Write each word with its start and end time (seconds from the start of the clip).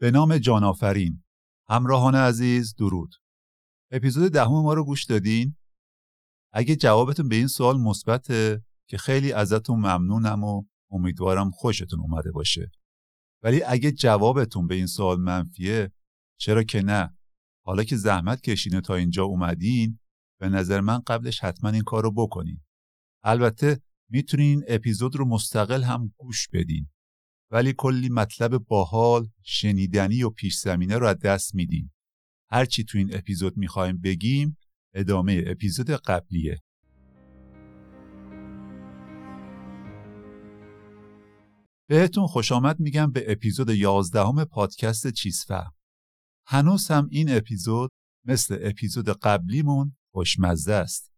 به 0.00 0.10
نام 0.10 0.38
جانآفرین 0.38 1.24
همراهان 1.68 2.14
عزیز 2.14 2.74
درود. 2.74 3.14
اپیزود 3.90 4.32
دهم 4.32 4.62
ما 4.62 4.74
رو 4.74 4.84
گوش 4.84 5.04
دادین؟ 5.04 5.56
اگه 6.52 6.76
جوابتون 6.76 7.28
به 7.28 7.36
این 7.36 7.46
سوال 7.46 7.80
مثبته 7.80 8.64
که 8.88 8.98
خیلی 8.98 9.32
ازتون 9.32 9.78
ممنونم 9.78 10.44
و 10.44 10.64
امیدوارم 10.90 11.50
خوشتون 11.50 12.00
اومده 12.00 12.32
باشه. 12.32 12.70
ولی 13.42 13.62
اگه 13.62 13.92
جوابتون 13.92 14.66
به 14.66 14.74
این 14.74 14.86
سوال 14.86 15.20
منفیه 15.20 15.92
چرا 16.40 16.62
که 16.62 16.82
نه؟ 16.82 17.16
حالا 17.64 17.84
که 17.84 17.96
زحمت 17.96 18.40
کشینه 18.40 18.80
تا 18.80 18.94
اینجا 18.94 19.24
اومدین 19.24 19.98
به 20.40 20.48
نظر 20.48 20.80
من 20.80 20.98
قبلش 20.98 21.40
حتما 21.40 21.70
این 21.70 21.82
کار 21.82 22.02
رو 22.02 22.12
بکنین. 22.12 22.60
البته 23.24 23.80
می‌تونین 24.10 24.64
اپیزود 24.68 25.16
رو 25.16 25.24
مستقل 25.24 25.82
هم 25.82 26.14
گوش 26.16 26.48
بدین. 26.52 26.90
ولی 27.50 27.74
کلی 27.76 28.08
مطلب 28.08 28.58
باحال 28.58 29.28
شنیدنی 29.42 30.22
و 30.22 30.30
پیش 30.30 30.56
زمینه 30.56 30.98
رو 30.98 31.06
از 31.06 31.18
دست 31.18 31.54
میدیم. 31.54 31.94
هرچی 32.50 32.84
تو 32.84 32.98
این 32.98 33.14
اپیزود 33.14 33.56
می‌خوایم 33.56 34.00
بگیم 34.00 34.56
ادامه 34.94 35.44
اپیزود 35.46 35.90
قبلیه. 35.90 36.62
بهتون 41.88 42.26
خوش 42.26 42.52
آمد 42.52 42.80
میگم 42.80 43.12
به 43.12 43.32
اپیزود 43.32 43.70
یازدهم 43.70 44.44
پادکست 44.44 45.08
چیزفهم 45.08 45.72
هنوز 46.46 46.88
هم 46.88 47.08
این 47.10 47.36
اپیزود 47.36 47.90
مثل 48.24 48.58
اپیزود 48.62 49.08
قبلیمون 49.08 49.96
خوشمزه 50.12 50.72
است. 50.72 51.12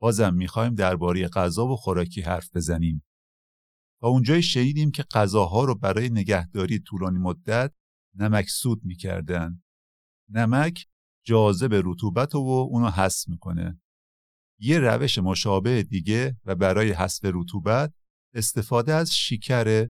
بازم 0.00 0.34
می‌خوایم 0.34 0.74
درباره 0.74 1.28
غذا 1.28 1.66
و 1.66 1.76
خوراکی 1.76 2.20
حرف 2.20 2.56
بزنیم. 2.56 3.02
و 4.02 4.06
اونجای 4.06 4.42
شنیدیم 4.42 4.90
که 4.90 5.02
غذاها 5.02 5.64
رو 5.64 5.74
برای 5.74 6.10
نگهداری 6.10 6.78
طولانی 6.78 7.18
مدت 7.18 7.72
نمک 8.14 8.48
سود 8.48 8.84
می‌کردن. 8.84 9.62
نمک 10.30 10.86
جاذب 11.26 11.80
رطوبت 11.84 12.34
و 12.34 12.38
اونو 12.38 12.90
حس 12.90 13.28
می‌کنه. 13.28 13.80
یه 14.60 14.78
روش 14.78 15.18
مشابه 15.18 15.82
دیگه 15.82 16.36
و 16.44 16.54
برای 16.54 16.92
حذف 16.92 17.24
رطوبت 17.24 17.94
استفاده 18.34 18.94
از 18.94 19.14
شکره 19.14 19.88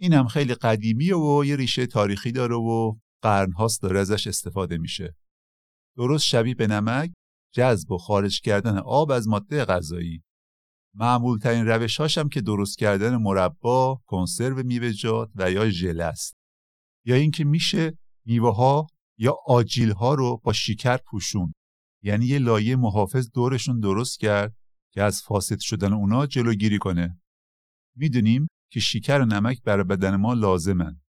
این 0.00 0.12
هم 0.12 0.28
خیلی 0.28 0.54
قدیمیه 0.54 1.16
و 1.16 1.44
یه 1.44 1.56
ریشه 1.56 1.86
تاریخی 1.86 2.32
داره 2.32 2.54
و 2.54 2.96
قرنهاست 3.22 3.82
داره 3.82 4.00
ازش 4.00 4.26
استفاده 4.26 4.78
میشه. 4.78 5.16
درست 5.96 6.24
شبیه 6.24 6.54
به 6.54 6.66
نمک 6.66 7.12
جذب 7.54 7.90
و 7.90 7.98
خارج 7.98 8.40
کردن 8.40 8.78
آب 8.78 9.10
از 9.10 9.28
ماده 9.28 9.64
غذایی 9.64 10.22
معمول 10.98 11.38
ترین 11.38 11.66
روش 11.66 12.00
هاشم 12.00 12.28
که 12.28 12.40
درست 12.40 12.78
کردن 12.78 13.16
مربا، 13.16 14.00
کنسرو 14.06 14.62
میوه‌جات 14.62 15.30
و 15.34 15.50
یا 15.50 15.70
ژل 15.70 16.00
است. 16.00 16.36
یا 17.06 17.14
اینکه 17.14 17.44
میشه 17.44 17.98
میوه 18.26 18.56
ها 18.56 18.86
یا 19.18 19.36
آجیل 19.46 19.92
ها 19.92 20.14
رو 20.14 20.40
با 20.44 20.52
شکر 20.52 20.96
پوشون. 20.96 21.52
یعنی 22.02 22.26
یه 22.26 22.38
لایه 22.38 22.76
محافظ 22.76 23.30
دورشون 23.30 23.80
درست 23.80 24.20
کرد 24.20 24.56
که 24.92 25.02
از 25.02 25.22
فاسد 25.22 25.58
شدن 25.58 25.92
اونا 25.92 26.26
جلوگیری 26.26 26.78
کنه. 26.78 27.20
می‌دونیم 27.96 28.48
که 28.72 28.80
شکر 28.80 29.20
و 29.20 29.24
نمک 29.24 29.62
برای 29.62 29.84
بدن 29.84 30.16
ما 30.16 30.34
لازمن. 30.34 31.00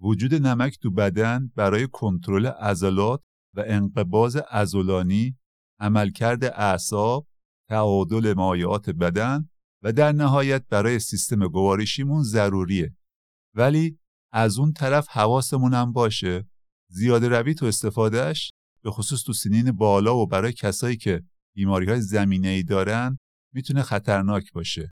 وجود 0.00 0.34
نمک 0.34 0.78
تو 0.78 0.90
بدن 0.90 1.52
برای 1.56 1.88
کنترل 1.92 2.46
عضلات 2.46 3.20
و 3.54 3.64
انقباز 3.66 4.36
عضلانی، 4.36 5.36
عملکرد 5.80 6.44
اعصاب 6.44 7.26
تعادل 7.68 8.34
مایعات 8.36 8.90
بدن 8.90 9.48
و 9.82 9.92
در 9.92 10.12
نهایت 10.12 10.66
برای 10.68 10.98
سیستم 10.98 11.48
گوارشیمون 11.48 12.22
ضروریه. 12.22 12.96
ولی 13.54 13.98
از 14.32 14.58
اون 14.58 14.72
طرف 14.72 15.08
حواسمون 15.08 15.74
هم 15.74 15.92
باشه. 15.92 16.48
زیاده 16.90 17.28
روی 17.28 17.54
تو 17.54 17.66
استفادهش 17.66 18.52
به 18.82 18.90
خصوص 18.90 19.22
تو 19.22 19.32
سنین 19.32 19.72
بالا 19.72 20.16
و 20.16 20.26
برای 20.26 20.52
کسایی 20.52 20.96
که 20.96 21.22
بیماری 21.54 21.86
های 21.86 22.00
زمینه 22.00 22.48
ای 22.48 22.62
دارن 22.62 23.18
می‌تونه 23.54 23.82
خطرناک 23.82 24.52
باشه. 24.52 24.90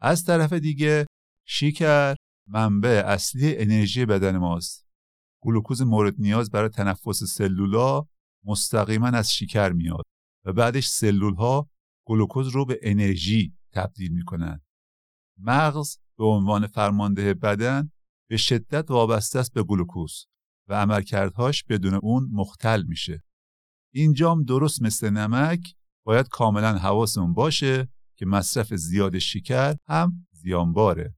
از 0.00 0.24
طرف 0.24 0.52
دیگه 0.52 1.06
شکر 1.46 2.14
منبع 2.48 3.02
اصلی 3.06 3.56
انرژی 3.56 4.06
بدن 4.06 4.36
ماست. 4.36 4.86
گلوکوز 5.42 5.82
مورد 5.82 6.14
نیاز 6.18 6.50
برای 6.50 6.68
تنفس 6.68 7.24
سلولا 7.24 8.06
مستقیما 8.44 9.06
از 9.06 9.32
شکر 9.32 9.72
میاد 9.72 10.04
و 10.44 10.52
بعدش 10.52 10.86
سلول 10.88 11.34
ها 11.34 11.68
گلوکوز 12.08 12.48
رو 12.48 12.64
به 12.64 12.78
انرژی 12.82 13.56
تبدیل 13.72 14.12
می‌کنن. 14.12 14.60
مغز 15.38 15.98
به 16.18 16.24
عنوان 16.24 16.66
فرمانده 16.66 17.34
بدن 17.34 17.90
به 18.28 18.36
شدت 18.36 18.90
وابسته 18.90 19.38
است 19.38 19.52
به 19.52 19.62
گلوکوز 19.62 20.26
و 20.68 20.74
عملکردهاش 20.74 21.64
بدون 21.64 21.94
اون 21.94 22.28
مختل 22.32 22.82
میشه. 22.82 23.22
اینجام 23.94 24.44
درست 24.44 24.82
مثل 24.82 25.10
نمک 25.10 25.74
باید 26.04 26.28
کاملا 26.28 26.78
حواسمون 26.78 27.32
باشه 27.32 27.88
که 28.16 28.26
مصرف 28.26 28.74
زیاد 28.74 29.18
شکر 29.18 29.76
هم 29.86 30.26
زیانباره. 30.32 31.14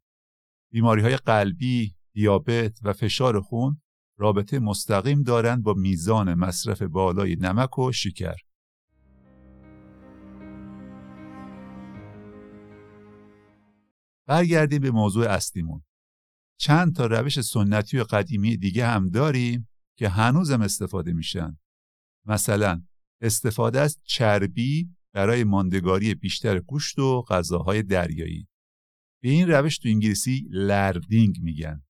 بیماری 0.73 1.03
های 1.03 1.17
قلبی، 1.17 1.95
دیابت 2.13 2.79
و 2.83 2.93
فشار 2.93 3.41
خون 3.41 3.81
رابطه 4.19 4.59
مستقیم 4.59 5.23
دارند 5.23 5.63
با 5.63 5.73
میزان 5.73 6.35
مصرف 6.35 6.83
بالای 6.83 7.37
نمک 7.37 7.79
و 7.79 7.93
شکر. 7.93 8.37
برگردیم 14.31 14.83
به 14.83 14.91
موضوع 14.91 15.29
اصلیمون. 15.29 15.85
چند 16.61 16.97
تا 16.97 17.07
روش 17.07 17.41
سنتی 17.41 17.99
و 17.99 18.05
قدیمی 18.05 18.57
دیگه 18.57 18.87
هم 18.87 19.09
داریم 19.09 19.69
که 19.99 20.09
هنوزم 20.09 20.63
استفاده 20.63 21.13
میشن. 21.13 21.59
مثلا 22.27 22.83
استفاده 23.21 23.81
از 23.81 23.99
چربی 24.05 24.97
برای 25.15 25.45
ماندگاری 25.45 26.15
بیشتر 26.15 26.61
گوشت 26.61 26.99
و 26.99 27.23
غذاهای 27.23 27.83
دریایی. 27.83 28.49
به 29.23 29.29
این 29.29 29.49
روش 29.51 29.79
تو 29.79 29.89
انگلیسی 29.89 30.49
لردینگ 30.51 31.41
میگن. 31.41 31.83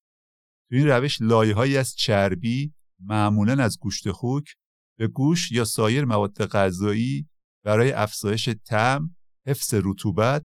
تو 0.69 0.75
این 0.75 0.87
روش 0.87 1.21
لایه‌هایی 1.21 1.77
از 1.77 1.95
چربی 1.95 2.73
معمولا 2.99 3.63
از 3.63 3.79
گوشت 3.79 4.11
خوک 4.11 4.55
به 4.97 5.07
گوش 5.07 5.51
یا 5.51 5.65
سایر 5.65 6.05
مواد 6.05 6.45
غذایی 6.45 7.29
برای 7.65 7.91
افزایش 7.91 8.49
طعم، 8.49 9.15
حفظ 9.47 9.73
رطوبت 9.83 10.43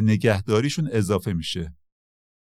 نگهداریشون 0.00 0.88
اضافه 0.92 1.32
میشه. 1.32 1.76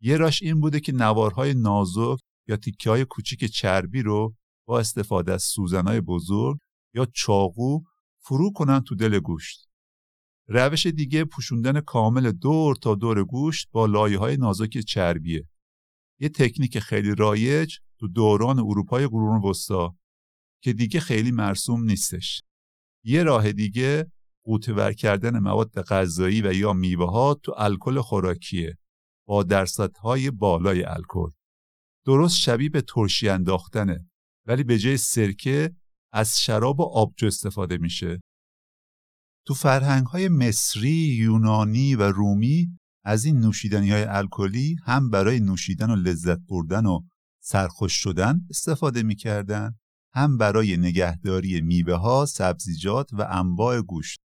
یه 0.00 0.16
راش 0.16 0.42
این 0.42 0.60
بوده 0.60 0.80
که 0.80 0.92
نوارهای 0.92 1.54
نازک 1.54 2.18
یا 2.48 2.56
تیکه 2.56 2.90
های 2.90 3.04
کوچیک 3.04 3.44
چربی 3.44 4.02
رو 4.02 4.34
با 4.68 4.80
استفاده 4.80 5.32
از 5.32 5.42
سوزنهای 5.42 6.00
بزرگ 6.00 6.58
یا 6.94 7.06
چاقو 7.14 7.80
فرو 8.20 8.52
کنن 8.52 8.80
تو 8.80 8.94
دل 8.94 9.18
گوشت. 9.18 9.68
روش 10.48 10.86
دیگه 10.86 11.24
پوشوندن 11.24 11.80
کامل 11.80 12.32
دور 12.32 12.76
تا 12.76 12.94
دور 12.94 13.24
گوشت 13.24 13.68
با 13.72 13.86
لایه 13.86 14.18
های 14.18 14.36
نازک 14.36 14.78
چربیه. 14.78 15.48
یه 16.20 16.28
تکنیک 16.28 16.78
خیلی 16.78 17.14
رایج 17.14 17.76
تو 17.98 18.08
دوران 18.08 18.58
اروپای 18.58 19.06
قرون 19.06 19.42
وسطا 19.42 19.96
که 20.62 20.72
دیگه 20.72 21.00
خیلی 21.00 21.30
مرسوم 21.30 21.84
نیستش. 21.84 22.42
یه 23.04 23.22
راه 23.22 23.52
دیگه 23.52 24.12
قوطه‌ور 24.46 24.92
کردن 24.92 25.38
مواد 25.38 25.82
غذایی 25.82 26.42
و 26.42 26.52
یا 26.52 26.72
میوه 26.72 27.10
ها 27.10 27.34
تو 27.34 27.54
الکل 27.56 28.00
خوراکیه 28.00 28.78
با 29.28 29.42
درصدهای 29.42 30.30
بالای 30.30 30.84
الکل 30.84 31.30
درست 32.06 32.36
شبیه 32.36 32.68
به 32.68 32.80
ترشی 32.80 33.28
انداختنه 33.28 34.10
ولی 34.46 34.64
به 34.64 34.78
جای 34.78 34.96
سرکه 34.96 35.74
از 36.12 36.40
شراب 36.40 36.80
و 36.80 36.82
آبجو 36.82 37.26
استفاده 37.26 37.78
میشه 37.78 38.20
تو 39.46 39.54
فرهنگ 39.54 40.06
های 40.06 40.28
مصری، 40.28 41.16
یونانی 41.20 41.94
و 41.94 42.02
رومی 42.02 42.78
از 43.04 43.24
این 43.24 43.40
نوشیدنی 43.40 43.90
های 43.90 44.02
الکلی 44.02 44.76
هم 44.84 45.10
برای 45.10 45.40
نوشیدن 45.40 45.90
و 45.90 45.96
لذت 45.96 46.38
بردن 46.48 46.86
و 46.86 47.00
سرخوش 47.42 47.92
شدن 47.92 48.40
استفاده 48.50 49.02
می‌کردن 49.02 49.74
هم 50.14 50.38
برای 50.38 50.76
نگهداری 50.76 51.60
میوه 51.60 51.94
ها، 51.94 52.26
سبزیجات 52.26 53.10
و 53.12 53.26
انواع 53.30 53.80
گوشت. 53.80 54.25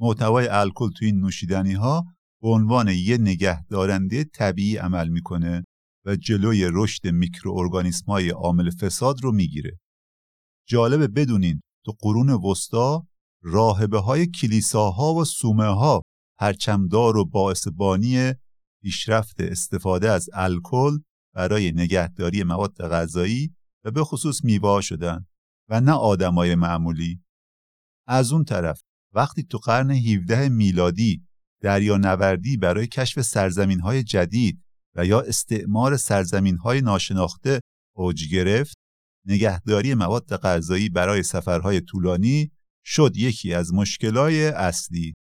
محتوای 0.00 0.48
الکل 0.48 0.90
تو 0.90 1.04
این 1.04 1.20
نوشیدنی 1.20 1.72
ها 1.72 2.06
به 2.42 2.48
عنوان 2.48 2.88
یه 2.88 3.18
نگهدارنده 3.18 4.24
طبیعی 4.24 4.76
عمل 4.76 5.08
می‌کنه 5.08 5.64
و 6.06 6.16
جلوی 6.16 6.68
رشد 6.72 7.06
میکروارگانیسم 7.06 8.06
های 8.06 8.30
عامل 8.30 8.70
فساد 8.70 9.22
رو 9.22 9.32
می‌گیره. 9.32 9.78
جالبه 10.68 11.08
بدونین 11.08 11.60
تو 11.84 11.92
قرون 12.00 12.30
وسطا 12.30 13.06
راهبه 13.42 13.98
های 13.98 14.26
کلیساها 14.26 15.14
و 15.14 15.24
سومه 15.24 15.64
ها 15.64 16.02
پرچمدار 16.38 17.16
و 17.16 17.24
باعث 17.24 17.68
بانی 17.68 18.32
پیشرفت 18.82 19.40
استفاده 19.40 20.10
از 20.10 20.28
الکل 20.32 20.98
برای 21.34 21.72
نگهداری 21.72 22.42
مواد 22.42 22.76
غذایی 22.88 23.54
و 23.84 23.90
به 23.90 24.04
خصوص 24.04 24.44
میوه 24.44 24.80
شدن 24.80 25.26
و 25.68 25.80
نه 25.80 25.92
آدمای 25.92 26.54
معمولی 26.54 27.22
از 28.06 28.32
اون 28.32 28.44
طرف 28.44 28.82
وقتی 29.14 29.42
تو 29.42 29.58
قرن 29.58 29.90
17 29.90 30.48
میلادی 30.48 31.22
نوردی 31.64 32.56
برای 32.56 32.86
کشف 32.86 33.20
سرزمین 33.20 33.80
های 33.80 34.02
جدید 34.02 34.62
و 34.94 35.06
یا 35.06 35.20
استعمار 35.20 35.96
سرزمین 35.96 36.56
های 36.56 36.80
ناشناخته 36.80 37.60
اوج 37.96 38.28
گرفت 38.28 38.76
نگهداری 39.26 39.94
مواد 39.94 40.36
غذایی 40.36 40.88
برای 40.88 41.22
سفرهای 41.22 41.80
طولانی 41.80 42.50
شد 42.84 43.16
یکی 43.16 43.54
از 43.54 43.74
مشکلای 43.74 44.46
اصلی. 44.46 45.14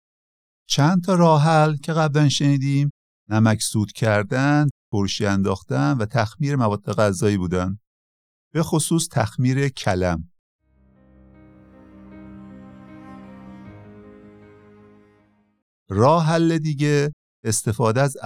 چند 0.70 1.04
تا 1.04 1.16
راه 1.16 1.44
حل 1.44 1.76
که 1.78 1.94
قبلا 1.94 2.30
شنیدیم 2.30 2.90
نمک 3.30 3.62
سود 3.62 3.92
کردن، 3.92 4.68
ترشی 4.92 5.26
انداختن 5.26 5.98
و 5.98 6.06
تخمیر 6.06 6.56
مواد 6.56 6.92
غذایی 6.94 7.38
بودن. 7.38 7.80
به 8.54 8.64
خصوص 8.64 9.08
تخمیر 9.12 9.70
کلم. 9.70 10.29
راه 15.90 16.26
حل 16.26 16.58
دیگه 16.58 17.12
استفاده 17.44 18.02
از 18.02 18.18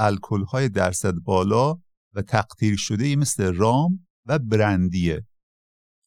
های 0.52 0.70
درصد 0.70 1.14
بالا 1.14 1.82
و 2.14 2.22
تقطیر 2.22 2.78
شده 2.78 3.16
مثل 3.16 3.54
رام 3.54 4.08
و 4.26 4.40
برندیه. 4.40 5.28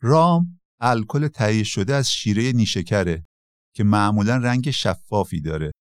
رام 0.02 0.60
الکل 0.80 1.28
تهیه 1.28 1.64
شده 1.64 1.94
از 1.94 2.10
شیره 2.10 2.52
نیشکره 2.52 3.26
که 3.74 3.84
معمولا 3.84 4.36
رنگ 4.36 4.70
شفافی 4.70 5.40
داره 5.40 5.72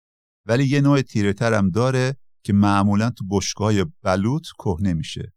ولی 0.45 0.63
یه 0.63 0.81
نوع 0.81 1.01
تیره 1.01 1.35
هم 1.41 1.69
داره 1.69 2.17
که 2.43 2.53
معمولا 2.53 3.09
تو 3.09 3.25
بشگاه 3.31 3.73
بلوط 4.01 4.47
کهنه 4.59 4.93
میشه. 4.93 5.33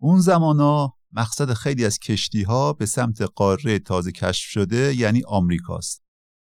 اون 0.00 0.20
زمانا 0.20 0.94
مقصد 1.12 1.52
خیلی 1.52 1.84
از 1.84 1.98
کشتی 1.98 2.42
ها 2.42 2.72
به 2.72 2.86
سمت 2.86 3.22
قاره 3.22 3.78
تازه 3.78 4.12
کشف 4.12 4.50
شده 4.50 4.94
یعنی 4.94 5.22
آمریکاست. 5.26 6.02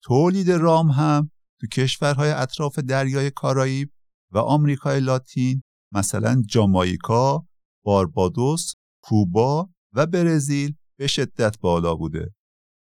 تولید 0.03 0.51
رام 0.51 0.91
هم 0.91 1.30
تو 1.61 1.67
کشورهای 1.67 2.31
اطراف 2.31 2.79
دریای 2.79 3.31
کارائیب 3.31 3.91
و 4.31 4.37
آمریکای 4.37 4.99
لاتین 4.99 5.63
مثلا 5.93 6.43
جامایکا، 6.47 7.45
باربادوس، 7.85 8.73
کوبا 9.03 9.69
و 9.93 10.05
برزیل 10.05 10.75
به 10.99 11.07
شدت 11.07 11.59
بالا 11.59 11.95
بوده. 11.95 12.33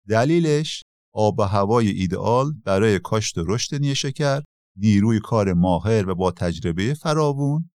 دلیلش 0.08 0.82
آب 1.14 1.38
و 1.38 1.42
هوای 1.42 1.88
ایدئال 1.88 2.52
برای 2.64 2.98
کاشت 2.98 3.38
و 3.38 3.44
رشد 3.46 3.74
نیشکر، 3.74 4.42
نیروی 4.76 5.20
کار 5.20 5.52
ماهر 5.52 6.10
و 6.10 6.14
با 6.14 6.30
تجربه 6.30 6.94
فراوون، 6.94 7.70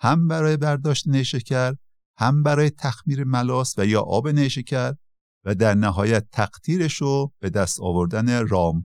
هم 0.00 0.28
برای 0.28 0.56
برداشت 0.56 1.08
نیشکر، 1.08 1.74
هم 2.18 2.42
برای 2.42 2.70
تخمیر 2.70 3.24
ملاس 3.24 3.74
و 3.78 3.86
یا 3.86 4.00
آب 4.00 4.28
نیشکر 4.28 4.94
و 5.44 5.54
در 5.54 5.74
نهایت 5.74 6.26
تقطیرش 6.32 6.94
رو 6.94 7.32
به 7.40 7.50
دست 7.50 7.80
آوردن 7.80 8.48
رام. 8.48 8.84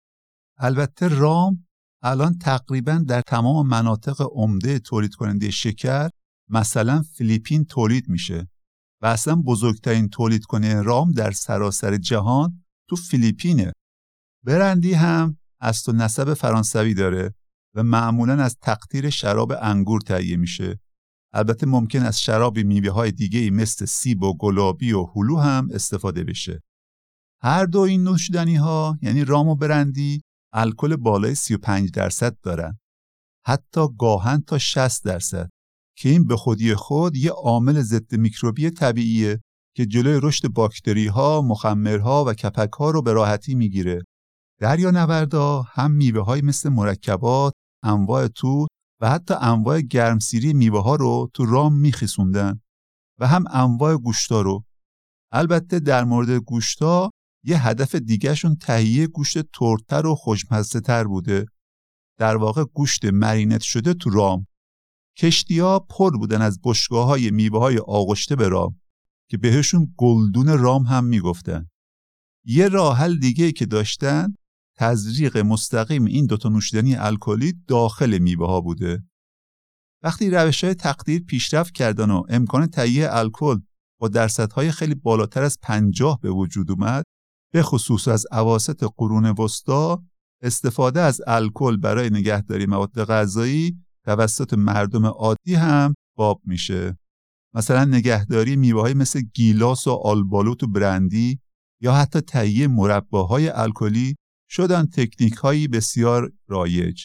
البته 0.58 1.08
رام 1.08 1.67
الان 2.03 2.38
تقریبا 2.38 3.05
در 3.08 3.20
تمام 3.20 3.67
مناطق 3.67 4.29
عمده 4.32 4.79
تولید 4.79 5.14
کننده 5.14 5.50
شکر 5.50 6.11
مثلا 6.50 7.03
فیلیپین 7.03 7.64
تولید 7.64 8.08
میشه 8.08 8.49
و 9.03 9.06
اصلا 9.06 9.35
بزرگترین 9.35 10.08
تولید 10.08 10.44
کننده 10.44 10.82
رام 10.82 11.12
در 11.12 11.31
سراسر 11.31 11.97
جهان 11.97 12.64
تو 12.88 12.97
فیلیپینه. 12.97 13.73
برندی 14.44 14.93
هم 14.93 15.38
از 15.61 15.82
تو 15.82 15.93
نسب 15.93 16.35
فرانسوی 16.35 16.94
داره 16.94 17.35
و 17.75 17.82
معمولا 17.82 18.43
از 18.43 18.56
تقطیر 18.62 19.11
شراب 19.11 19.53
انگور 19.61 20.00
تهیه 20.00 20.37
میشه. 20.37 20.81
البته 21.32 21.67
ممکن 21.67 22.03
از 22.03 22.20
شراب 22.20 22.58
میوه 22.58 22.91
های 22.91 23.12
دیگه 23.12 23.50
مثل 23.50 23.85
سیب 23.85 24.23
و 24.23 24.37
گلابی 24.37 24.93
و 24.93 25.06
هلو 25.14 25.38
هم 25.38 25.69
استفاده 25.73 26.25
بشه. 26.25 26.62
هر 27.43 27.64
دو 27.64 27.81
این 27.81 28.05
نوشیدنی 28.05 28.56
ها 28.56 28.99
یعنی 29.03 29.25
رام 29.25 29.49
و 29.49 29.55
برندی 29.55 30.20
الکل 30.52 30.96
بالای 30.96 31.34
35 31.34 31.90
درصد 31.90 32.37
دارن 32.43 32.78
حتی 33.46 33.81
گاهن 33.98 34.40
تا 34.40 34.58
60 34.58 35.04
درصد 35.04 35.48
که 35.98 36.08
این 36.08 36.26
به 36.26 36.37
خودی 36.37 36.75
خود 36.75 37.16
یه 37.16 37.31
عامل 37.31 37.82
ضد 37.82 38.14
میکروبی 38.14 38.70
طبیعیه 38.70 39.40
که 39.76 39.87
جلوی 39.87 40.20
رشد 40.22 40.48
باکتری 40.48 41.06
ها، 41.06 41.43
مخمرها 41.43 42.25
و 42.25 42.34
کپک 42.34 42.72
ها 42.72 42.90
رو 42.90 43.02
به 43.02 43.12
راحتی 43.12 43.54
می‌گیره. 43.54 44.02
نوردا 44.62 45.62
هم 45.62 45.90
میوه 45.90 46.25
های 46.25 46.40
مثل 46.40 46.69
مرکبات، 46.69 47.52
انواع 47.82 48.28
توت 48.28 48.69
و 49.00 49.10
حتی 49.10 49.34
انواع 49.40 49.81
گرمسیری 49.81 50.52
میوه 50.52 50.82
ها 50.82 50.94
رو 50.94 51.31
تو 51.34 51.46
رام 51.46 51.81
میخیسوندن 51.81 52.60
و 53.20 53.26
هم 53.26 53.44
انواع 53.50 53.96
گوشتا 53.96 54.40
رو. 54.40 54.64
البته 55.32 55.78
در 55.78 56.04
مورد 56.04 56.31
گوشتا 56.31 57.10
یه 57.46 57.66
هدف 57.66 57.94
دیگهشون 57.94 58.56
تهیه 58.56 59.06
گوشت 59.06 59.38
ترتر 59.52 60.06
و 60.06 60.14
خوشمزه 60.14 60.81
تر 60.81 61.04
بوده. 61.04 61.46
در 62.19 62.37
واقع 62.37 62.64
گوشت 62.64 63.04
مرینت 63.04 63.60
شده 63.60 63.94
تو 63.94 64.10
رام. 64.10 64.46
کشتی 65.19 65.58
ها 65.58 65.78
پر 65.78 66.16
بودن 66.16 66.43
از 66.43 66.60
بشگاه 66.64 67.06
های 67.06 67.31
میوه 67.31 67.58
های 67.58 67.78
آغشته 67.78 68.37
به 68.37 68.48
رام 68.48 68.81
که 69.31 69.37
بهشون 69.37 69.94
گلدون 69.96 70.58
رام 70.58 70.82
هم 70.82 71.04
می‌گفتن. 71.04 71.70
یه 72.44 72.69
راه 72.69 72.98
حل 72.98 73.19
دیگه 73.19 73.52
که 73.52 73.66
داشتن 73.66 74.34
تزریق 74.76 75.37
مستقیم 75.37 76.04
این 76.04 76.26
دوتا 76.26 76.48
نوشیدنی 76.48 76.94
الکلی 76.94 77.52
داخل 77.69 78.19
میوه 78.19 78.46
ها 78.46 78.60
بوده. 78.60 79.04
وقتی 80.02 80.31
روش 80.31 80.64
های 80.64 80.75
تقدیر 80.75 81.22
پیشرفت 81.22 81.75
کردن 81.75 82.10
و 82.10 82.22
امکان 82.28 82.66
تهیه 82.66 83.08
الکل 83.10 83.60
با 84.00 84.08
درصدهای 84.08 84.72
خیلی 84.72 84.94
بالاتر 84.94 85.43
از 85.43 85.58
پنجاه 85.62 86.20
به 86.20 86.31
وجود 86.31 86.70
اومد 86.70 87.04
به 87.56 87.62
خصوص 87.62 88.08
از 88.08 88.26
عواست 88.32 88.85
قرون 88.97 89.26
وسطا 89.26 90.03
استفاده 90.43 91.00
از 91.00 91.20
الکل 91.26 91.76
برای 91.76 92.11
نگهداری 92.11 92.67
مواد 92.67 93.05
غذایی 93.05 93.76
توسط 94.05 94.55
مردم 94.55 95.06
عادی 95.06 95.55
هم 95.55 95.94
باب 96.17 96.41
میشه. 96.44 96.99
مثلا 97.55 97.85
نگهداری 97.85 98.56
میوه‌های 98.56 98.94
مثل 98.94 99.23
گیلاس 99.35 99.87
و 99.87 99.91
آلبالوت 99.91 100.62
و 100.62 100.67
برندی 100.67 101.41
یا 101.81 101.93
حتی 101.93 102.20
تهیه 102.20 102.69
مرباهای 102.69 103.49
الکلی 103.49 104.17
شدن 104.50 104.87
تکنیک 104.87 105.35
هایی 105.35 105.69
بسیار 105.69 106.32
رایج. 106.49 107.05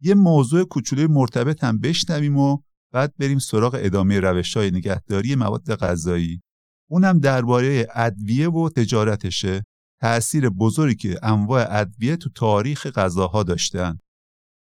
یه 0.00 0.14
موضوع 0.14 0.64
کوچولوی 0.64 1.06
مرتبط 1.06 1.64
هم 1.64 1.78
بشنویم 1.78 2.38
و 2.38 2.58
بعد 2.92 3.14
بریم 3.18 3.38
سراغ 3.38 3.78
ادامه 3.80 4.20
روش 4.20 4.56
های 4.56 4.70
نگهداری 4.70 5.34
مواد 5.34 5.74
غذایی. 5.74 6.42
اونم 6.90 7.18
درباره 7.18 7.86
ادویه 7.94 8.50
و 8.50 8.68
تجارتشه. 8.68 9.62
تأثیر 10.00 10.48
بزرگی 10.48 11.14
که 11.14 11.20
انواع 11.22 11.66
ادویه 11.80 12.16
تو 12.16 12.30
تاریخ 12.30 12.86
غذاها 12.86 13.42
داشتن. 13.42 13.98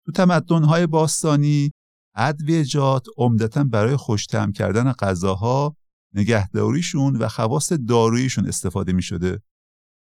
تو 0.06 0.12
تمدن‌های 0.12 0.86
باستانی 0.86 1.70
ادویجات 2.16 3.06
عمدتا 3.16 3.64
برای 3.64 3.96
خوشتم 3.96 4.52
کردن 4.52 4.92
غذاها 4.92 5.76
نگهداریشون 6.14 7.16
و 7.16 7.28
خواص 7.28 7.72
داروییشون 7.72 8.46
استفاده 8.46 8.92
می 8.92 9.02
شده. 9.02 9.42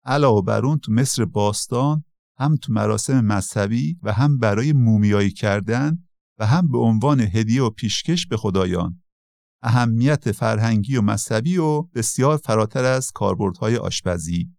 علاوه 0.05 0.41
بر 0.41 0.65
اون 0.65 0.79
تو 0.79 0.91
مصر 0.91 1.25
باستان 1.25 2.03
هم 2.39 2.55
تو 2.55 2.73
مراسم 2.73 3.25
مذهبی 3.25 3.97
و 4.03 4.13
هم 4.13 4.37
برای 4.37 4.73
مومیایی 4.73 5.31
کردن 5.31 6.03
و 6.39 6.45
هم 6.45 6.71
به 6.71 6.77
عنوان 6.77 7.21
هدیه 7.21 7.63
و 7.63 7.69
پیشکش 7.69 8.27
به 8.27 8.37
خدایان 8.37 9.03
اهمیت 9.63 10.31
فرهنگی 10.31 10.97
و 10.97 11.01
مذهبی 11.01 11.57
و 11.57 11.81
بسیار 11.81 12.37
فراتر 12.37 12.83
از 12.83 13.11
کاربردهای 13.11 13.77
آشپزی 13.77 14.49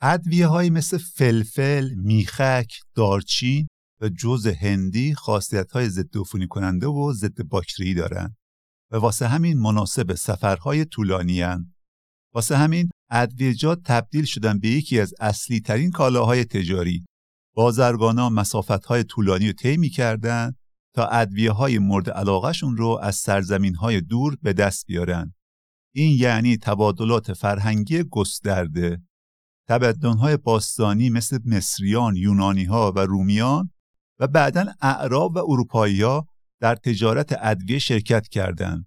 ادویه 0.00 0.46
های 0.46 0.70
مثل 0.70 0.98
فلفل، 0.98 1.94
میخک، 1.94 2.72
دارچین 2.94 3.66
و 4.00 4.08
جوز 4.08 4.46
هندی 4.46 5.14
خاصیت 5.14 5.72
های 5.72 5.88
ضد 5.88 6.16
عفونی 6.18 6.46
کننده 6.46 6.86
و 6.86 7.12
ضد 7.12 7.42
باکتری 7.42 7.94
دارند 7.94 8.36
و 8.92 8.96
واسه 8.96 9.28
همین 9.28 9.58
مناسب 9.58 10.14
سفرهای 10.14 10.84
طولانی 10.84 11.40
هن. 11.40 11.74
واسه 12.34 12.56
همین 12.56 12.90
ادویجات 13.10 13.82
تبدیل 13.84 14.24
شدن 14.24 14.58
به 14.58 14.68
یکی 14.68 15.00
از 15.00 15.14
اصلی 15.20 15.60
ترین 15.60 15.90
کالاهای 15.90 16.44
تجاری. 16.44 17.06
بازرگانا 17.54 18.28
مسافت 18.30 18.84
های 18.84 19.04
طولانی 19.04 19.46
رو 19.46 19.52
طی 19.52 19.76
می‌کردن 19.76 20.52
تا 20.96 21.06
ادویه 21.06 21.52
های 21.52 21.78
مورد 21.78 22.10
علاقهشون 22.10 22.76
رو 22.76 22.98
از 23.02 23.16
سرزمین 23.16 23.74
های 23.74 24.00
دور 24.00 24.36
به 24.42 24.52
دست 24.52 24.86
بیارن. 24.86 25.34
این 25.94 26.18
یعنی 26.18 26.56
تبادلات 26.56 27.32
فرهنگی 27.32 28.02
گسترده. 28.02 29.02
های 30.02 30.36
باستانی 30.36 31.10
مثل 31.10 31.38
مصریان، 31.44 32.16
یونانی 32.16 32.64
ها 32.64 32.92
و 32.96 32.98
رومیان 32.98 33.70
و 34.18 34.26
بعدا 34.26 34.66
اعراب 34.80 35.36
و 35.36 35.38
اروپایی 35.38 36.02
ها 36.02 36.26
در 36.60 36.74
تجارت 36.74 37.36
ادویه 37.40 37.78
شرکت 37.78 38.28
کردند 38.28 38.86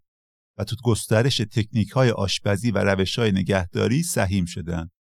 و 0.57 0.63
تو 0.63 0.75
گسترش 0.83 1.37
تکنیک 1.37 1.89
های 1.89 2.11
آشپزی 2.11 2.71
و 2.71 2.77
روش 2.77 3.19
های 3.19 3.31
نگهداری 3.31 4.03
سهیم 4.03 4.45
شدند. 4.45 4.91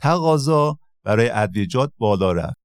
تقاضا 0.00 0.78
برای 1.04 1.28
ادویجات 1.28 1.92
بالا 1.98 2.32
رفت 2.32 2.64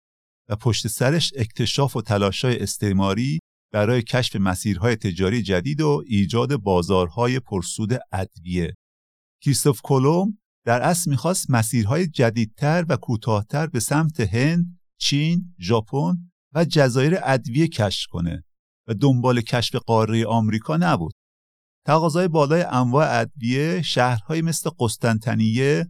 و 0.50 0.55
پشت 0.55 0.88
سرش 0.88 1.33
اکتشاف 1.38 1.95
و 1.95 2.01
تلاش 2.01 2.45
های 2.45 2.59
استعماری 2.59 3.39
برای 3.72 4.02
کشف 4.02 4.36
مسیرهای 4.36 4.96
تجاری 4.96 5.42
جدید 5.42 5.82
و 5.82 6.04
ایجاد 6.08 6.56
بازارهای 6.56 7.40
پرسود 7.40 7.94
ادویه. 8.12 8.74
کریستوف 9.44 9.82
کولوم 9.82 10.38
در 10.66 10.82
اصل 10.82 11.12
می‌خواست 11.12 11.52
مسیرهای 11.52 12.08
جدیدتر 12.08 12.86
و 12.90 12.98
کوتاهتر 12.98 13.68
به 13.68 13.80
سمت 13.80 14.20
هند، 14.20 14.80
چین، 15.00 15.56
ژاپن 15.60 16.18
و 16.54 16.66
جزایر 16.66 17.18
ادویه 17.24 17.68
کشف 17.68 18.08
کنه 18.10 18.44
و 18.88 18.94
دنبال 18.94 19.42
کشف 19.42 19.76
قاره 19.76 20.26
آمریکا 20.26 20.78
نبود. 20.78 21.14
تقاضای 21.86 22.28
بالای 22.28 22.62
انواع 22.62 23.20
ادویه 23.20 23.82
شهرهایی 23.82 24.42
مثل 24.42 24.70
قسطنطنیه 24.80 25.88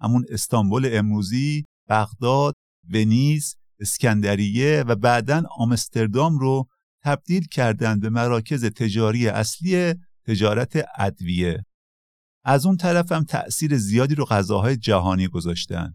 همون 0.00 0.24
استانبول 0.30 0.88
امروزی 0.92 1.64
بغداد 1.88 2.54
ونیز 2.92 3.56
اسکندریه 3.80 4.84
و 4.86 4.94
بعدا 4.94 5.42
آمستردام 5.58 6.38
رو 6.38 6.66
تبدیل 7.04 7.46
کردند 7.46 8.00
به 8.00 8.10
مراکز 8.10 8.64
تجاری 8.64 9.28
اصلی 9.28 9.94
تجارت 10.26 10.84
ادویه. 10.98 11.64
از 12.44 12.66
اون 12.66 12.76
طرف 12.76 13.12
هم 13.12 13.24
تأثیر 13.24 13.78
زیادی 13.78 14.14
رو 14.14 14.24
غذاهای 14.24 14.76
جهانی 14.76 15.28
گذاشتن. 15.28 15.94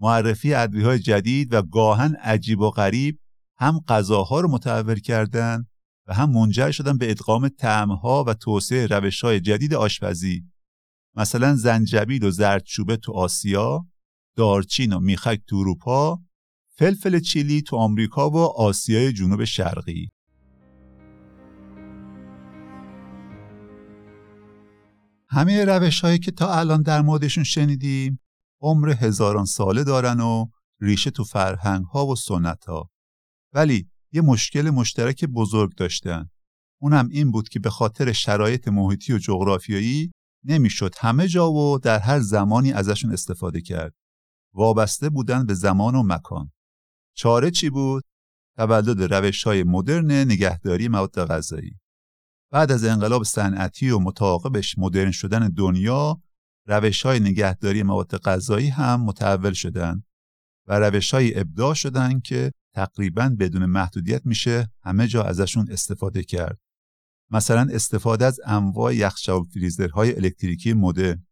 معرفی 0.00 0.54
ادویه 0.54 0.86
های 0.86 0.98
جدید 0.98 1.54
و 1.54 1.62
گاهن 1.62 2.14
عجیب 2.14 2.60
و 2.60 2.70
غریب 2.70 3.20
هم 3.56 3.80
غذاها 3.88 4.40
رو 4.40 4.50
متحول 4.50 5.00
کردند 5.00 5.68
و 6.06 6.14
هم 6.14 6.30
منجر 6.30 6.70
شدن 6.70 6.98
به 6.98 7.10
ادغام 7.10 7.48
طعمها 7.48 8.24
و 8.24 8.34
توسعه 8.34 8.86
روش 8.86 9.24
های 9.24 9.40
جدید 9.40 9.74
آشپزی. 9.74 10.44
مثلا 11.16 11.54
زنجبیل 11.54 12.24
و 12.24 12.30
زردچوبه 12.30 12.96
تو 12.96 13.12
آسیا 13.12 13.86
دارچین 14.36 14.92
و 14.92 15.00
میخک 15.00 15.40
تو 15.46 15.56
اروپا 15.56 16.20
فلفل 16.78 17.20
چیلی 17.20 17.62
تو 17.62 17.76
آمریکا 17.76 18.30
و 18.30 18.36
آسیای 18.36 19.12
جنوب 19.12 19.44
شرقی. 19.44 20.08
همه 25.30 25.64
روش 25.64 26.00
هایی 26.00 26.18
که 26.18 26.30
تا 26.30 26.54
الان 26.54 26.82
در 26.82 27.02
موردشون 27.02 27.44
شنیدیم 27.44 28.20
عمر 28.60 28.90
هزاران 28.90 29.44
ساله 29.44 29.84
دارن 29.84 30.20
و 30.20 30.46
ریشه 30.80 31.10
تو 31.10 31.24
فرهنگ 31.24 31.84
ها 31.84 32.06
و 32.06 32.16
سنت 32.16 32.64
ها 32.64 32.90
ولی 33.52 33.88
یه 34.12 34.20
مشکل 34.20 34.70
مشترک 34.70 35.24
بزرگ 35.24 35.74
داشتن. 35.74 36.30
اونم 36.80 37.08
این 37.10 37.30
بود 37.30 37.48
که 37.48 37.60
به 37.60 37.70
خاطر 37.70 38.12
شرایط 38.12 38.68
محیطی 38.68 39.12
و 39.12 39.18
جغرافیایی 39.18 40.12
نمی‌شد 40.44 40.94
همه 40.98 41.28
جا 41.28 41.52
و 41.52 41.78
در 41.78 41.98
هر 41.98 42.20
زمانی 42.20 42.72
ازشون 42.72 43.12
استفاده 43.12 43.60
کرد. 43.60 43.94
وابسته 44.54 45.10
بودن 45.10 45.46
به 45.46 45.54
زمان 45.54 45.94
و 45.94 46.02
مکان. 46.02 46.52
چاره 47.16 47.50
چی 47.50 47.70
بود؟ 47.70 48.04
تولد 48.56 49.14
روش 49.14 49.44
های 49.44 49.62
مدرن 49.62 50.10
نگهداری 50.10 50.88
مواد 50.88 51.26
غذایی. 51.26 51.78
بعد 52.50 52.72
از 52.72 52.84
انقلاب 52.84 53.22
صنعتی 53.22 53.90
و 53.90 53.98
متعاقبش 53.98 54.78
مدرن 54.78 55.10
شدن 55.10 55.48
دنیا 55.48 56.22
روش 56.66 57.02
های 57.06 57.20
نگهداری 57.20 57.82
مواد 57.82 58.16
غذایی 58.16 58.68
هم 58.68 59.00
متحول 59.00 59.52
شدن 59.52 60.02
و 60.66 60.78
روش 60.78 61.14
های 61.14 61.40
ابداع 61.40 61.74
شدن 61.74 62.20
که 62.20 62.52
تقریبا 62.74 63.36
بدون 63.38 63.66
محدودیت 63.66 64.26
میشه 64.26 64.70
همه 64.82 65.06
جا 65.06 65.22
ازشون 65.22 65.66
استفاده 65.70 66.22
کرد. 66.22 66.58
مثلا 67.30 67.68
استفاده 67.72 68.24
از 68.24 68.40
انواع 68.44 68.94
یخچال 68.94 69.42
فریزرهای 69.42 70.14
الکتریکی 70.16 70.72
مدرن 70.72 71.26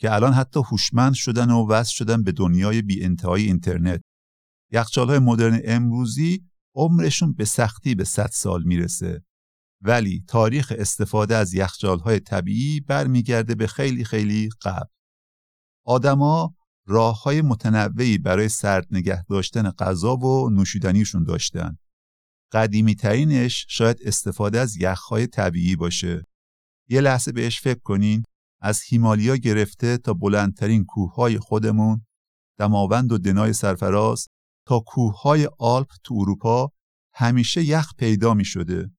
که 0.00 0.12
الان 0.14 0.32
حتی 0.32 0.60
هوشمند 0.60 1.14
شدن 1.14 1.50
و 1.50 1.66
وصل 1.68 1.92
شدن 1.92 2.22
به 2.22 2.32
دنیای 2.32 2.82
بی 2.82 3.04
انتهای 3.04 3.42
اینترنت. 3.42 4.00
یخچالهای 4.72 5.18
مدرن 5.18 5.60
امروزی 5.64 6.44
عمرشون 6.74 7.32
به 7.32 7.44
سختی 7.44 7.94
به 7.94 8.04
100 8.04 8.30
سال 8.32 8.62
می‌رسه 8.62 9.22
ولی 9.82 10.24
تاریخ 10.28 10.72
استفاده 10.78 11.36
از 11.36 11.54
یخچال‌های 11.54 12.20
طبیعی 12.20 12.80
برمیگرده 12.80 13.54
به 13.54 13.66
خیلی 13.66 14.04
خیلی 14.04 14.48
قبل. 14.62 14.86
آدما 15.86 16.54
راه 16.86 17.22
های 17.22 17.42
متنوعی 17.42 18.18
برای 18.18 18.48
سرد 18.48 18.86
نگه 18.90 19.24
داشتن 19.24 19.70
غذا 19.70 20.16
و 20.16 20.50
نوشیدنیشون 20.50 21.24
داشتن. 21.24 21.78
قدیمی 22.52 22.94
ترینش 22.94 23.66
شاید 23.68 23.98
استفاده 24.04 24.60
از 24.60 24.76
یخهای 24.76 25.26
طبیعی 25.26 25.76
باشه. 25.76 26.22
یه 26.88 27.00
لحظه 27.00 27.32
بهش 27.32 27.60
فکر 27.60 27.80
کنین 27.80 28.22
از 28.60 28.82
هیمالیا 28.82 29.36
گرفته 29.36 29.98
تا 29.98 30.14
بلندترین 30.14 30.84
کوههای 30.84 31.38
خودمون 31.38 32.06
دماوند 32.58 33.12
و 33.12 33.18
دنای 33.18 33.52
سرفراز 33.52 34.28
تا 34.66 34.80
کوههای 34.80 35.48
آلپ 35.58 35.88
تو 36.04 36.14
اروپا 36.18 36.72
همیشه 37.14 37.64
یخ 37.64 37.94
پیدا 37.98 38.34
می 38.34 38.44
شده. 38.44 38.90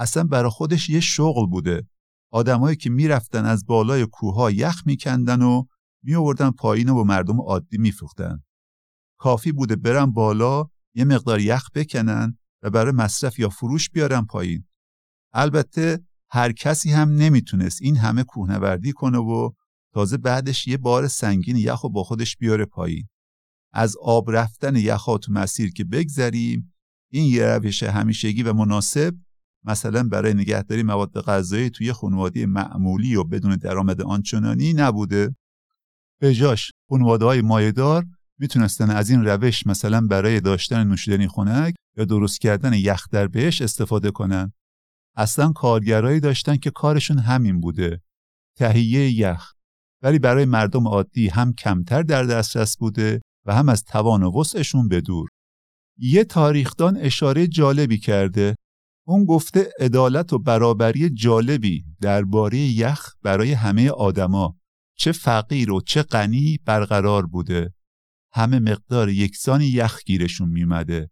اصلا 0.00 0.24
برا 0.24 0.50
خودش 0.50 0.88
یه 0.88 1.00
شغل 1.00 1.46
بوده. 1.46 1.88
آدمایی 2.32 2.76
که 2.76 2.90
می‌رفتن 2.90 3.44
از 3.44 3.66
بالای 3.66 4.06
کوهها 4.06 4.50
یخ 4.50 4.82
میکندن 4.86 5.42
و 5.42 5.64
میآوردن 6.04 6.50
پایین 6.50 6.88
و 6.88 6.94
با 6.94 7.04
مردم 7.04 7.40
عادی 7.40 7.78
میفروختن. 7.78 8.42
کافی 9.18 9.52
بوده 9.52 9.76
برن 9.76 10.12
بالا 10.12 10.64
یه 10.94 11.04
مقدار 11.04 11.40
یخ 11.40 11.70
بکنن 11.74 12.38
و 12.62 12.70
برای 12.70 12.92
مصرف 12.92 13.38
یا 13.38 13.48
فروش 13.48 13.90
بیارن 13.90 14.24
پایین. 14.24 14.64
البته 15.32 16.06
هر 16.30 16.52
کسی 16.52 16.90
هم 16.90 17.08
نمی‌تونست 17.08 17.82
این 17.82 17.96
همه 17.96 18.24
کوهنوردی 18.24 18.92
کنه 18.92 19.18
و 19.18 19.50
تازه 19.94 20.16
بعدش 20.16 20.66
یه 20.66 20.76
بار 20.76 21.08
سنگین 21.08 21.56
یخ 21.56 21.84
و 21.84 21.88
با 21.88 22.04
خودش 22.04 22.36
بیاره 22.36 22.64
پایین. 22.64 23.08
از 23.72 23.96
آب 24.02 24.30
رفتن 24.30 24.76
یخها 24.76 25.18
تو 25.18 25.32
مسیر 25.32 25.72
که 25.72 25.84
بگذریم 25.84 26.74
این 27.12 27.24
یه 27.24 27.46
روش 27.46 27.82
همیشگی 27.82 28.42
و 28.42 28.52
مناسب 28.52 29.14
مثلا 29.64 30.02
برای 30.02 30.34
نگهداری 30.34 30.82
مواد 30.82 31.20
غذایی 31.20 31.70
توی 31.70 31.92
خانواده 31.92 32.46
معمولی 32.46 33.16
و 33.16 33.24
بدون 33.24 33.56
درآمد 33.56 34.00
آنچنانی 34.00 34.72
نبوده. 34.72 35.36
به 36.20 36.34
جاش 36.34 36.70
خانواده 36.88 37.24
های 37.24 37.40
مایدار 37.40 38.04
می‌تونستن 38.38 38.90
از 38.90 39.10
این 39.10 39.24
روش 39.24 39.66
مثلا 39.66 40.00
برای 40.00 40.40
داشتن 40.40 40.84
نوشیدنی 40.84 41.28
خنک 41.28 41.74
یا 41.96 42.04
درست 42.04 42.40
کردن 42.40 42.72
یخ 42.72 43.08
در 43.10 43.26
بهش 43.26 43.62
استفاده 43.62 44.10
کنن. 44.10 44.52
اصلا 45.16 45.52
کارگرایی 45.52 46.20
داشتن 46.20 46.56
که 46.56 46.70
کارشون 46.70 47.18
همین 47.18 47.60
بوده. 47.60 48.00
تهیه 48.56 49.10
یخ. 49.10 49.52
ولی 50.02 50.18
برای 50.18 50.44
مردم 50.44 50.88
عادی 50.88 51.28
هم 51.28 51.52
کمتر 51.52 52.02
در 52.02 52.22
دسترس 52.22 52.76
بوده 52.76 53.20
و 53.46 53.54
هم 53.54 53.68
از 53.68 53.84
توان 53.84 54.22
و 54.22 54.40
وسعشون 54.40 54.88
به 54.88 55.00
دور. 55.00 55.28
یه 55.98 56.24
تاریخدان 56.24 56.96
اشاره 56.96 57.46
جالبی 57.46 57.98
کرده. 57.98 58.56
اون 59.10 59.24
گفته 59.24 59.70
عدالت 59.78 60.32
و 60.32 60.38
برابری 60.38 61.10
جالبی 61.10 61.84
درباره 62.00 62.58
یخ 62.58 63.14
برای 63.22 63.52
همه 63.52 63.90
آدما. 63.90 64.56
چه 64.96 65.12
فقیر 65.12 65.70
و 65.72 65.80
چه 65.80 66.02
غنی 66.02 66.58
برقرار 66.64 67.26
بوده. 67.26 67.74
همه 68.32 68.58
مقدار 68.58 69.08
یکسانی 69.08 69.64
یخ 69.64 70.04
گیرشون 70.04 70.48
میمده. 70.48 71.10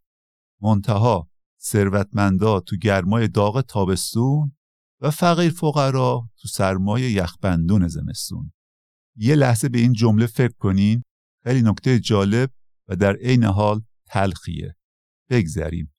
منتها 0.62 1.31
ثروتمندا 1.61 2.61
تو 2.61 2.76
گرمای 2.76 3.28
داغ 3.28 3.61
تابستون 3.61 4.57
و 5.00 5.11
فقیر 5.11 5.50
فقرا 5.50 6.31
تو 6.40 6.49
سرمای 6.49 7.02
یخبندون 7.02 7.88
زمستون. 7.88 8.52
یه 9.17 9.35
لحظه 9.35 9.69
به 9.69 9.78
این 9.78 9.93
جمله 9.93 10.26
فکر 10.26 10.55
کنین. 10.59 11.02
خیلی 11.45 11.62
نکته 11.62 12.00
جالب 12.00 12.50
و 12.88 12.97
در 12.97 13.17
عین 13.17 13.45
حال 13.45 13.83
تلخیه. 14.07 14.76
بگذریم. 15.31 15.93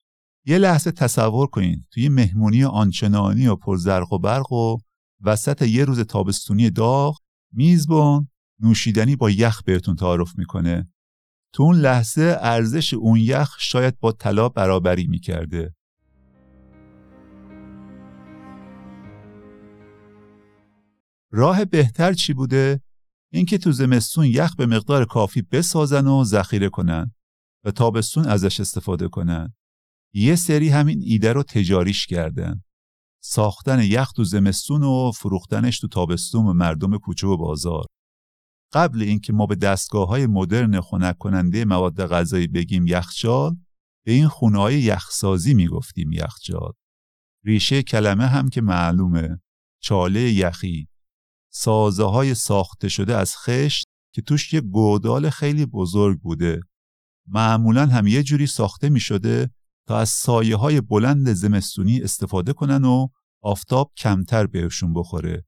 یه 0.45 0.57
لحظه 0.57 0.91
تصور 0.91 1.47
کنین 1.47 1.85
توی 1.91 2.09
مهمونی 2.09 2.63
آنچنانی 2.63 3.47
و 3.47 3.55
پرزرق 3.55 4.13
و 4.13 4.19
برق 4.19 4.51
و 4.51 4.77
وسط 5.21 5.61
یه 5.61 5.85
روز 5.85 5.99
تابستونی 5.99 6.69
داغ 6.69 7.17
میزبان 7.53 8.29
نوشیدنی 8.59 9.15
با 9.15 9.29
یخ 9.29 9.63
بهتون 9.63 9.95
تعارف 9.95 10.37
می‌کنه. 10.37 10.91
تو 11.53 11.63
اون 11.63 11.75
لحظه 11.75 12.37
ارزش 12.41 12.93
اون 12.93 13.19
یخ 13.19 13.55
شاید 13.59 13.99
با 13.99 14.11
طلا 14.11 14.49
برابری 14.49 15.07
می‌کرده. 15.07 15.75
راه 21.31 21.65
بهتر 21.65 22.13
چی 22.13 22.33
بوده؟ 22.33 22.81
اینکه 23.31 23.57
تو 23.57 23.71
زمستون 23.71 24.25
یخ 24.25 24.55
به 24.55 24.65
مقدار 24.65 25.05
کافی 25.05 25.41
بسازن 25.41 26.07
و 26.07 26.23
ذخیره 26.23 26.69
کنن 26.69 27.13
و 27.65 27.71
تابستون 27.71 28.25
ازش 28.25 28.59
استفاده 28.59 29.07
کنن. 29.07 29.53
یه 30.13 30.35
سری 30.35 30.69
همین 30.69 31.01
ایده 31.05 31.33
رو 31.33 31.43
تجاریش 31.43 32.07
کردن. 32.07 32.63
ساختن 33.23 33.83
یخ 33.83 34.11
تو 34.11 34.23
زمستون 34.23 34.83
و 34.83 35.11
فروختنش 35.11 35.79
تو 35.79 35.87
تابستون 35.87 36.45
و 36.45 36.53
مردم 36.53 36.97
کوچه 36.97 37.27
و 37.27 37.37
بازار. 37.37 37.85
قبل 38.73 39.01
اینکه 39.01 39.33
ما 39.33 39.45
به 39.45 39.55
دستگاه 39.55 40.07
های 40.07 40.27
مدرن 40.27 40.81
خنک 40.81 41.17
کننده 41.17 41.65
مواد 41.65 42.07
غذایی 42.07 42.47
بگیم 42.47 42.87
یخچال 42.87 43.57
به 44.05 44.11
این 44.11 44.27
خونه 44.27 44.57
های 44.59 44.81
یخسازی 44.81 45.53
می‌گفتیم 45.53 46.11
یخچال. 46.11 46.71
ریشه 47.45 47.83
کلمه 47.83 48.27
هم 48.27 48.49
که 48.49 48.61
معلومه. 48.61 49.41
چاله 49.81 50.33
یخی. 50.33 50.87
سازه 51.51 52.03
های 52.03 52.35
ساخته 52.35 52.89
شده 52.89 53.15
از 53.15 53.35
خشت 53.37 53.85
که 54.13 54.21
توش 54.21 54.53
یه 54.53 54.61
گودال 54.61 55.29
خیلی 55.29 55.65
بزرگ 55.65 56.19
بوده. 56.19 56.61
معمولا 57.27 57.85
هم 57.85 58.07
یه 58.07 58.23
جوری 58.23 58.47
ساخته 58.47 58.89
می 58.89 58.99
شده 58.99 59.49
تا 59.89 59.97
از 59.97 60.09
سایه 60.09 60.55
های 60.55 60.81
بلند 60.81 61.33
زمستونی 61.33 62.01
استفاده 62.01 62.53
کنن 62.53 62.85
و 62.85 63.07
آفتاب 63.41 63.91
کمتر 63.97 64.47
بهشون 64.47 64.93
بخوره. 64.93 65.45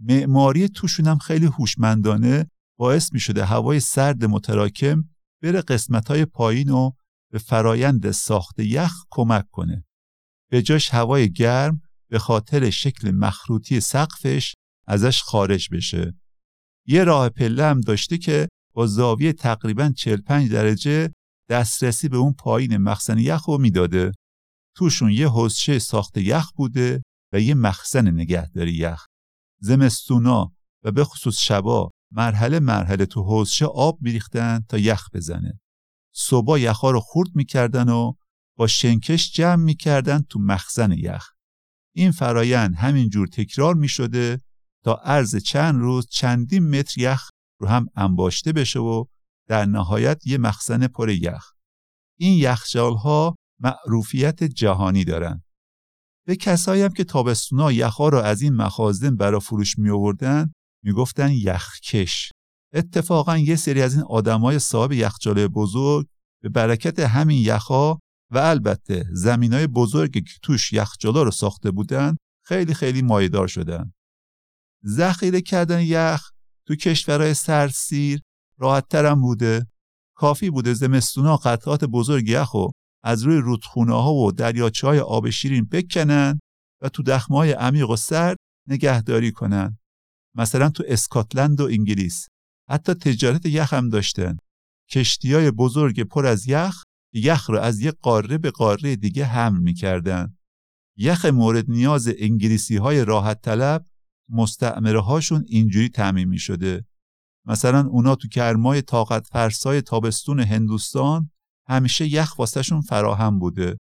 معماری 0.00 0.68
توشون 0.68 1.06
هم 1.06 1.18
خیلی 1.18 1.46
هوشمندانه 1.46 2.50
باعث 2.78 3.12
می 3.12 3.20
شده 3.20 3.44
هوای 3.44 3.80
سرد 3.80 4.24
متراکم 4.24 5.04
بره 5.42 5.60
قسمت 5.62 6.08
های 6.08 6.24
پایین 6.24 6.70
و 6.70 6.90
به 7.32 7.38
فرایند 7.38 8.10
ساخت 8.10 8.58
یخ 8.58 8.92
کمک 9.10 9.44
کنه. 9.50 9.84
به 10.50 10.62
جاش 10.62 10.94
هوای 10.94 11.32
گرم 11.32 11.80
به 12.08 12.18
خاطر 12.18 12.70
شکل 12.70 13.10
مخروطی 13.10 13.80
سقفش 13.80 14.54
ازش 14.86 15.22
خارج 15.22 15.68
بشه. 15.72 16.14
یه 16.86 17.04
راه 17.04 17.28
پله 17.28 17.64
هم 17.64 17.80
داشته 17.80 18.18
که 18.18 18.48
با 18.74 18.86
زاویه 18.86 19.32
تقریبا 19.32 19.92
45 19.96 20.52
درجه 20.52 21.12
دسترسی 21.50 22.08
به 22.08 22.16
اون 22.16 22.32
پایین 22.32 22.76
مخزن 22.76 23.18
یخ 23.18 23.48
رو 23.48 23.58
می‌داده. 23.58 24.12
توشون 24.76 25.10
یه 25.10 25.28
حوزچه 25.28 25.78
ساخت 25.78 26.18
یخ 26.18 26.52
بوده 26.52 27.02
و 27.32 27.40
یه 27.40 27.54
مخزن 27.54 28.08
نگهداری 28.08 28.72
یخ. 28.72 29.04
زمستونا 29.60 30.52
و 30.84 30.92
به 30.92 31.04
خصوص 31.04 31.38
شبا 31.38 31.90
مرحله 32.12 32.60
مرحله 32.60 33.06
تو 33.06 33.22
حوزچه 33.22 33.66
آب 33.66 33.98
میریختن 34.00 34.64
تا 34.68 34.78
یخ 34.78 35.08
بزنه. 35.14 35.60
صبح 36.14 36.60
یخها 36.60 36.90
رو 36.90 37.00
خورد 37.00 37.28
می‌کردن 37.34 37.88
و 37.88 38.12
با 38.56 38.66
شنکش 38.66 39.32
جمع 39.32 39.64
می‌کردن 39.64 40.22
تو 40.22 40.38
مخزن 40.38 40.92
یخ. 40.92 41.30
این 41.94 42.10
فرایند 42.10 42.74
همینجور 42.74 43.28
تکرار 43.28 43.74
می‌شده 43.74 44.40
تا 44.84 44.94
عرض 44.94 45.36
چند 45.36 45.80
روز 45.80 46.06
چندین 46.06 46.70
متر 46.70 47.00
یخ 47.00 47.28
رو 47.60 47.68
هم 47.68 47.86
انباشته 47.96 48.52
بشه 48.52 48.78
و 48.78 49.04
در 49.50 49.66
نهایت 49.66 50.26
یه 50.26 50.38
مخزن 50.38 50.86
پر 50.86 51.10
یخ. 51.10 51.52
این 52.18 52.38
یخچال 52.38 52.94
ها 52.94 53.36
معروفیت 53.60 54.44
جهانی 54.44 55.04
دارن. 55.04 55.42
به 56.26 56.36
کسایی 56.36 56.82
هم 56.82 56.92
که 56.92 57.04
تابستونا 57.04 57.72
یخها 57.72 58.08
رو 58.08 58.18
از 58.18 58.42
این 58.42 58.54
مخازن 58.54 59.16
برا 59.16 59.40
فروش 59.40 59.78
می 59.78 59.90
آوردن 59.90 60.52
گفتن 60.96 61.32
یخکش. 61.32 62.32
اتفاقا 62.74 63.38
یه 63.38 63.56
سری 63.56 63.82
از 63.82 63.94
این 63.94 64.02
آدمای 64.02 64.58
صاحب 64.58 64.92
یخچال 64.92 65.46
بزرگ 65.46 66.06
به 66.42 66.48
برکت 66.48 66.98
همین 66.98 67.38
یخها 67.38 68.00
و 68.32 68.38
البته 68.38 69.06
زمینای 69.12 69.66
بزرگی 69.66 70.20
که 70.20 70.34
توش 70.42 70.72
یخچالا 70.72 71.22
رو 71.22 71.30
ساخته 71.30 71.70
بودن 71.70 72.16
خیلی 72.44 72.74
خیلی 72.74 73.02
مایدار 73.02 73.46
شدن. 73.46 73.92
ذخیره 74.86 75.40
کردن 75.40 75.82
یخ 75.82 76.30
تو 76.66 76.76
کشورهای 76.76 77.34
سرسیر 77.34 78.20
راحتتر 78.60 79.06
هم 79.06 79.20
بوده. 79.20 79.66
کافی 80.16 80.50
بوده 80.50 80.74
زمستونا 80.74 81.36
قطعات 81.36 81.84
بزرگ 81.84 82.28
یخ 82.28 82.54
و 82.54 82.68
از 83.04 83.22
روی 83.22 83.36
رودخونه 83.36 83.94
ها 83.94 84.14
و 84.14 84.32
دریاچه 84.32 84.86
های 84.86 84.98
آب 84.98 85.30
شیرین 85.30 85.64
بکنن 85.64 86.40
و 86.82 86.88
تو 86.88 87.02
دخمه 87.02 87.36
های 87.36 87.52
عمیق 87.52 87.90
و 87.90 87.96
سرد 87.96 88.36
نگهداری 88.68 89.32
کنن. 89.32 89.78
مثلا 90.36 90.68
تو 90.68 90.84
اسکاتلند 90.86 91.60
و 91.60 91.64
انگلیس 91.64 92.28
حتی 92.70 92.94
تجارت 92.94 93.46
یخ 93.46 93.74
هم 93.74 93.88
داشتن. 93.88 94.36
کشتی 94.90 95.34
های 95.34 95.50
بزرگ 95.50 96.02
پر 96.02 96.26
از 96.26 96.48
یخ 96.48 96.82
یخ 97.14 97.50
رو 97.50 97.58
از 97.58 97.80
یک 97.80 97.94
قاره 98.02 98.38
به 98.38 98.50
قاره 98.50 98.96
دیگه 98.96 99.24
حمل 99.24 99.58
می‌کردن. 99.58 100.36
یخ 100.96 101.24
مورد 101.24 101.70
نیاز 101.70 102.08
انگلیسی 102.18 102.76
های 102.76 103.04
راحت 103.04 103.42
طلب 103.42 103.84
مستعمره 104.28 105.00
هاشون 105.00 105.44
اینجوری 105.48 105.88
تعمین 105.88 106.28
می 106.28 106.38
شده. 106.38 106.84
مثلا 107.50 107.80
اونا 107.80 108.14
تو 108.14 108.28
کرمای 108.28 108.82
طاقت 108.82 109.26
فرسای 109.26 109.82
تابستون 109.82 110.40
هندوستان 110.40 111.30
همیشه 111.68 112.06
یخ 112.06 112.38
واسهشون 112.38 112.80
فراهم 112.80 113.38
بوده. 113.38 113.76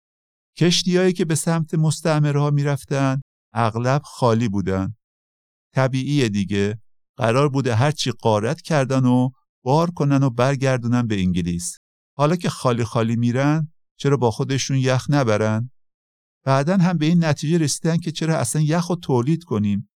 کشتیهایی 0.58 1.14
که 1.14 1.26
به 1.26 1.36
سمت 1.36 1.74
مستعمره 1.74 2.42
ها 2.42 2.50
می‌رفتن 2.50 3.22
اغلب 3.54 4.02
خالی 4.02 4.50
بودن. 4.50 4.96
طبیعی 5.76 6.30
دیگه 6.30 6.82
قرار 7.18 7.50
بوده 7.50 7.76
هرچی 7.76 8.12
قارت 8.12 8.62
کردن 8.62 9.06
و 9.06 9.30
بار 9.64 9.92
کنن 9.92 10.24
و 10.24 10.30
برگردونن 10.30 11.08
به 11.08 11.20
انگلیس. 11.20 11.78
حالا 12.18 12.36
که 12.36 12.50
خالی 12.50 12.84
خالی 12.84 13.16
میرن 13.16 13.72
چرا 14.00 14.18
با 14.18 14.32
خودشون 14.32 14.78
یخ 14.78 15.06
نبرن؟ 15.10 15.72
بعدا 16.46 16.78
هم 16.78 16.98
به 16.98 17.06
این 17.06 17.26
نتیجه 17.26 17.58
رسیدن 17.58 17.98
که 17.98 18.12
چرا 18.12 18.38
اصلا 18.38 18.62
یخ 18.62 18.88
رو 18.88 18.96
تولید 18.96 19.44
کنیم 19.44 19.90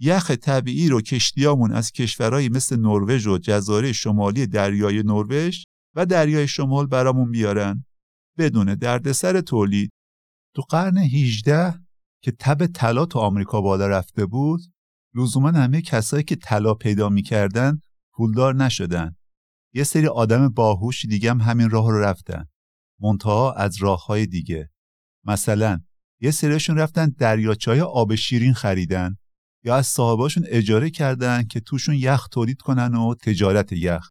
یخ 0.00 0.30
طبیعی 0.30 0.88
رو 0.88 1.00
کشتیامون 1.00 1.72
از 1.72 1.92
کشورهایی 1.92 2.48
مثل 2.48 2.76
نروژ 2.76 3.26
و 3.26 3.38
جزایر 3.38 3.92
شمالی 3.92 4.46
دریای 4.46 5.02
نروژ 5.02 5.64
و 5.94 6.06
دریای 6.06 6.48
شمال 6.48 6.86
برامون 6.86 7.30
بیارن. 7.30 7.84
بدون 8.38 8.74
دردسر 8.74 9.40
تولید. 9.40 9.92
تو 10.54 10.62
قرن 10.62 10.98
18 10.98 11.74
که 12.22 12.32
تب 12.38 12.66
طلا 12.66 13.06
تو 13.06 13.18
آمریکا 13.18 13.60
بالا 13.60 13.86
رفته 13.88 14.26
بود 14.26 14.60
لزوما 15.14 15.48
همه 15.48 15.82
کسایی 15.82 16.24
که 16.24 16.36
طلا 16.36 16.74
پیدا 16.74 17.08
می‌کردن 17.08 17.80
پولدار 18.12 18.54
نشدن. 18.54 19.16
یه 19.74 19.84
سری 19.84 20.06
آدم 20.06 20.48
باهوش 20.48 21.04
دیگه 21.04 21.30
هم 21.30 21.40
همین 21.40 21.70
راه 21.70 21.90
رو 21.90 22.00
رفتن. 22.00 22.44
منتها 23.00 23.52
از 23.52 23.76
راه 23.76 24.06
های 24.06 24.26
دیگه. 24.26 24.70
مثلا 25.24 25.80
یه 26.20 26.30
سریشون 26.30 26.76
رفتن 26.76 27.14
دریاچه 27.18 27.82
آب 27.82 28.14
شیرین 28.14 28.54
خریدن. 28.54 29.16
یا 29.64 29.76
از 29.76 29.86
صاحباشون 29.86 30.44
اجاره 30.46 30.90
کردن 30.90 31.44
که 31.44 31.60
توشون 31.60 31.94
یخ 31.94 32.28
تولید 32.28 32.60
کنن 32.60 32.94
و 32.94 33.14
تجارت 33.14 33.72
یخ. 33.72 34.08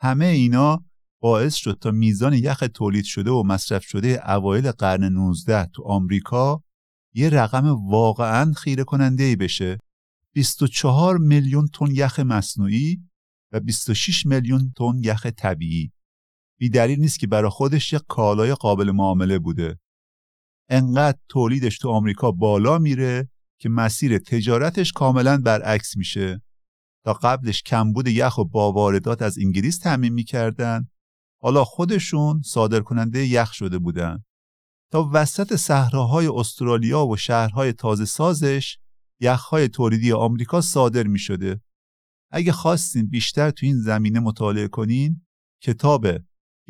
همه 0.00 0.24
اینا 0.24 0.84
باعث 1.20 1.54
شد 1.54 1.78
تا 1.80 1.90
میزان 1.90 2.32
یخ 2.32 2.64
تولید 2.74 3.04
شده 3.04 3.30
و 3.30 3.42
مصرف 3.42 3.84
شده 3.84 4.30
اوایل 4.30 4.70
قرن 4.70 5.04
19 5.04 5.66
تو 5.66 5.82
آمریکا 5.82 6.62
یه 7.14 7.28
رقم 7.28 7.90
واقعا 7.90 8.52
خیره 8.52 8.84
کننده 8.84 9.24
ای 9.24 9.36
بشه 9.36 9.78
24 10.32 11.18
میلیون 11.18 11.68
تن 11.74 11.90
یخ 11.90 12.20
مصنوعی 12.20 13.00
و 13.52 13.60
26 13.60 14.26
میلیون 14.26 14.72
تن 14.76 14.92
یخ 15.04 15.26
طبیعی. 15.26 15.92
بی 16.58 16.68
دلیل 16.68 17.00
نیست 17.00 17.18
که 17.18 17.26
برای 17.26 17.50
خودش 17.50 17.92
یک 17.92 18.02
کالای 18.08 18.54
قابل 18.54 18.90
معامله 18.90 19.38
بوده. 19.38 19.78
انقدر 20.68 21.18
تولیدش 21.28 21.78
تو 21.78 21.88
آمریکا 21.88 22.30
بالا 22.30 22.78
میره 22.78 23.29
که 23.60 23.68
مسیر 23.68 24.18
تجارتش 24.18 24.92
کاملا 24.92 25.38
برعکس 25.38 25.96
میشه 25.96 26.42
تا 27.04 27.12
قبلش 27.12 27.62
کمبود 27.62 28.08
یخ 28.08 28.38
و 28.38 28.44
با 28.44 28.72
واردات 28.72 29.22
از 29.22 29.38
انگلیس 29.38 29.78
تعمین 29.78 30.12
می‌کردن 30.12 30.88
حالا 31.42 31.64
خودشون 31.64 32.42
صادر 32.42 32.80
کننده 32.80 33.26
یخ 33.26 33.52
شده 33.52 33.78
بودن 33.78 34.24
تا 34.92 35.10
وسط 35.12 35.56
صحراهای 35.56 36.26
استرالیا 36.26 37.06
و 37.06 37.16
شهرهای 37.16 37.72
تازه 37.72 38.04
سازش 38.04 38.78
یخهای 39.20 39.68
تولیدی 39.68 40.12
آمریکا 40.12 40.60
صادر 40.60 41.06
می 41.06 41.18
شده. 41.18 41.60
اگه 42.32 42.52
خواستین 42.52 43.06
بیشتر 43.06 43.50
تو 43.50 43.66
این 43.66 43.76
زمینه 43.76 44.20
مطالعه 44.20 44.68
کنین 44.68 45.26
کتاب 45.62 46.18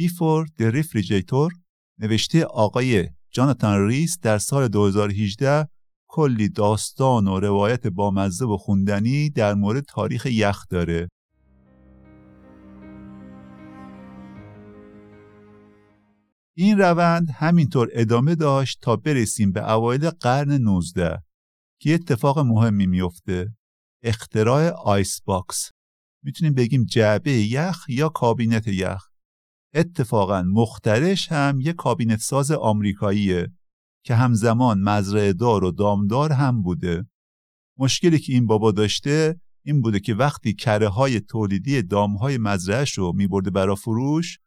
Before 0.00 0.48
the 0.60 0.72
Refrigerator 0.74 1.60
نوشته 1.98 2.44
آقای 2.44 3.08
جاناتان 3.30 3.86
ریس 3.86 4.18
در 4.18 4.38
سال 4.38 4.68
2018 4.68 5.68
کلی 6.12 6.48
داستان 6.48 7.28
و 7.28 7.40
روایت 7.40 7.86
بامزه 7.86 8.44
و 8.44 8.56
خوندنی 8.56 9.30
در 9.30 9.54
مورد 9.54 9.84
تاریخ 9.84 10.26
یخ 10.26 10.68
داره. 10.70 11.08
این 16.56 16.78
روند 16.78 17.30
همینطور 17.30 17.88
ادامه 17.92 18.34
داشت 18.34 18.78
تا 18.82 18.96
برسیم 18.96 19.52
به 19.52 19.72
اوایل 19.72 20.10
قرن 20.10 20.52
19 20.52 21.22
که 21.80 21.94
اتفاق 21.94 22.38
مهمی 22.38 22.86
میفته. 22.86 23.54
اختراع 24.02 24.68
icebox. 24.68 25.70
می‌تونیم 26.24 26.54
بگیم 26.54 26.84
جعبه 26.84 27.32
یخ 27.32 27.84
یا 27.88 28.08
کابینت 28.08 28.68
یخ. 28.68 29.02
اتفاقا 29.74 30.42
مخترعش 30.42 31.32
هم 31.32 31.60
یه 31.60 31.72
کابینت 31.72 32.18
ساز 32.18 32.50
آمریکاییه. 32.50 33.48
که 34.04 34.14
همزمان 34.14 34.80
مزرعه 34.80 35.32
دار 35.32 35.64
و 35.64 35.70
دامدار 35.70 36.32
هم 36.32 36.62
بوده. 36.62 37.06
مشکلی 37.78 38.18
که 38.18 38.32
این 38.32 38.46
بابا 38.46 38.72
داشته 38.72 39.40
این 39.64 39.82
بوده 39.82 40.00
که 40.00 40.14
وقتی 40.14 40.54
کره 40.54 40.88
های 40.88 41.20
تولیدی 41.20 41.82
دامهای 41.82 42.38
مزرعهش 42.38 42.98
رو 42.98 43.12
میبرده 43.12 43.50
برا 43.50 43.74
فروش 43.74 44.38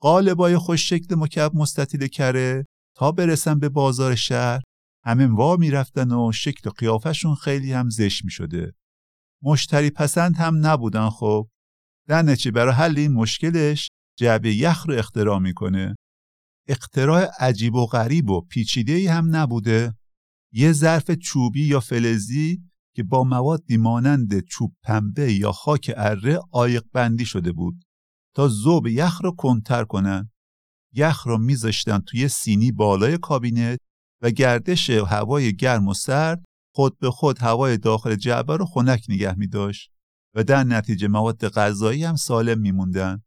قالبای 0.00 0.58
خوش 0.58 0.88
شکل 0.88 1.14
مکعب 1.14 1.56
مستطیل 1.56 2.06
کره 2.06 2.66
تا 2.96 3.12
برسن 3.12 3.58
به 3.58 3.68
بازار 3.68 4.14
شهر 4.14 4.60
همه 5.04 5.26
وا 5.26 5.56
می‌رفتن 5.56 6.12
و 6.12 6.32
شکل 6.32 6.70
و 6.70 6.72
قیافشون 6.72 7.34
خیلی 7.34 7.72
هم 7.72 7.90
زشت 7.90 8.24
می‌شده. 8.24 8.72
مشتری 9.42 9.90
پسند 9.90 10.36
هم 10.36 10.66
نبودن 10.66 11.10
خب. 11.10 11.48
در 12.08 12.22
نتیجه 12.22 12.50
برای 12.50 12.74
حل 12.74 12.98
این 12.98 13.12
مشکلش 13.12 13.88
جعبه 14.18 14.54
یخ 14.54 14.86
رو 14.86 14.94
اختراع 14.94 15.38
می‌کنه. 15.38 15.94
اختراع 16.68 17.30
عجیب 17.38 17.74
و 17.74 17.86
غریب 17.86 18.30
و 18.30 18.40
پیچیده 18.40 18.92
ای 18.92 19.06
هم 19.06 19.36
نبوده 19.36 19.94
یه 20.52 20.72
ظرف 20.72 21.10
چوبی 21.10 21.64
یا 21.66 21.80
فلزی 21.80 22.62
که 22.94 23.02
با 23.02 23.24
موادی 23.24 23.76
مانند 23.76 24.40
چوب 24.40 24.76
پنبه 24.82 25.32
یا 25.32 25.52
خاک 25.52 25.92
اره 25.96 26.40
آیق 26.50 26.84
بندی 26.92 27.24
شده 27.24 27.52
بود 27.52 27.84
تا 28.34 28.48
زوب 28.48 28.86
یخ 28.86 29.22
رو 29.22 29.32
کنتر 29.32 29.84
کنن 29.84 30.30
یخ 30.94 31.26
رو 31.26 31.38
میذاشتن 31.38 31.98
توی 31.98 32.28
سینی 32.28 32.72
بالای 32.72 33.18
کابینت 33.18 33.78
و 34.22 34.30
گردش 34.30 34.90
هوای 34.90 35.56
گرم 35.56 35.88
و 35.88 35.94
سرد 35.94 36.44
خود 36.74 36.98
به 36.98 37.10
خود 37.10 37.38
هوای 37.38 37.78
داخل 37.78 38.14
جعبه 38.14 38.56
رو 38.56 38.66
خنک 38.66 39.06
نگه 39.08 39.38
می 39.38 39.46
داشت 39.46 39.90
و 40.34 40.44
در 40.44 40.64
نتیجه 40.64 41.08
مواد 41.08 41.48
غذایی 41.48 42.04
هم 42.04 42.16
سالم 42.16 42.60
میموندن. 42.60 43.22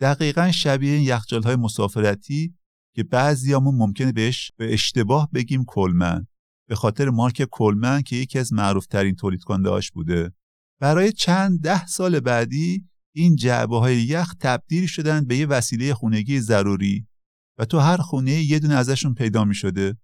دقیقا 0.00 0.50
شبیه 0.50 0.92
این 0.92 1.02
یخچال 1.02 1.42
های 1.42 1.56
مسافرتی 1.56 2.57
که 2.98 3.04
بعضیامون 3.04 3.74
ممکنه 3.74 4.12
بهش 4.12 4.52
به 4.56 4.72
اشتباه 4.72 5.28
بگیم 5.34 5.64
کلمن 5.64 6.26
به 6.68 6.74
خاطر 6.74 7.10
مارک 7.10 7.44
کلمن 7.50 8.02
که 8.02 8.16
یکی 8.16 8.38
از 8.38 8.52
معروفترین 8.52 9.14
تولید 9.14 9.42
کنندهاش 9.42 9.90
بوده. 9.90 10.32
برای 10.80 11.12
چند 11.12 11.60
ده 11.60 11.86
سال 11.86 12.20
بعدی 12.20 12.88
این 13.14 13.36
جعبه 13.36 13.78
های 13.78 14.02
یخ 14.02 14.34
تبدیل 14.40 14.86
شدن 14.86 15.24
به 15.24 15.36
یه 15.36 15.46
وسیله 15.46 15.94
خونگی 15.94 16.40
ضروری 16.40 17.06
و 17.58 17.64
تو 17.64 17.78
هر 17.78 17.96
خونه 17.96 18.32
یه 18.32 18.58
دونه 18.58 18.74
ازشون 18.74 19.14
پیدا 19.14 19.44
می 19.44 19.54
شده 19.54 19.96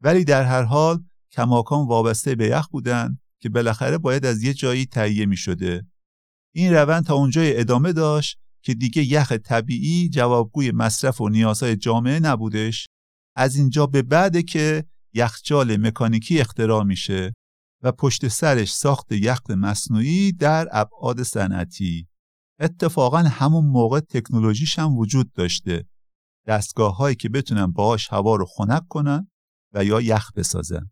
ولی 0.00 0.24
در 0.24 0.44
هر 0.44 0.62
حال 0.62 1.04
کماکان 1.32 1.86
وابسته 1.86 2.34
به 2.34 2.46
یخ 2.46 2.68
بودن 2.68 3.18
که 3.40 3.48
بالاخره 3.48 3.98
باید 3.98 4.26
از 4.26 4.42
یه 4.42 4.54
جایی 4.54 4.86
تهیه 4.86 5.26
می 5.26 5.36
شده. 5.36 5.86
این 6.54 6.74
روند 6.74 7.04
تا 7.04 7.14
اونجای 7.14 7.60
ادامه 7.60 7.92
داشت 7.92 8.38
که 8.64 8.74
دیگه 8.74 9.04
یخ 9.04 9.32
طبیعی 9.32 10.08
جوابگوی 10.08 10.70
مصرف 10.70 11.20
و 11.20 11.28
نیازهای 11.28 11.76
جامعه 11.76 12.20
نبودش 12.20 12.86
از 13.36 13.56
اینجا 13.56 13.86
به 13.86 14.02
بعده 14.02 14.42
که 14.42 14.84
یخچال 15.14 15.76
مکانیکی 15.76 16.40
اختراع 16.40 16.84
میشه 16.84 17.32
و 17.82 17.92
پشت 17.92 18.28
سرش 18.28 18.74
ساخت 18.74 19.12
یخ 19.12 19.40
مصنوعی 19.50 20.32
در 20.32 20.68
ابعاد 20.72 21.22
صنعتی. 21.22 22.08
اتفاقا 22.60 23.18
همون 23.18 23.64
موقع 23.64 24.00
تکنولوژیش 24.00 24.78
هم 24.78 24.96
وجود 24.96 25.32
داشته. 25.32 25.88
دستگاه 26.46 26.96
هایی 26.96 27.16
که 27.16 27.28
بتونن 27.28 27.66
باهاش 27.66 28.08
هوا 28.12 28.36
رو 28.36 28.46
خنک 28.46 28.88
کنن 28.88 29.30
و 29.72 29.84
یا 29.84 30.00
یخ 30.00 30.32
بسازن. 30.32 30.90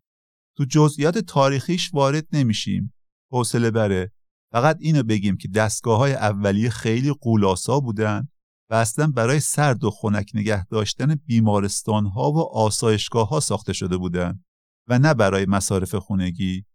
تو 0.57 0.65
جزئیات 0.65 1.17
تاریخیش 1.17 1.93
وارد 1.93 2.27
نمیشیم. 2.33 2.93
حوصله 3.31 3.71
بره. 3.71 4.11
فقط 4.53 4.77
اینو 4.79 5.03
بگیم 5.03 5.37
که 5.37 5.47
دستگاه 5.47 5.97
های 5.97 6.13
اولیه 6.13 6.69
خیلی 6.69 7.13
قولاسا 7.13 7.79
بودن 7.79 8.27
و 8.69 8.75
اصلا 8.75 9.07
برای 9.07 9.39
سرد 9.39 9.83
و 9.83 9.91
خنک 9.91 10.31
نگه 10.33 10.65
داشتن 10.65 11.15
بیمارستان 11.15 12.05
ها 12.05 12.31
و 12.31 12.39
آسایشگاه 12.39 13.29
ها 13.29 13.39
ساخته 13.39 13.73
شده 13.73 13.97
بودند 13.97 14.45
و 14.87 14.99
نه 14.99 15.13
برای 15.13 15.45
مصارف 15.45 15.95
خونگی. 15.95 16.65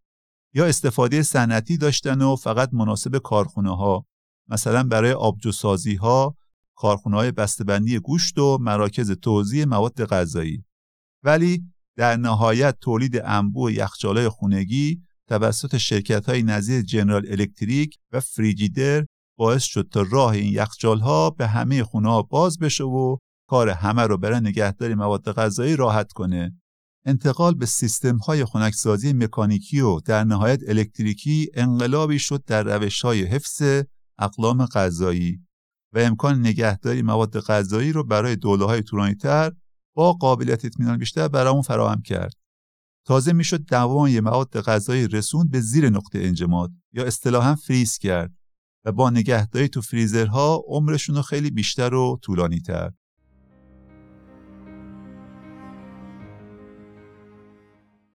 یا 0.54 0.66
استفاده 0.66 1.22
صنعتی 1.22 1.76
داشتن 1.76 2.22
و 2.22 2.36
فقط 2.36 2.70
مناسب 2.72 3.18
کارخونه 3.18 3.76
ها 3.76 4.06
مثلا 4.48 4.82
برای 4.84 5.12
آبجوسازی 5.12 5.94
ها 5.94 6.36
کارخونه 6.76 7.16
های 7.16 7.32
بسته‌بندی 7.32 7.98
گوشت 7.98 8.38
و 8.38 8.58
مراکز 8.60 9.10
توزیع 9.10 9.64
مواد 9.64 10.04
غذایی. 10.04 10.64
ولی 11.24 11.64
در 11.96 12.16
نهایت 12.16 12.76
تولید 12.80 13.20
انبوه 13.24 13.72
یخچالای 13.72 14.28
خونگی 14.28 15.02
توسط 15.28 15.76
شرکت 15.76 16.26
های 16.26 16.42
نظیر 16.42 16.82
جنرال 16.82 17.26
الکتریک 17.28 17.98
و 18.12 18.20
فریجیدر 18.20 19.06
باعث 19.38 19.62
شد 19.62 19.88
تا 19.92 20.02
راه 20.10 20.32
این 20.32 20.52
یخچال 20.52 21.00
ها 21.00 21.30
به 21.30 21.46
همه 21.46 21.84
خونه 21.84 22.08
ها 22.08 22.22
باز 22.22 22.58
بشه 22.58 22.84
و 22.84 23.16
کار 23.48 23.68
همه 23.68 24.02
رو 24.02 24.18
برای 24.18 24.40
نگهداری 24.40 24.94
مواد 24.94 25.32
غذایی 25.32 25.76
راحت 25.76 26.12
کنه. 26.12 26.60
انتقال 27.06 27.54
به 27.54 27.66
سیستم 27.66 28.16
های 28.16 28.44
خنکسازی 28.44 29.12
مکانیکی 29.12 29.80
و 29.80 30.00
در 30.00 30.24
نهایت 30.24 30.60
الکتریکی 30.68 31.50
انقلابی 31.54 32.18
شد 32.18 32.44
در 32.44 32.62
روش 32.62 33.02
های 33.02 33.22
حفظ 33.24 33.62
اقلام 34.18 34.66
غذایی 34.66 35.40
و 35.94 35.98
امکان 35.98 36.40
نگهداری 36.40 37.02
مواد 37.02 37.40
غذایی 37.40 37.92
رو 37.92 38.04
برای 38.04 38.36
دوله 38.36 38.64
های 38.64 38.82
با 39.94 40.12
قابلیت 40.12 40.64
اطمینان 40.64 40.98
بیشتر 40.98 41.28
برامون 41.28 41.62
فراهم 41.62 42.02
کرد. 42.02 42.32
تازه 43.08 43.32
می‌شد 43.32 43.64
دوای 43.64 44.20
مواد 44.20 44.60
غذایی 44.60 45.08
رسوند 45.08 45.50
به 45.50 45.60
زیر 45.60 45.88
نقطه 45.88 46.18
انجماد 46.18 46.72
یا 46.92 47.04
اصطلاحا 47.04 47.54
فریز 47.54 47.98
کرد 47.98 48.32
و 48.84 48.92
با 48.92 49.10
نگهداری 49.10 49.68
تو 49.68 49.80
فریزرها 49.80 50.64
عمرشون 50.66 51.16
رو 51.16 51.22
خیلی 51.22 51.50
بیشتر 51.50 51.94
و 51.94 52.18
طولانی 52.22 52.60
تر. 52.60 52.90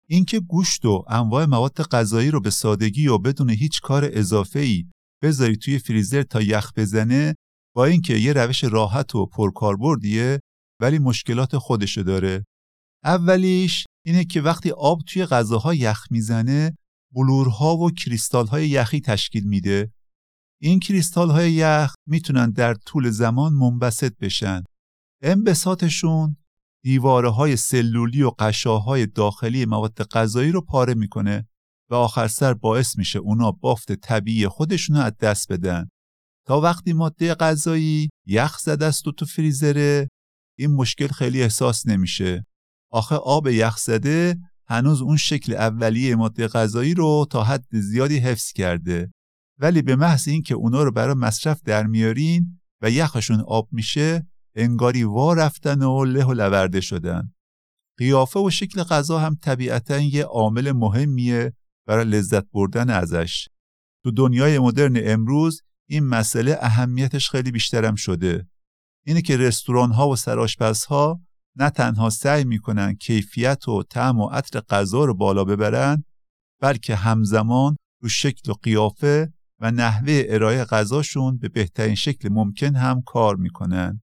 اینکه 0.07 0.41
گوشت 0.41 0.85
و 0.85 1.05
انواع 1.09 1.45
مواد 1.45 1.83
غذایی 1.83 2.31
رو 2.31 2.41
به 2.41 2.51
سادگی 2.51 3.09
و 3.09 3.19
بدون 3.19 3.51
هیچ 3.51 3.81
کار 3.81 4.09
اضافه 4.13 4.59
ای 4.59 4.85
بذاری 5.23 5.57
توی 5.57 5.79
فریزر 5.79 6.23
تا 6.23 6.43
یخ 6.43 6.73
بزنه 6.77 7.35
با 7.75 7.85
اینکه 7.85 8.15
یه 8.15 8.33
روش 8.33 8.65
راحت 8.65 9.15
و 9.15 9.27
پرکاربردیه 9.27 10.41
ولی 10.81 10.99
مشکلات 10.99 11.59
خودشو 11.59 12.03
داره. 12.03 12.45
اولیش 13.05 13.85
اینه 14.07 14.25
که 14.25 14.41
وقتی 14.41 14.71
آب 14.71 15.01
توی 15.07 15.27
غذاها 15.27 15.75
یخ 15.75 16.07
می‌زنه 16.11 16.79
بلورها 17.15 17.77
و 17.77 17.91
کریستالهای 17.91 18.69
یخی 18.69 19.01
تشکیل 19.01 19.45
میده 19.45 19.93
این 20.61 20.81
کریستال 20.81 21.31
های 21.31 21.53
یخ 21.53 21.95
می‌تونن 22.07 22.51
در 22.51 22.75
طول 22.75 23.11
زمان 23.11 23.53
منبسط 23.53 24.13
بشن. 24.21 24.63
انبساطشون 25.23 26.37
دیواره 26.85 27.29
های 27.29 27.57
سلولی 27.57 28.23
و 28.23 28.31
قشاهای 28.39 29.07
داخلی 29.07 29.67
مواد 29.67 30.03
غذایی 30.03 30.53
رو 30.53 30.61
پاره 30.61 30.95
می‌کنه 30.95 31.49
و 31.91 31.95
آخر 31.95 32.29
سر 32.29 32.55
باعث 32.55 32.99
میشه 32.99 33.19
اونا 33.19 33.51
بافت 33.51 33.93
طبیعی 33.93 34.49
خودشون 34.49 34.97
رو 34.97 35.03
از 35.03 35.17
دست 35.17 35.53
بدن. 35.53 35.89
تا 36.47 36.61
وقتی 36.61 36.93
ماده 36.93 37.35
غذایی 37.35 38.09
یخ 38.27 38.59
زده 38.59 38.85
است 38.85 39.09
و 39.09 39.13
تو 39.13 39.27
فریزره 39.27 40.09
این 40.59 40.75
مشکل 40.75 41.09
خیلی 41.09 41.43
احساس 41.43 41.87
نمیشه. 41.87 42.45
آخه 42.91 43.15
آب 43.15 43.47
یخ 43.47 43.77
زده 43.77 44.39
هنوز 44.67 45.03
اون 45.03 45.17
شکل 45.17 45.55
اولیه 45.55 46.17
ماده 46.17 46.49
غذایی 46.49 46.95
رو 46.95 47.27
تا 47.31 47.45
حد 47.45 47.67
زیادی 47.71 48.19
حفظ 48.19 48.53
کرده. 48.53 49.11
ولی 49.59 49.83
به 49.83 49.97
محض 49.97 50.29
اینکه 50.29 50.55
اونا 50.55 50.83
رو 50.83 50.93
برای 50.93 51.15
مصرف 51.15 51.63
در 51.63 51.87
میارین 51.87 52.61
و 52.83 52.91
یخشون 52.91 53.41
آب 53.41 53.69
میشه 53.73 54.27
انگاری 54.55 55.05
وا 55.05 55.33
رفتن 55.33 55.83
و 55.83 56.05
له 56.05 56.25
و 56.25 56.33
لورده 56.33 56.81
شدن. 56.81 57.33
قیافه 57.99 58.41
و 58.41 58.51
شکل 58.51 58.83
غذا 58.83 59.19
هم 59.19 59.35
طبیعتا 59.43 59.99
یه 59.99 60.25
عامل 60.25 60.73
مهمیه 60.73 61.53
برای 61.87 62.05
لذت 62.05 62.51
بردن 62.51 62.91
ازش. 62.91 63.49
تو 64.05 64.11
دنیای 64.11 64.59
مدرن 64.59 64.97
امروز 65.03 65.63
این 65.89 66.05
مسئله 66.05 66.59
اهمیتش 66.61 67.31
خیلی 67.31 67.51
بیشترم 67.51 67.95
شده. 67.95 68.49
اینه 69.07 69.23
که 69.23 69.37
رستوران 69.37 69.93
ها 69.93 70.09
و 70.09 70.17
سراشپز 70.17 70.85
ها 70.85 71.21
نه 71.59 71.71
تنها 71.71 72.11
سعی 72.11 72.45
می‌کنن 72.45 72.95
کیفیت 72.95 73.69
و 73.69 73.83
طعم 73.83 74.21
و 74.21 74.27
عطر 74.27 74.61
غذا 74.61 75.05
رو 75.05 75.15
بالا 75.15 75.45
ببرن 75.45 76.05
بلکه 76.61 76.95
همزمان 76.95 77.77
رو 78.03 78.09
شکل 78.09 78.51
و 78.51 78.55
قیافه 78.55 79.33
و 79.61 79.71
نحوه 79.71 80.23
ارائه 80.29 80.65
غذاشون 80.65 81.39
به 81.39 81.49
بهترین 81.49 81.95
شکل 81.95 82.29
ممکن 82.29 82.77
هم 82.77 83.03
کار 83.03 83.37
می‌کنن. 83.37 84.03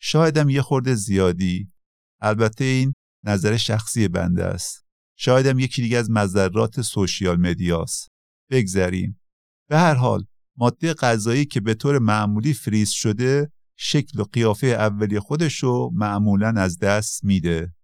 شایدم 0.00 0.48
یه 0.48 0.62
خورده 0.62 0.94
زیادی. 0.94 1.72
البته 2.20 2.64
این 2.64 2.92
نظر 3.24 3.56
شخصی 3.56 4.08
بنده 4.08 4.44
است. 4.44 4.84
شایدم 5.18 5.58
یکی 5.58 5.82
دیگه 5.82 5.98
از 5.98 6.10
مذرات 6.10 6.80
سوشیال 6.80 7.40
مدیاست. 7.40 8.08
بگذریم. 8.50 9.20
به 9.68 9.78
هر 9.78 9.94
حال 9.94 10.24
ماده 10.56 10.94
غذایی 10.94 11.44
که 11.44 11.60
به 11.60 11.74
طور 11.74 11.98
معمولی 11.98 12.54
فریز 12.54 12.90
شده 12.90 13.52
شکل 13.82 14.20
و 14.20 14.24
قیافه 14.24 14.66
اولی 14.66 15.20
خودشو 15.20 15.90
معمولا 15.94 16.48
از 16.56 16.78
دست 16.78 17.24
میده. 17.24 17.74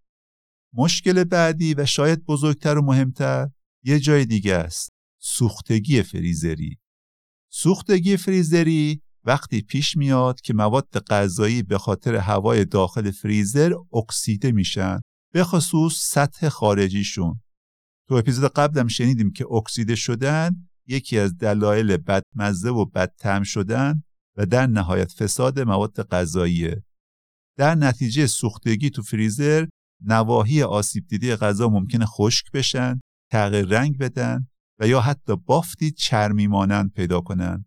مشکل 0.73 1.25
بعدی 1.25 1.75
و 1.75 1.87
شاید 1.87 2.25
بزرگتر 2.25 2.79
و 2.79 2.83
مهمتر 2.83 3.49
یه 3.85 4.01
جای 4.01 4.25
دیگه 4.25 4.55
است. 4.55 4.91
سوختگی 5.21 6.03
فریزری. 6.03 6.79
سوختگی 7.53 8.17
فریزری 8.17 9.03
وقتی 9.25 9.63
پیش 9.63 9.97
میاد 9.97 10.41
که 10.41 10.55
مواد 10.55 11.05
غذایی 11.11 11.63
به 11.63 11.79
خاطر 11.79 12.15
هوای 12.15 12.65
داخل 12.65 13.11
فریزر 13.11 13.73
اکسیده 13.93 14.53
میشن 14.53 15.01
به 15.33 15.45
خصوص 15.45 15.95
سطح 15.95 16.49
خارجیشون 16.49 17.41
تو 18.09 18.15
اپیزود 18.15 18.53
قبلم 18.53 18.89
شنیدیم 18.89 19.33
که 19.33 19.53
اکسیده 19.53 19.95
شدن 19.95 20.69
یکی 20.87 21.19
از 21.19 21.37
دلایل 21.37 21.97
بدمزه 21.97 22.71
و 22.71 22.85
بدتم 22.85 23.43
شدن 23.43 24.03
و 24.37 24.47
در 24.47 24.67
نهایت 24.67 25.13
فساد 25.13 25.61
مواد 25.61 26.09
غذاییه 26.09 26.85
در 27.59 27.75
نتیجه 27.75 28.27
سوختگی 28.27 28.91
تو 28.91 29.03
فریزر 29.03 29.67
نواحی 30.05 30.63
آسیب 30.63 31.07
دیده 31.07 31.37
غذا 31.37 31.69
ممکنه 31.69 32.07
خشک 32.07 32.51
بشن 32.53 33.01
تغییر 33.31 33.67
رنگ 33.67 33.99
بدن 33.99 34.47
و 34.81 34.89
یا 34.89 35.01
حتی 35.01 35.37
بافتی 35.37 35.91
چرمی 35.91 36.47
مانند 36.47 36.93
پیدا 36.93 37.21
کنند. 37.21 37.67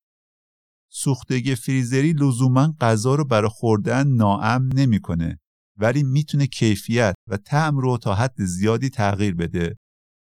سوختگی 0.91 1.55
فریزری 1.55 2.13
لزوما 2.13 2.75
غذا 2.81 3.15
رو 3.15 3.25
برای 3.25 3.49
خوردن 3.49 4.07
ناامن 4.07 4.69
نمی‌کنه 4.75 5.39
ولی 5.77 6.03
می‌تونه 6.03 6.47
کیفیت 6.47 7.15
و 7.27 7.37
طعم 7.37 7.77
رو 7.77 7.97
تا 7.97 8.15
حد 8.15 8.35
زیادی 8.37 8.89
تغییر 8.89 9.35
بده. 9.35 9.77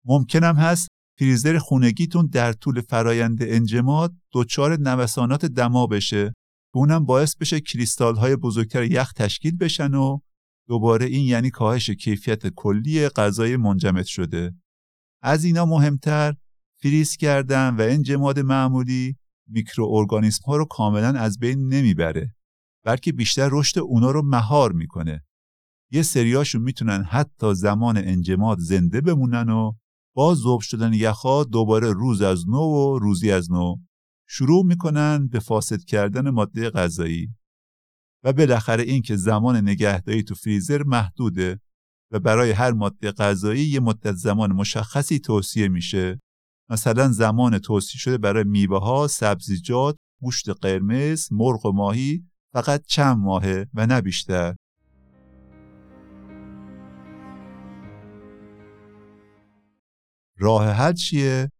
ممکنم 0.06 0.56
هست 0.56 0.88
فریزر 1.20 1.58
خونگیتون 1.58 2.28
در 2.28 2.54
طول 2.54 2.82
فرایند 2.82 3.38
انجماد 3.42 4.14
دچار 4.34 4.80
نوسانات 4.80 5.46
دما 5.46 5.88
بشه 5.88 6.34
که 6.74 6.78
اونم 6.78 7.06
باعث 7.06 7.36
بشه 7.36 7.60
کریستال 7.60 8.16
های 8.16 8.36
بزرگتر 8.36 8.84
یخ 8.84 9.14
تشکیل 9.14 9.58
بشن 9.58 9.94
و 9.94 10.20
دوباره 10.68 11.06
این 11.06 11.26
یعنی 11.26 11.50
کاهش 11.50 11.90
کیفیت 11.90 12.48
کلی 12.48 13.10
غذای 13.10 13.58
منجمد 13.58 14.06
شده. 14.06 14.56
از 15.22 15.44
اینا 15.44 15.66
مهمتر 15.66 16.34
فریز 16.82 17.18
کردن 17.18 17.76
و 17.76 17.82
انجماد 17.82 18.40
معمولی 18.40 19.16
میکروارگانیسم 19.48 20.44
ها 20.46 20.58
رو 20.58 20.66
کاملا 20.66 21.20
از 21.20 21.40
بین 21.40 21.74
نمی‌بره 21.74 22.36
بلکه 22.86 23.12
بیشتر 23.12 23.50
رشد 23.52 23.80
اونا 23.80 24.12
رو 24.12 24.22
مهار 24.22 24.72
می‌کنه 24.72 25.24
یه 25.92 26.02
سریاشون 26.02 26.62
می‌تونن 26.62 27.04
حتی 27.04 27.54
زمان 27.56 27.98
انجماد 27.98 28.58
زنده 28.60 29.02
بمونن 29.02 29.50
و 29.50 29.74
با 30.18 30.36
ذوب 30.36 30.62
شدن 30.62 30.94
یخها 30.94 31.44
دوباره 31.44 31.94
روز 31.94 32.22
از 32.22 32.50
نو 32.50 32.60
و 32.60 33.00
روزی 33.00 33.32
از 33.32 33.52
نو 33.52 33.76
شروع 34.28 34.66
می‌کنن 34.66 35.28
به 35.28 35.40
فاسد 35.40 35.84
کردن 35.84 36.30
ماده 36.30 36.70
غذایی 36.70 37.28
و 38.24 38.34
بالاخره 38.34 38.84
این 38.84 39.02
که 39.02 39.16
زمان 39.16 39.56
نگهداری 39.56 40.24
تو 40.24 40.36
فریزر 40.36 40.84
محدوده 40.84 41.60
و 42.12 42.20
برای 42.20 42.52
هر 42.52 42.72
ماده 42.72 43.12
غذایی 43.12 43.66
یه 43.66 43.80
مدت 43.80 44.16
زمان 44.16 44.54
مشخصی 44.54 45.20
توصیه 45.20 45.68
میشه 45.68 46.20
مثلا 46.70 47.12
زمان 47.12 47.60
توصیه 47.60 48.00
شده 48.00 48.18
برای 48.18 48.44
میوه 48.44 48.80
ها، 48.80 49.08
سبزیجات، 49.08 49.98
گوشت 50.22 50.50
قرمز، 50.50 51.28
مرغ 51.32 51.66
و 51.66 51.72
ماهی 51.72 52.24
فقط 52.54 52.86
چند 52.86 53.18
ماهه 53.18 53.68
و 53.74 53.86
نه 53.86 54.02
بیشتر. 54.02 54.56
راه 60.38 60.70
حل 60.70 60.94
چیه؟ 60.94 61.52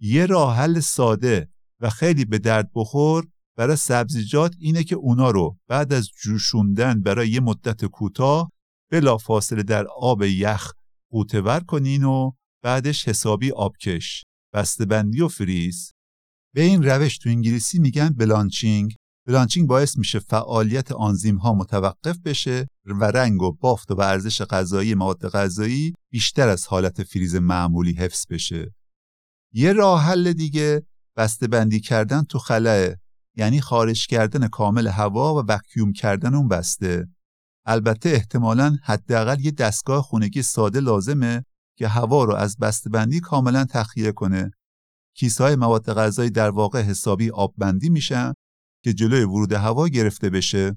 یه 0.00 0.26
راه 0.26 0.56
حل 0.56 0.80
ساده 0.80 1.48
و 1.80 1.90
خیلی 1.90 2.24
به 2.24 2.38
درد 2.38 2.70
بخور 2.74 3.28
برای 3.56 3.76
سبزیجات 3.76 4.54
اینه 4.58 4.84
که 4.84 4.96
اونا 4.96 5.30
رو 5.30 5.58
بعد 5.68 5.92
از 5.92 6.08
جوشوندن 6.22 7.02
برای 7.02 7.28
یه 7.28 7.40
مدت 7.40 7.84
کوتاه 7.84 8.50
بلافاصله 8.90 9.62
در 9.62 9.86
آب 9.86 10.22
یخ 10.22 10.72
غوطه‌ور 11.10 11.60
کنین 11.60 12.04
و 12.04 12.32
بعدش 12.62 13.08
حسابی 13.08 13.50
آبکش 13.50 14.22
بسته‌بندی 14.88 15.20
و 15.20 15.28
فریز. 15.28 15.92
به 16.54 16.62
این 16.62 16.82
روش 16.82 17.18
تو 17.18 17.28
انگلیسی 17.28 17.78
میگن 17.78 18.08
blanching. 18.08 18.96
blanching 19.28 19.68
باعث 19.68 19.98
میشه 19.98 20.18
فعالیت 20.18 20.92
آنزیم 20.92 21.36
ها 21.36 21.54
متوقف 21.54 22.18
بشه 22.24 22.68
و 22.84 23.04
رنگ 23.04 23.42
و 23.42 23.52
بافت 23.52 23.90
و 23.90 24.00
ارزش 24.00 24.42
غذایی 24.42 24.94
مواد 24.94 25.28
غذایی 25.28 25.94
بیشتر 26.10 26.48
از 26.48 26.66
حالت 26.66 27.02
فریز 27.02 27.34
معمولی 27.34 27.92
حفظ 27.92 28.26
بشه 28.30 28.74
یه 29.52 29.72
راه 29.72 30.02
حل 30.02 30.32
دیگه 30.32 30.82
بسته 31.16 31.46
بندی 31.46 31.80
کردن 31.80 32.22
تو 32.22 32.38
خلاه 32.38 32.88
یعنی 33.36 33.60
خارج 33.60 34.06
کردن 34.06 34.48
کامل 34.48 34.86
هوا 34.86 35.34
و 35.34 35.46
وکیوم 35.48 35.92
کردن 35.92 36.34
اون 36.34 36.48
بسته 36.48 37.08
البته 37.66 38.08
احتمالا 38.08 38.76
حداقل 38.82 39.40
یه 39.40 39.50
دستگاه 39.50 40.02
خونگی 40.02 40.42
ساده 40.42 40.80
لازمه 40.80 41.44
که 41.78 41.88
هوا 41.88 42.24
رو 42.24 42.34
از 42.34 42.56
بندی 42.92 43.20
کاملا 43.20 43.64
تخلیه 43.64 44.12
کنه. 44.12 44.50
کیسه 45.14 45.44
های 45.44 45.56
مواد 45.56 45.92
غذایی 45.92 46.30
در 46.30 46.50
واقع 46.50 46.82
حسابی 46.82 47.30
آببندی 47.30 47.88
میشن 47.88 48.32
که 48.84 48.92
جلوی 48.92 49.24
ورود 49.24 49.52
هوا 49.52 49.88
گرفته 49.88 50.30
بشه. 50.30 50.76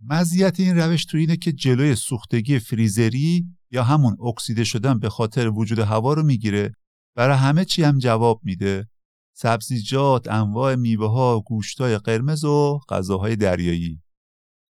مزیت 0.00 0.60
این 0.60 0.76
روش 0.78 1.04
تو 1.04 1.18
اینه 1.18 1.36
که 1.36 1.52
جلوی 1.52 1.94
سوختگی 1.94 2.58
فریزری 2.58 3.46
یا 3.70 3.84
همون 3.84 4.16
اکسیده 4.26 4.64
شدن 4.64 4.98
به 4.98 5.08
خاطر 5.08 5.48
وجود 5.48 5.78
هوا 5.78 6.12
رو 6.12 6.22
می‌گیره. 6.22 6.72
برای 7.16 7.36
همه 7.36 7.64
چی 7.64 7.82
هم 7.82 7.98
جواب 7.98 8.40
میده. 8.44 8.88
سبزیجات، 9.36 10.28
انواع 10.28 10.74
میوه 10.74 11.10
ها، 11.10 11.40
گوشتای 11.40 11.98
قرمز 11.98 12.44
و 12.44 12.80
غذاهای 12.88 13.36
دریایی. 13.36 14.02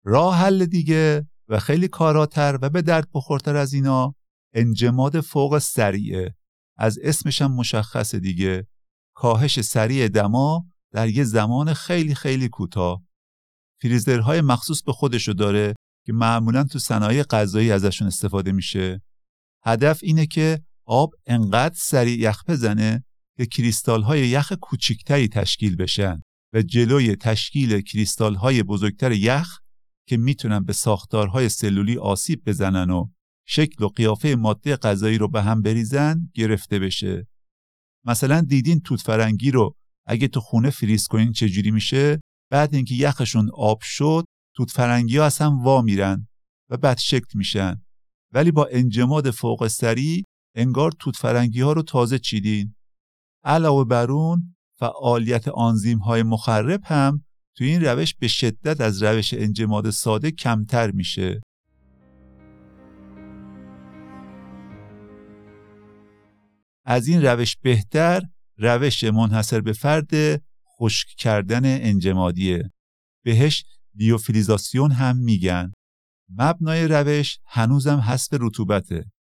راه 0.04 0.36
حل 0.36 0.66
دیگه 0.66 1.28
و 1.48 1.58
خیلی 1.58 1.88
کاراتر 1.88 2.58
و 2.62 2.70
به 2.70 2.82
درد 2.82 3.08
بخورتر 3.14 3.56
از 3.56 3.72
اینا 3.72 4.14
انجماد 4.54 5.20
فوق 5.20 5.58
سریعه 5.58 6.34
از 6.78 6.98
اسمش 7.02 7.42
هم 7.42 7.52
مشخص 7.52 8.14
دیگه 8.14 8.66
کاهش 9.14 9.60
سریع 9.60 10.08
دما 10.08 10.66
در 10.96 11.09
یه 11.09 11.24
زمان 11.24 11.74
خیلی 11.74 12.14
خیلی 12.14 12.48
کوتاه. 12.48 13.02
فریزرهای 13.82 14.40
مخصوص 14.40 14.82
به 14.82 14.92
خودشو 14.92 15.32
داره 15.32 15.74
که 16.06 16.12
معمولا 16.12 16.64
تو 16.64 16.78
صنایع 16.78 17.22
غذایی 17.22 17.70
ازشون 17.70 18.06
استفاده 18.06 18.52
میشه. 18.52 19.02
هدف 19.64 20.00
اینه 20.02 20.26
که 20.26 20.61
آب 20.85 21.14
انقدر 21.26 21.74
سریع 21.78 22.18
یخ 22.18 22.44
بزنه 22.48 23.04
که 23.37 23.46
کریستال 23.46 24.02
های 24.02 24.28
یخ 24.28 24.52
کوچیکتری 24.52 25.28
تشکیل 25.28 25.76
بشن 25.76 26.22
و 26.54 26.62
جلوی 26.62 27.16
تشکیل 27.16 27.80
کریستال 27.80 28.35
های 28.35 28.62
بزرگتر 28.62 29.12
یخ 29.12 29.59
که 30.09 30.16
می‌تونن 30.16 30.64
به 30.64 30.72
ساختارهای 30.72 31.48
سلولی 31.48 31.98
آسیب 31.98 32.42
بزنن 32.46 32.90
و 32.90 33.09
شکل 33.46 33.85
و 33.85 33.88
قیافه 33.88 34.35
ماده 34.38 34.76
غذایی 34.76 35.18
رو 35.18 35.28
به 35.28 35.42
هم 35.42 35.62
بریزن 35.62 36.30
گرفته 36.35 36.78
بشه. 36.78 37.26
مثلا 38.04 38.40
دیدین 38.40 38.80
توت 38.80 39.00
فرنگی 39.00 39.50
رو 39.50 39.76
اگه 40.07 40.29
تو 40.29 40.40
خونه 40.40 40.71
فریز 40.71 41.07
کنین 41.07 41.33
چجوری 41.33 41.71
میشه؟ 41.71 42.21
بعد 42.51 42.75
اینکه 42.75 42.95
یخشون 42.95 43.51
آب 43.55 43.81
شد 43.83 44.25
توت 44.57 44.71
فرنگی 44.71 45.16
ها 45.16 45.25
اصلا 45.25 45.57
وا 45.57 45.83
میرن 45.83 46.29
و 46.71 46.77
بد 46.77 46.99
شکل 46.99 47.38
میشن. 47.38 47.83
ولی 48.33 48.51
با 48.51 48.69
انجماد 48.71 49.31
فوق 49.31 49.66
سری 49.66 50.25
انگار 50.57 50.92
توت 50.92 51.16
فرنگی 51.16 51.61
ها 51.61 51.73
رو 51.73 51.83
تازه 51.83 52.19
چیدین. 52.19 52.75
علاوه 53.45 53.85
بر 53.85 54.11
اون 54.11 54.57
فعالیت 54.79 55.49
آنزیم 55.49 55.99
های 55.99 56.23
مخرب 56.23 56.81
هم 56.85 57.25
تو 57.57 57.64
این 57.64 57.85
روش 57.85 58.14
به 58.14 58.29
شدت 58.29 58.81
از 58.81 59.03
روش 59.03 59.35
انجماد 59.35 59.90
ساده 59.90 60.31
کمتر 60.31 60.90
میشه. 60.90 61.40
از 66.85 67.09
این 67.09 67.23
روش 67.23 67.57
بهتر 67.57 68.23
روش 68.59 69.05
منحصر 69.05 69.61
به 69.61 69.73
فرد 69.73 70.11
خشک 70.79 71.09
کردن 71.19 71.62
انجمادیه. 71.64 72.73
بهش 73.25 73.64
دیوفیلیزاسیون 73.95 74.90
هم 74.90 75.16
میگن. 75.16 75.73
مبنای 76.29 76.88
روش 76.88 77.38
هنوزم 77.47 77.99
حسب 77.99 78.37
رطوبته. 78.40 79.11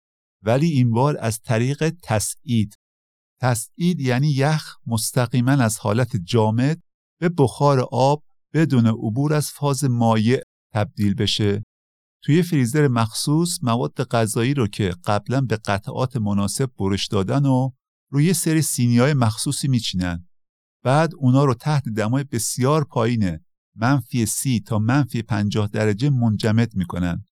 ولی 0.42 0.66
این 0.66 0.90
بار 0.90 1.16
از 1.20 1.40
طریق 1.40 1.90
تسعید. 2.02 2.74
تسعید 3.40 4.00
یعنی 4.00 4.30
یخ 4.30 4.76
مستقیما 4.86 5.52
از 5.52 5.78
حالت 5.78 6.16
جامد 6.16 6.80
به 7.20 7.28
بخار 7.28 7.80
آب 7.90 8.22
بدون 8.54 8.86
عبور 8.86 9.34
از 9.34 9.50
فاز 9.50 9.84
مایع 9.84 10.40
تبدیل 10.74 11.14
بشه. 11.14 11.64
توی 12.22 12.42
فریزر 12.42 12.88
مخصوص 12.88 13.58
مواد 13.62 14.04
غذایی 14.04 14.54
رو 14.54 14.66
که 14.66 14.94
قبلا 15.04 15.40
به 15.40 15.56
قطعات 15.56 16.16
مناسب 16.16 16.70
برش 16.78 17.06
دادن 17.06 17.46
و 17.46 17.70
روی 18.10 18.34
سری 18.34 18.62
سینی 18.62 18.98
های 18.98 19.14
مخصوصی 19.14 19.68
میچینن. 19.68 20.28
بعد 20.84 21.10
اونا 21.16 21.44
رو 21.44 21.54
تحت 21.54 21.88
دمای 21.88 22.24
بسیار 22.24 22.84
پایینه. 22.84 23.44
منفی 23.76 24.26
سی 24.26 24.60
تا 24.60 24.78
منفی 24.78 25.22
پنجاه 25.22 25.68
درجه 25.68 26.10
منجمد 26.10 26.76
می‌کنن. 26.76 27.24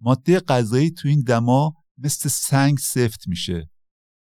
ماده 0.00 0.40
غذایی 0.40 0.90
تو 0.90 1.08
این 1.08 1.22
دما 1.22 1.74
مثل 1.98 2.28
سنگ 2.28 2.78
سفت 2.78 3.28
میشه. 3.28 3.70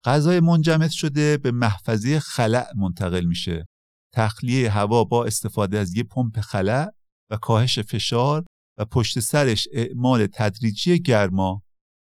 غذای 0.05 0.39
منجمد 0.39 0.89
شده 0.89 1.37
به 1.37 1.51
محفظه 1.51 2.19
خلع 2.19 2.71
منتقل 2.75 3.25
میشه. 3.25 3.65
تخلیه 4.13 4.71
هوا 4.71 5.03
با 5.03 5.25
استفاده 5.25 5.79
از 5.79 5.95
یه 5.95 6.03
پمپ 6.03 6.39
خلع 6.39 6.87
و 7.31 7.37
کاهش 7.37 7.79
فشار 7.79 8.45
و 8.77 8.85
پشت 8.85 9.19
سرش 9.19 9.67
اعمال 9.71 10.27
تدریجی 10.33 10.99
گرما. 10.99 11.63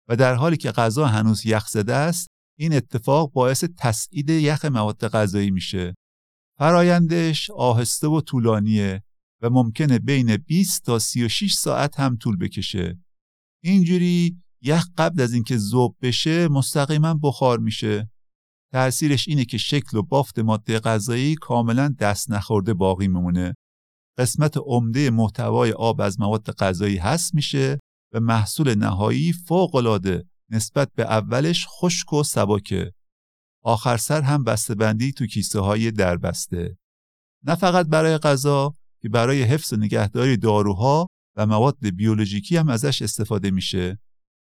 و 0.09 0.15
در 0.15 0.35
حالی 0.35 0.57
که 0.57 0.71
غذا 0.71 1.05
هنوز 1.05 1.45
یخ 1.45 1.67
زده 1.67 1.95
است 1.95 2.27
این 2.59 2.73
اتفاق 2.73 3.31
باعث 3.31 3.63
تسعید 3.77 4.29
یخ 4.29 4.65
مواد 4.65 5.07
غذایی 5.07 5.51
میشه. 5.51 5.95
فرایندش 6.59 7.49
آهسته 7.49 8.07
و 8.07 8.21
طولانیه 8.21 9.03
و 9.41 9.49
ممکنه 9.49 9.99
بین 9.99 10.37
20 10.37 10.85
تا 10.85 10.99
36 10.99 11.53
ساعت 11.53 11.99
هم 11.99 12.17
طول 12.17 12.37
بکشه. 12.37 12.99
اینجوری 13.63 14.41
یخ 14.61 14.85
قبل 14.97 15.21
از 15.21 15.33
اینکه 15.33 15.57
ذوب 15.57 15.97
بشه 16.01 16.47
مستقیما 16.47 17.13
بخار 17.23 17.59
میشه. 17.59 18.11
تأثیرش 18.73 19.27
اینه 19.27 19.45
که 19.45 19.57
شکل 19.57 19.97
و 19.97 20.03
بافت 20.03 20.39
ماده 20.39 20.79
غذایی 20.79 21.35
کاملا 21.35 21.95
دست 21.99 22.31
نخورده 22.31 22.73
باقی 22.73 23.07
میمونه. 23.07 23.53
قسمت 24.17 24.57
عمده 24.57 25.09
محتوای 25.09 25.71
آب 25.71 26.01
از 26.01 26.19
مواد 26.19 26.51
غذایی 26.51 26.97
هست 26.97 27.35
میشه 27.35 27.79
و 28.13 28.19
محصول 28.19 28.75
نهایی 28.75 29.33
فوقالعاده 29.33 30.25
نسبت 30.51 30.91
به 30.95 31.03
اولش 31.03 31.65
خشک 31.69 32.13
و 32.13 32.23
سبکه. 32.23 32.93
آخر 33.63 33.97
سر 33.97 34.21
هم 34.21 34.43
بندی 34.77 35.11
تو 35.11 35.25
کیسه 35.25 35.59
های 35.59 35.91
دربسته. 35.91 36.77
نه 37.43 37.55
فقط 37.55 37.87
برای 37.87 38.17
غذا 38.17 38.73
که 39.01 39.09
برای 39.09 39.43
حفظ 39.43 39.73
نگهداری 39.73 40.37
داروها 40.37 41.07
و 41.35 41.45
مواد 41.45 41.77
بیولوژیکی 41.95 42.57
هم 42.57 42.69
ازش 42.69 43.01
استفاده 43.01 43.51
میشه 43.51 43.99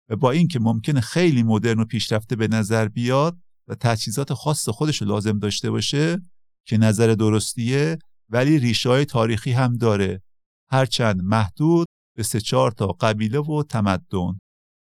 و 0.08 0.16
با 0.16 0.30
اینکه 0.30 0.60
ممکنه 0.60 1.00
خیلی 1.00 1.42
مدرن 1.42 1.80
و 1.80 1.84
پیشرفته 1.84 2.36
به 2.36 2.48
نظر 2.48 2.88
بیاد 2.88 3.38
و 3.68 3.74
تجهیزات 3.74 4.34
خاص 4.34 4.68
خودش 4.68 5.02
لازم 5.02 5.38
داشته 5.38 5.70
باشه 5.70 6.20
که 6.66 6.78
نظر 6.78 7.14
درستیه 7.14 7.98
ولی 8.28 8.58
ریشه 8.58 8.88
های 8.88 9.04
تاریخی 9.04 9.52
هم 9.52 9.76
داره 9.76 10.22
هرچند 10.70 11.20
محدود 11.22 11.86
به 12.16 12.22
سه 12.22 12.40
چهار 12.40 12.72
تا 12.72 12.86
قبیله 12.86 13.38
و 13.38 13.62
تمدن 13.62 14.38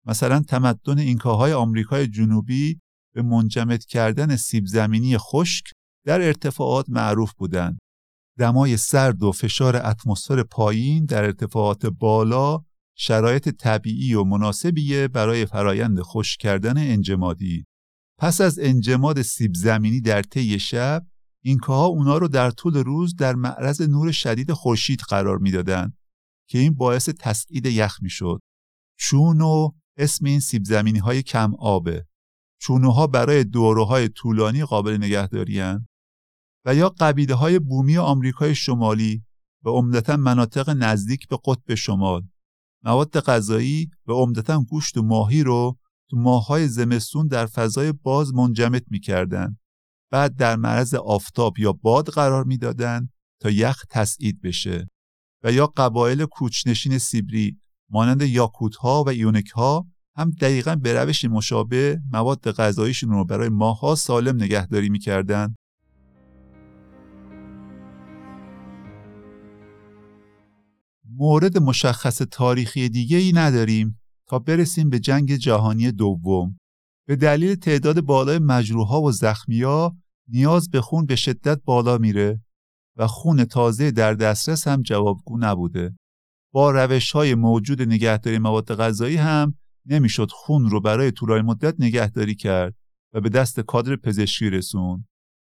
مثلا 0.06 0.40
تمدن 0.40 1.00
اینکاهای 1.00 1.54
آمریکای 1.54 2.08
جنوبی 2.08 2.80
به 3.16 3.22
منجمد 3.22 3.86
کردن 3.86 4.36
سیب 4.36 4.66
زمینی 4.66 5.18
خشک 5.18 5.66
در 6.06 6.22
ارتفاعات 6.22 6.86
معروف 6.90 7.34
بودند. 7.34 7.80
دمای 8.40 8.78
سرد 8.78 9.24
و 9.24 9.32
فشار 9.32 9.76
اتمسفر 9.76 10.44
پایین 10.44 11.06
در 11.06 11.24
ارتفاعات 11.24 11.86
بالا 11.86 12.64
شرایط 12.98 13.50
طبیعی 13.50 14.14
و 14.14 14.24
مناسبیه 14.24 15.08
برای 15.08 15.46
فرایند 15.46 16.02
خشک 16.02 16.40
کردن 16.40 16.78
انجمادی. 16.78 17.66
پس 18.20 18.42
از 18.42 18.60
انجماد 18.60 19.22
سیب 19.22 19.52
زمینی 19.56 20.02
در 20.02 20.22
طی 20.22 20.60
شب، 20.60 21.06
اینکاها 21.44 21.86
اونا 21.86 22.18
رو 22.18 22.28
در 22.28 22.52
طول 22.52 22.74
روز 22.78 23.16
در 23.16 23.36
معرض 23.36 23.82
نور 23.82 24.12
شدید 24.12 24.54
خورشید 24.54 25.00
قرار 25.10 25.38
می‌دادند 25.38 25.98
که 26.50 26.58
این 26.60 26.74
باعث 26.74 27.10
تسعید 27.10 27.66
یخ 27.66 27.98
می‌شد. 28.02 28.40
چون 29.00 29.42
و 29.42 29.72
اسم 29.98 30.26
این 30.26 30.40
سیب 30.40 30.64
زمینی 30.64 31.00
های 31.00 31.24
کم 31.24 31.56
آبه. 31.56 32.06
چونوها 32.62 33.08
برای 33.08 33.44
دوره 33.44 34.08
طولانی 34.08 34.66
قابل 34.66 34.98
نگهداری 34.98 35.62
و 36.66 36.76
یا 36.76 36.90
قبیله 37.00 37.36
های 37.36 37.60
بومی 37.60 37.98
آمریکای 37.98 38.56
شمالی 38.56 39.24
و 39.64 39.70
عمدتا 39.70 40.18
مناطق 40.18 40.70
نزدیک 40.70 41.28
به 41.28 41.40
قطب 41.46 41.76
شمال 41.76 42.28
مواد 42.84 43.20
غذایی 43.20 43.90
و 44.08 44.12
عمدتا 44.12 44.62
گوشت 44.62 44.98
و 44.98 45.04
ماهی 45.04 45.44
رو 45.44 45.78
تو 46.10 46.18
ماههای 46.18 46.68
زمستون 46.68 47.28
در 47.28 47.46
فضای 47.46 47.92
باز 47.92 48.34
منجمد 48.34 48.84
می‌کردند 48.92 49.60
بعد 50.12 50.36
در 50.36 50.56
معرض 50.56 50.94
آفتاب 50.94 51.60
یا 51.60 51.74
باد 51.74 52.10
قرار 52.10 52.44
می‌دادند 52.44 53.14
تا 53.42 53.50
یخ 53.50 53.86
تسعید 53.90 54.42
بشه 54.42 54.88
و 55.44 55.52
یا 55.52 55.68
قبایل 55.68 56.26
کوچنشین 56.26 56.98
سیبری 56.98 57.60
مانند 57.90 58.22
یاکوت 58.22 58.76
ها 58.76 59.04
و 59.08 59.14
یونک 59.14 59.50
ها 59.50 59.88
هم 60.18 60.30
دقیقا 60.30 60.76
به 60.76 60.94
روش 60.94 61.26
مشابه 61.26 62.02
مواد 62.12 62.52
غذاییشون 62.52 63.10
رو 63.10 63.26
برای 63.26 63.50
ماهها 63.50 63.96
سالم 63.96 64.36
نگهداری 64.36 64.90
می‌کردند 64.90 65.56
مورد 71.18 71.58
مشخص 71.58 72.22
تاریخی 72.32 72.90
دیگه 72.90 73.18
ای 73.18 73.32
نداریم 73.32 74.00
تا 74.28 74.40
برسیم 74.40 74.90
به 74.90 75.00
جنگ 75.00 75.36
جهانی 75.36 75.92
دوم. 75.92 76.58
به 77.08 77.16
دلیل 77.16 77.56
تعداد 77.56 78.02
بالای 78.02 78.40
مجروحها 78.40 79.02
و 79.02 79.12
زخمیا 79.12 79.96
نیاز 80.28 80.70
به 80.70 80.82
خون 80.82 81.06
به 81.06 81.16
شدت 81.16 81.62
بالا 81.66 81.98
میره 81.98 82.42
و 82.98 83.08
خون 83.08 83.46
تازه 83.46 83.92
در 83.92 84.14
دسترس 84.14 84.68
هم 84.68 84.82
جوابگو 84.82 85.38
نبوده. 85.38 85.96
با 86.56 86.72
روش 86.72 87.12
های 87.12 87.36
موجود 87.36 87.82
نگهداری 87.82 88.40
مواد 88.40 88.76
غذایی 88.76 89.16
هم 89.16 89.56
نمی‌شد 89.86 90.32
خون 90.32 90.70
رو 90.70 90.82
برای 90.82 91.12
طولانی 91.12 91.42
مدت 91.42 91.76
نگهداری 91.80 92.36
کرد 92.36 92.76
و 93.14 93.22
به 93.22 93.30
دست 93.30 93.60
کادر 93.60 93.96
پزشکی 93.96 94.50
رسون. 94.50 95.08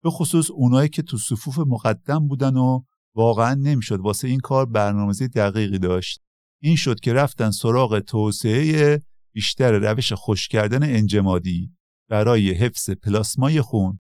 به 0.02 0.10
خصوص 0.10 0.50
اونایی 0.50 0.88
که 0.88 1.02
تو 1.02 1.18
صفوف 1.18 1.58
مقدم 1.58 2.28
بودن 2.28 2.56
و 2.56 2.82
واقعا 3.14 3.54
نمی‌شد 3.54 4.00
واسه 4.00 4.28
این 4.28 4.40
کار 4.40 4.66
برنامه‌ریزی 4.66 5.28
دقیقی 5.28 5.78
داشت 5.78 6.20
این 6.62 6.76
شد 6.76 7.00
که 7.00 7.12
رفتن 7.12 7.50
سراغ 7.50 7.98
توسعه 7.98 9.02
بیشتر 9.34 9.72
روش 9.72 10.12
خوش 10.12 10.48
کردن 10.48 10.82
انجمادی 10.82 11.72
برای 12.10 12.50
حفظ 12.50 12.90
پلاسمای 12.90 13.60
خون 13.60 14.00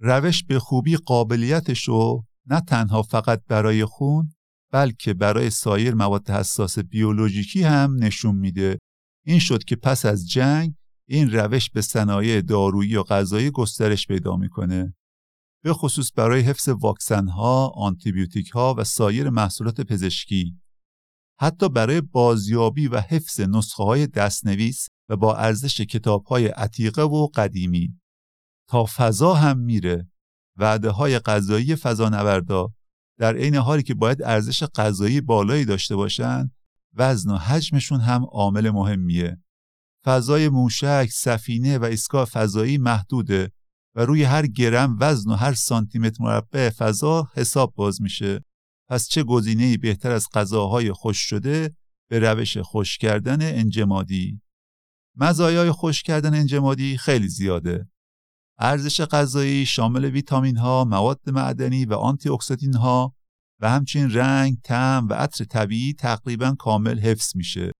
روش 0.00 0.44
به 0.44 0.58
خوبی 0.58 0.96
قابلیتش 0.96 1.88
رو 1.88 2.24
نه 2.46 2.60
تنها 2.60 3.02
فقط 3.02 3.42
برای 3.48 3.84
خون 3.84 4.33
بلکه 4.74 5.14
برای 5.14 5.50
سایر 5.50 5.94
مواد 5.94 6.30
حساس 6.30 6.78
بیولوژیکی 6.78 7.62
هم 7.62 7.96
نشون 7.98 8.36
میده. 8.36 8.78
این 9.26 9.38
شد 9.38 9.64
که 9.64 9.76
پس 9.76 10.06
از 10.06 10.30
جنگ 10.30 10.74
این 11.08 11.30
روش 11.30 11.70
به 11.70 11.80
صنایع 11.80 12.40
دارویی 12.40 12.96
و 12.96 13.02
غذایی 13.02 13.50
گسترش 13.50 14.06
پیدا 14.06 14.36
می‌کنه. 14.36 14.94
به 15.64 15.72
خصوص 15.72 16.10
برای 16.16 16.40
حفظ 16.40 16.68
واکسن 16.68 17.28
ها، 17.28 17.68
آنتیبیوتیک 17.68 18.50
ها 18.50 18.74
و 18.78 18.84
سایر 18.84 19.30
محصولات 19.30 19.80
پزشکی. 19.80 20.60
حتی 21.40 21.68
برای 21.68 22.00
بازیابی 22.00 22.88
و 22.88 23.00
حفظ 23.00 23.40
نسخه 23.40 23.84
های 23.84 24.06
دستنویس 24.06 24.88
و 25.08 25.16
با 25.16 25.36
ارزش 25.36 25.80
کتاب 25.80 26.24
های 26.24 26.46
عتیقه 26.46 27.02
و 27.02 27.26
قدیمی. 27.26 28.00
تا 28.68 28.86
فضا 28.96 29.34
هم 29.34 29.58
میره. 29.58 30.10
وعده 30.56 30.90
های 30.90 31.18
غذایی 31.18 31.76
فضانوردا. 31.76 32.73
در 33.18 33.36
عین 33.36 33.54
حالی 33.54 33.82
که 33.82 33.94
باید 33.94 34.22
ارزش 34.22 34.64
غذایی 34.64 35.20
بالایی 35.20 35.64
داشته 35.64 35.96
باشند 35.96 36.52
وزن 36.94 37.30
و 37.30 37.36
حجمشون 37.36 38.00
هم 38.00 38.24
عامل 38.24 38.70
مهمیه. 38.70 39.38
فضای 40.04 40.48
موشک، 40.48 41.08
سفینه 41.12 41.78
و 41.78 41.84
ایستگاه 41.84 42.24
فضایی 42.24 42.78
محدوده 42.78 43.50
و 43.94 44.04
روی 44.04 44.22
هر 44.22 44.46
گرم 44.46 44.96
وزن 45.00 45.30
و 45.30 45.34
هر 45.34 45.54
سانتیمتر 45.54 46.24
مربع 46.24 46.70
فضا 46.70 47.28
حساب 47.34 47.74
باز 47.76 48.02
میشه. 48.02 48.44
پس 48.88 49.08
چه 49.08 49.22
گزینه‌ای 49.22 49.76
بهتر 49.76 50.10
از 50.10 50.28
غذاهای 50.34 50.92
خوش 50.92 51.18
شده 51.18 51.76
به 52.10 52.18
روش 52.18 52.58
خوش 52.58 52.98
کردن 52.98 53.42
انجمادی؟ 53.42 54.40
مزایای 55.16 55.70
خوش 55.70 56.02
کردن 56.02 56.34
انجمادی 56.34 56.96
خیلی 56.96 57.28
زیاده. 57.28 57.88
ارزش 58.58 59.00
غذایی 59.00 59.66
شامل 59.66 60.04
ویتامین 60.04 60.56
ها، 60.56 60.84
مواد 60.84 61.20
معدنی 61.26 61.84
و 61.84 61.94
آنتی 61.94 62.28
اکسیدین 62.28 62.74
ها 62.74 63.14
و 63.60 63.70
همچنین 63.70 64.10
رنگ، 64.10 64.56
طعم 64.64 65.08
و 65.08 65.12
عطر 65.12 65.44
طبیعی 65.44 65.92
تقریبا 65.92 66.54
کامل 66.58 66.98
حفظ 66.98 67.36
میشه. 67.36 67.72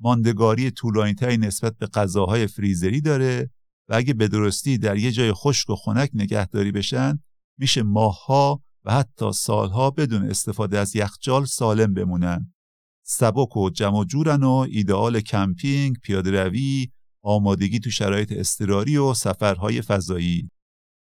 ماندگاری 0.00 0.70
طولانیتری 0.70 1.36
نسبت 1.36 1.76
به 1.76 1.86
غذاهای 1.86 2.46
فریزری 2.46 3.00
داره 3.00 3.50
و 3.88 3.94
اگه 3.94 4.14
به 4.14 4.28
درستی 4.28 4.78
در 4.78 4.96
یه 4.96 5.12
جای 5.12 5.32
خشک 5.32 5.70
و 5.70 5.76
خنک 5.76 6.10
نگهداری 6.14 6.72
بشن 6.72 7.18
میشه 7.58 7.82
ماهها 7.82 8.62
و 8.84 8.92
حتی 8.92 9.32
سالها 9.32 9.90
بدون 9.90 10.30
استفاده 10.30 10.78
از 10.78 10.96
یخچال 10.96 11.44
سالم 11.44 11.94
بمونن. 11.94 12.54
سبک 13.06 13.56
و 13.56 13.70
جمع 13.70 14.04
جورن 14.04 14.42
و 14.42 14.66
ایدئال 14.70 15.20
کمپینگ، 15.20 15.96
پیاده 15.98 16.30
روی، 16.30 16.90
آمادگی 17.22 17.78
تو 17.78 17.90
شرایط 17.90 18.32
اضطراری 18.36 18.96
و 18.96 19.14
سفرهای 19.14 19.82
فضایی. 19.82 20.50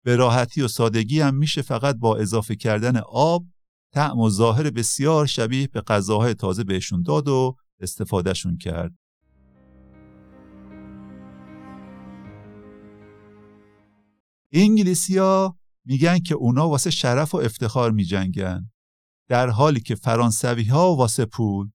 به 0.04 0.16
راحتی 0.16 0.62
و 0.62 0.68
سادگی 0.68 1.20
هم 1.20 1.34
میشه 1.34 1.62
فقط 1.62 1.96
با 1.96 2.16
اضافه 2.16 2.56
کردن 2.56 2.96
آب 3.06 3.46
طعم 3.92 4.18
و 4.18 4.30
ظاهر 4.30 4.70
بسیار 4.70 5.26
شبیه 5.26 5.66
به 5.66 5.80
غذاهای 5.80 6.34
تازه 6.34 6.64
بهشون 6.64 7.02
داد 7.02 7.28
و 7.28 7.56
استفادهشون 7.80 8.58
کرد. 8.58 8.92
انگلیسیا 14.52 15.56
میگن 15.84 16.18
که 16.18 16.34
اونا 16.34 16.68
واسه 16.68 16.90
شرف 16.90 17.34
و 17.34 17.38
افتخار 17.38 17.90
میجنگن 17.90 18.70
در 19.28 19.48
حالی 19.48 19.80
که 19.80 19.94
فرانسوی 19.94 20.64
ها 20.64 20.94
واسه 20.94 21.24
پول 21.24 21.70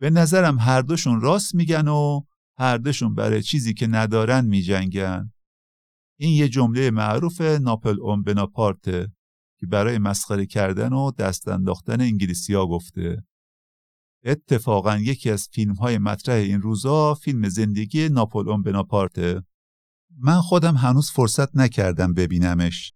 به 0.00 0.10
نظرم 0.10 0.58
هر 0.58 0.82
دوشون 0.82 1.20
راست 1.20 1.54
میگن 1.54 1.88
و 1.88 2.20
هر 2.58 2.78
دوشون 2.78 3.14
برای 3.14 3.42
چیزی 3.42 3.74
که 3.74 3.86
ندارن 3.86 4.44
میجنگن. 4.44 5.32
این 6.18 6.32
یه 6.32 6.48
جمله 6.48 6.90
معروف 6.90 7.40
ناپل 7.40 8.00
اون 8.00 8.22
بناپارته 8.22 9.12
که 9.60 9.66
برای 9.66 9.98
مسخره 9.98 10.46
کردن 10.46 10.92
و 10.92 11.10
دست 11.10 11.48
انداختن 11.48 12.00
انگلیسیا 12.00 12.66
گفته. 12.66 13.24
اتفاقا 14.24 14.96
یکی 14.96 15.30
از 15.30 15.48
فیلم 15.52 15.74
های 15.74 15.98
مطرح 15.98 16.34
این 16.34 16.60
روزا 16.62 17.14
فیلم 17.14 17.48
زندگی 17.48 18.08
ناپلئون 18.08 18.62
بناپارته 18.62 19.42
من 20.18 20.40
خودم 20.40 20.76
هنوز 20.76 21.10
فرصت 21.10 21.56
نکردم 21.56 22.14
ببینمش 22.14 22.92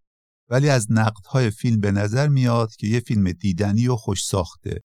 ولی 0.48 0.68
از 0.68 0.86
نقدهای 0.92 1.50
فیلم 1.50 1.80
به 1.80 1.92
نظر 1.92 2.28
میاد 2.28 2.76
که 2.76 2.86
یه 2.86 3.00
فیلم 3.00 3.32
دیدنی 3.32 3.88
و 3.88 3.96
خوش 3.96 4.24
ساخته 4.24 4.80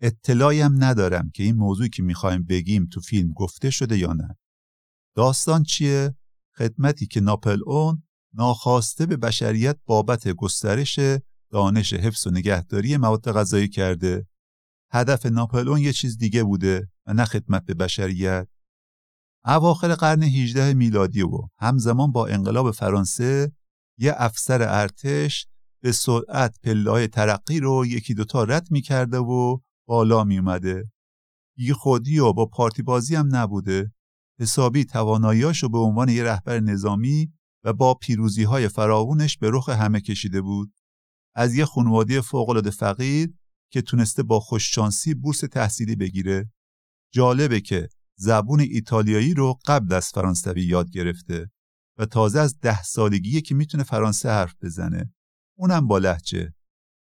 اطلاعی 0.00 0.60
هم 0.60 0.84
ندارم 0.84 1.30
که 1.30 1.42
این 1.42 1.56
موضوعی 1.56 1.88
که 1.88 2.02
می‌خوایم 2.02 2.42
بگیم 2.42 2.86
تو 2.86 3.00
فیلم 3.00 3.32
گفته 3.32 3.70
شده 3.70 3.98
یا 3.98 4.12
نه. 4.12 4.36
داستان 5.16 5.62
چیه؟ 5.62 6.14
خدمتی 6.56 7.06
که 7.06 7.20
ناپل 7.20 7.60
اون 7.66 8.02
ناخواسته 8.34 9.06
به 9.06 9.16
بشریت 9.16 9.78
بابت 9.86 10.28
گسترش 10.28 11.00
دانش 11.50 11.92
حفظ 11.92 12.26
و 12.26 12.30
نگهداری 12.30 12.96
مواد 12.96 13.32
غذایی 13.32 13.68
کرده. 13.68 14.26
هدف 14.92 15.26
ناپلئون 15.26 15.78
یه 15.78 15.92
چیز 15.92 16.18
دیگه 16.18 16.44
بوده 16.44 16.88
و 17.06 17.14
نه 17.14 17.24
خدمت 17.24 17.64
به 17.64 17.74
بشریت. 17.74 18.48
اواخر 19.44 19.94
قرن 19.94 20.22
18 20.22 20.74
میلادی 20.74 21.22
و 21.22 21.48
همزمان 21.58 22.12
با 22.12 22.26
انقلاب 22.26 22.70
فرانسه 22.70 23.52
یه 23.98 24.14
افسر 24.16 24.62
ارتش 24.62 25.46
به 25.82 25.92
سرعت 25.92 26.58
پلای 26.62 27.08
ترقی 27.08 27.60
رو 27.60 27.86
یکی 27.86 28.14
دوتا 28.14 28.44
رد 28.44 28.70
می‌کرده 28.70 29.18
و 29.18 29.58
بالا 29.88 30.24
میومده. 30.24 30.90
بی 31.56 31.72
خودی 31.72 32.18
و 32.18 32.32
با 32.32 32.46
پارتی 32.46 32.82
بازی 32.82 33.14
هم 33.14 33.36
نبوده. 33.36 33.92
حسابی 34.40 34.84
تواناییاشو 34.84 35.68
به 35.68 35.78
عنوان 35.78 36.08
یه 36.08 36.24
رهبر 36.24 36.60
نظامی 36.60 37.32
و 37.64 37.72
با 37.72 37.94
پیروزی 37.94 38.42
های 38.42 38.68
فراوونش 38.68 39.38
به 39.38 39.50
رخ 39.52 39.68
همه 39.68 40.00
کشیده 40.00 40.40
بود. 40.40 40.72
از 41.34 41.54
یه 41.54 41.64
خانواده 41.64 42.20
فوقالعاده 42.20 42.70
فقیر 42.70 43.34
که 43.72 43.82
تونسته 43.82 44.22
با 44.22 44.40
خوششانسی 44.40 45.14
بورس 45.14 45.40
تحصیلی 45.40 45.96
بگیره. 45.96 46.52
جالبه 47.12 47.60
که 47.60 47.88
زبون 48.16 48.60
ایتالیایی 48.60 49.34
رو 49.34 49.58
قبل 49.66 49.94
از 49.94 50.08
فرانسوی 50.08 50.62
یاد 50.62 50.90
گرفته 50.90 51.50
و 51.98 52.06
تازه 52.06 52.40
از 52.40 52.58
ده 52.60 52.82
سالگیه 52.82 53.40
که 53.40 53.54
می‌تونه 53.54 53.84
فرانسه 53.84 54.28
حرف 54.28 54.54
بزنه 54.62 55.12
اونم 55.58 55.86
با 55.86 55.98
لحجه 55.98 56.54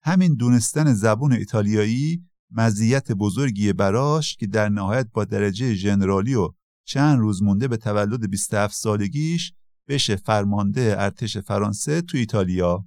همین 0.03 0.35
دونستن 0.35 0.93
زبون 0.93 1.33
ایتالیایی 1.33 2.28
مزیت 2.51 3.11
بزرگی 3.11 3.73
براش 3.73 4.35
که 4.35 4.47
در 4.47 4.69
نهایت 4.69 5.07
با 5.13 5.25
درجه 5.25 5.73
ژنرالی 5.73 6.35
و 6.35 6.49
چند 6.85 7.19
روز 7.19 7.43
مونده 7.43 7.67
به 7.67 7.77
تولد 7.77 8.29
27 8.29 8.75
سالگیش 8.75 9.53
بشه 9.87 10.15
فرمانده 10.15 10.95
ارتش 10.97 11.37
فرانسه 11.37 12.01
تو 12.01 12.17
ایتالیا. 12.17 12.85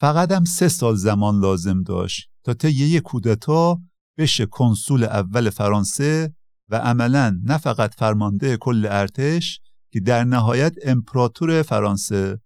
فقط 0.00 0.32
هم 0.32 0.44
سه 0.44 0.68
سال 0.68 0.94
زمان 0.94 1.40
لازم 1.40 1.82
داشت 1.82 2.30
تا 2.44 2.54
طی 2.54 2.70
یک 2.70 3.02
کودتا 3.02 3.80
بشه 4.18 4.46
کنسول 4.46 5.04
اول 5.04 5.50
فرانسه 5.50 6.34
و 6.68 6.76
عملا 6.76 7.40
نه 7.44 7.58
فقط 7.58 7.94
فرمانده 7.94 8.56
کل 8.56 8.86
ارتش 8.90 9.60
که 9.92 10.00
در 10.00 10.24
نهایت 10.24 10.74
امپراتور 10.84 11.62
فرانسه 11.62 12.40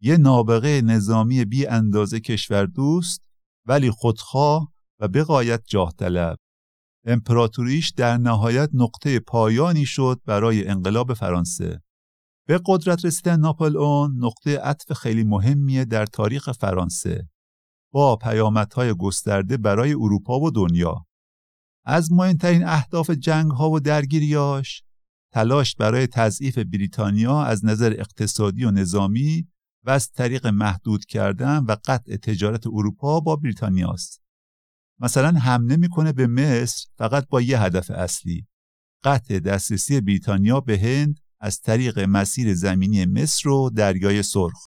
یه 0.00 0.16
نابغه 0.16 0.80
نظامی 0.80 1.44
بی 1.44 1.66
اندازه 1.66 2.20
کشور 2.20 2.66
دوست 2.66 3.22
ولی 3.66 3.90
خودخواه 3.90 4.72
و 5.00 5.08
بقایت 5.08 5.62
جاه 5.66 5.92
طلب. 5.92 6.38
امپراتوریش 7.06 7.90
در 7.90 8.16
نهایت 8.18 8.70
نقطه 8.74 9.20
پایانی 9.20 9.86
شد 9.86 10.20
برای 10.26 10.68
انقلاب 10.68 11.14
فرانسه. 11.14 11.82
به 12.46 12.60
قدرت 12.66 13.04
رسیدن 13.04 13.40
ناپلئون 13.40 14.24
نقطه 14.24 14.58
عطف 14.58 14.92
خیلی 14.92 15.24
مهمیه 15.24 15.84
در 15.84 16.06
تاریخ 16.06 16.52
فرانسه. 16.52 17.28
با 17.92 18.16
پیامدهای 18.16 18.94
گسترده 18.94 19.56
برای 19.56 19.92
اروپا 19.92 20.40
و 20.40 20.50
دنیا. 20.50 21.06
از 21.84 22.12
مهمترین 22.12 22.64
اهداف 22.64 23.10
جنگ 23.10 23.50
ها 23.50 23.70
و 23.70 23.80
درگیریاش 23.80 24.82
تلاش 25.32 25.74
برای 25.74 26.06
تضعیف 26.06 26.58
بریتانیا 26.58 27.42
از 27.42 27.64
نظر 27.64 27.94
اقتصادی 27.98 28.64
و 28.64 28.70
نظامی 28.70 29.48
و 29.84 29.90
از 29.90 30.10
طریق 30.10 30.46
محدود 30.46 31.04
کردن 31.04 31.58
و 31.58 31.76
قطع 31.84 32.16
تجارت 32.16 32.66
اروپا 32.66 33.20
با 33.20 33.36
بریتانیاست. 33.36 34.27
مثلا 35.00 35.38
حمله 35.38 35.76
می‌کنه 35.76 36.12
به 36.12 36.26
مصر 36.26 36.86
فقط 36.98 37.28
با 37.28 37.40
یه 37.40 37.62
هدف 37.62 37.90
اصلی 37.90 38.46
قطع 39.04 39.38
دسترسی 39.38 40.00
بریتانیا 40.00 40.60
به 40.60 40.78
هند 40.78 41.20
از 41.40 41.60
طریق 41.60 41.98
مسیر 41.98 42.54
زمینی 42.54 43.06
مصر 43.06 43.48
و 43.48 43.70
دریای 43.70 44.22
سرخ. 44.22 44.66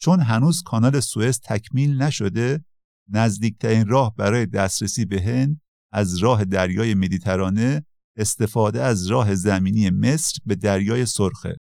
چون 0.00 0.20
هنوز 0.20 0.62
کانال 0.62 1.00
سوئز 1.00 1.40
تکمیل 1.40 2.02
نشده 2.02 2.64
نزدیکترین 3.08 3.86
راه 3.86 4.14
برای 4.16 4.46
دسترسی 4.46 5.04
به 5.04 5.22
هند 5.22 5.60
از 5.92 6.16
راه 6.16 6.44
دریای 6.44 6.94
مدیترانه 6.94 7.86
استفاده 8.16 8.82
از 8.82 9.06
راه 9.06 9.34
زمینی 9.34 9.90
مصر 9.90 10.38
به 10.46 10.54
دریای 10.54 11.06
سرخه. 11.06 11.56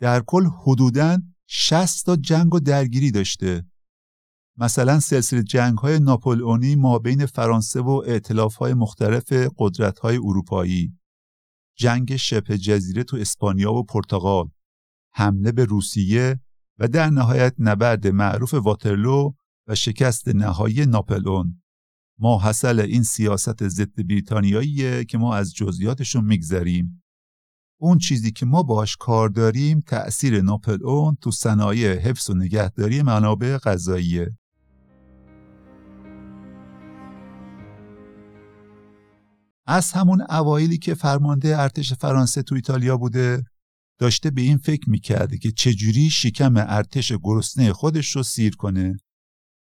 در 0.00 0.22
کل 0.26 0.46
حدوداً 0.62 1.18
60 1.48 2.06
تا 2.06 2.16
جنگ 2.16 2.54
و 2.54 2.60
درگیری 2.60 3.10
داشته. 3.10 3.64
مثلا 4.56 5.00
سلسله 5.00 5.42
جنگ 5.42 5.78
های 5.78 6.00
ناپولئونی 6.00 6.74
ما 6.76 6.98
بین 6.98 7.26
فرانسه 7.26 7.80
و 7.80 8.02
اعتلاف 8.06 8.54
های 8.54 8.74
مختلف 8.74 9.32
قدرت 9.58 9.98
های 9.98 10.16
اروپایی. 10.16 10.98
جنگ 11.76 12.16
شبه 12.16 12.58
جزیره 12.58 13.04
تو 13.04 13.16
اسپانیا 13.16 13.72
و 13.72 13.84
پرتغال. 13.84 14.50
حمله 15.14 15.52
به 15.52 15.64
روسیه 15.64 16.40
و 16.78 16.88
در 16.88 17.10
نهایت 17.10 17.54
نبرد 17.58 18.06
معروف 18.06 18.54
واترلو 18.54 19.32
و 19.66 19.74
شکست 19.74 20.28
نهایی 20.28 20.86
ناپلئون. 20.86 21.62
ما 22.18 22.38
حاصل 22.38 22.80
این 22.80 23.02
سیاست 23.02 23.68
ضد 23.68 24.06
بریتانیاییه 24.08 25.04
که 25.04 25.18
ما 25.18 25.34
از 25.34 25.54
جزئیاتشون 25.54 26.24
میگذریم. 26.24 27.02
اون 27.80 27.98
چیزی 27.98 28.32
که 28.32 28.46
ما 28.46 28.62
باش 28.62 28.96
کار 28.96 29.28
داریم 29.28 29.80
تأثیر 29.80 30.42
ناپلئون 30.42 31.16
تو 31.20 31.30
صنایع 31.30 31.98
حفظ 31.98 32.30
و 32.30 32.34
نگهداری 32.34 33.02
منابع 33.02 33.58
غذاییه. 33.58 34.36
از 39.66 39.92
همون 39.92 40.20
اوایلی 40.28 40.78
که 40.78 40.94
فرمانده 40.94 41.58
ارتش 41.58 41.92
فرانسه 41.92 42.42
تو 42.42 42.54
ایتالیا 42.54 42.96
بوده 42.96 43.44
داشته 43.98 44.30
به 44.30 44.40
این 44.40 44.58
فکر 44.58 44.90
می‌کرده 44.90 45.38
که 45.38 45.50
چجوری 45.52 46.10
شکم 46.10 46.56
ارتش 46.56 47.12
گرسنه 47.12 47.72
خودش 47.72 48.16
رو 48.16 48.22
سیر 48.22 48.56
کنه. 48.56 48.98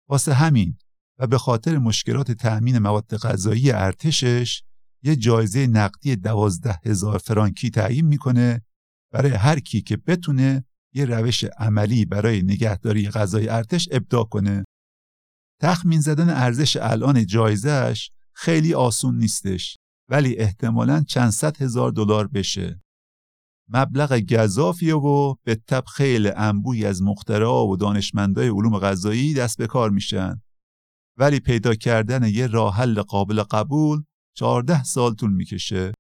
واسه 0.10 0.34
همین 0.34 0.78
و 1.20 1.28
به 1.28 1.38
خاطر 1.38 1.78
مشکلات 1.78 2.32
تأمین 2.32 2.80
مواد 2.80 3.18
غذایی 3.18 3.72
ارتشش 3.72 4.64
یه 5.04 5.16
جایزه 5.16 5.68
نقدی 5.68 6.16
دوازده 6.16 6.80
هزار 6.86 7.18
فرانکی 7.18 7.70
تعیین 7.70 8.06
می‌کنه 8.06 8.62
برای 9.14 9.32
هر 9.32 9.60
کی 9.60 9.82
که 9.82 9.98
بتونه 9.98 10.66
یه 10.94 11.06
روش 11.06 11.44
عملی 11.44 12.06
برای 12.06 12.42
نگهداری 12.42 13.10
غذای 13.10 13.50
ارتش 13.50 13.90
ابداع 13.92 14.24
کنه. 14.24 14.64
تخمین 15.62 16.02
زدن 16.02 16.30
ارزش 16.30 16.78
الان 16.78 17.26
جایزهش 17.26 18.12
خیلی 18.34 18.74
آسون 18.74 19.18
نیستش. 19.18 19.78
ولی 20.10 20.38
احتمالا 20.38 21.04
چند 21.04 21.30
صد 21.30 21.62
هزار 21.62 21.92
دلار 21.92 22.28
بشه. 22.28 22.82
مبلغ 23.70 24.20
گذافیه 24.20 24.96
و 24.96 25.36
به 25.44 25.56
تب 25.56 25.86
خیلی 25.86 26.30
انبوی 26.30 26.86
از 26.86 27.02
مخترعا 27.02 27.68
و 27.68 27.78
دانشمندای 27.78 28.48
علوم 28.48 28.80
غذایی 28.80 29.34
دست 29.34 29.58
به 29.58 29.68
کار 29.68 29.90
میشن. 29.90 30.42
ولی 31.18 31.40
پیدا 31.40 31.76
کردن 31.76 32.24
یه 32.24 32.48
راه 32.48 32.76
حل 32.76 33.02
قابل 33.02 33.44
قبول 33.44 34.04
14 34.38 34.84
سال 34.84 35.16
طول 35.16 35.34
می‌کشه. 35.34 35.92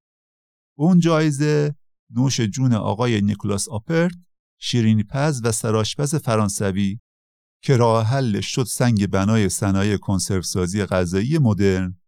اون 0.77 0.99
جایزه 0.99 1.75
نوش 2.09 2.41
جون 2.41 2.73
آقای 2.73 3.21
نیکولاس 3.21 3.69
آپرت 3.69 4.15
شیرینی 4.59 5.03
پز 5.03 5.41
و 5.43 5.51
سراشپز 5.51 6.15
فرانسوی 6.15 6.99
که 7.63 7.77
راه 7.77 8.05
حل 8.05 8.41
شد 8.41 8.63
سنگ 8.63 9.07
بنای 9.07 9.49
صنایع 9.49 9.97
کنسروسازی 9.97 10.85
غذایی 10.85 11.37
مدرن. 11.37 11.99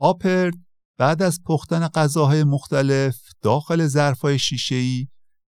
آپرت 0.00 0.54
بعد 0.98 1.22
از 1.22 1.42
پختن 1.42 1.88
غذاهای 1.88 2.44
مختلف 2.44 3.18
داخل 3.42 3.86
ظرفای 3.86 4.38
شیشه‌ای 4.38 5.08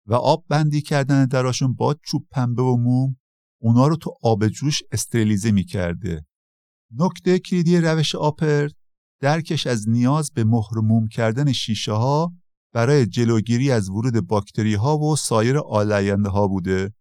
و 0.07 0.15
آب 0.15 0.45
بندی 0.49 0.83
کردن 0.83 1.27
دراشون 1.27 1.75
با 1.75 1.97
چوب 2.05 2.27
پنبه 2.31 2.63
و 2.63 2.77
موم 2.77 3.17
اونا 3.61 3.87
رو 3.87 3.97
تو 3.97 4.15
آب 4.23 4.49
جوش 4.49 4.83
استریلیزه 4.93 5.51
می‌کرده. 5.51 6.27
نکته 6.99 7.39
کلیدی 7.39 7.81
روش 7.81 8.15
آپرت 8.15 8.73
درکش 9.21 9.67
از 9.67 9.89
نیاز 9.89 10.33
به 10.33 10.45
مهرموم 10.45 11.09
کردن 11.09 11.53
شیشه 11.53 11.93
ها 11.93 12.33
برای 12.73 13.07
جلوگیری 13.07 13.71
از 13.71 13.89
ورود 13.89 14.27
باکتری 14.27 14.75
ها 14.75 14.99
و 14.99 15.17
سایر 15.17 15.59
آلاینده 15.59 16.29
ها 16.29 16.49
بوده. 16.49 16.95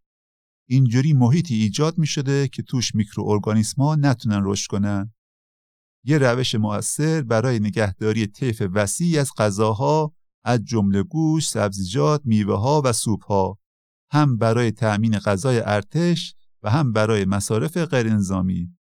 اینجوری 0.69 1.13
محیطی 1.13 1.55
ایجاد 1.55 1.97
می 1.97 2.07
شده 2.07 2.47
که 2.47 2.63
توش 2.63 2.95
میکروارگانیسم 2.95 3.81
ها 3.81 3.95
نتونن 3.95 4.41
رشد 4.43 4.67
کنن. 4.67 5.13
یه 6.03 6.17
روش 6.17 6.55
مؤثر 6.55 7.21
برای 7.21 7.59
نگهداری 7.59 8.27
طیف 8.27 8.63
وسیعی 8.73 9.17
از 9.17 9.31
غذاها 9.37 10.13
از 10.43 10.63
جمله 10.63 11.03
گوشت، 11.03 11.49
سبزیجات، 11.51 12.21
میوه 12.25 12.59
ها 12.59 12.81
و 12.85 12.93
سوپ 12.93 13.23
ها 13.23 13.59
هم 14.11 14.37
برای 14.37 14.71
تأمین 14.71 15.19
غذای 15.19 15.59
ارتش 15.59 16.35
و 16.63 16.69
هم 16.69 16.93
برای 16.93 17.25
مصارف 17.25 17.77
غیر 17.77 18.13
نظامی. 18.13 18.77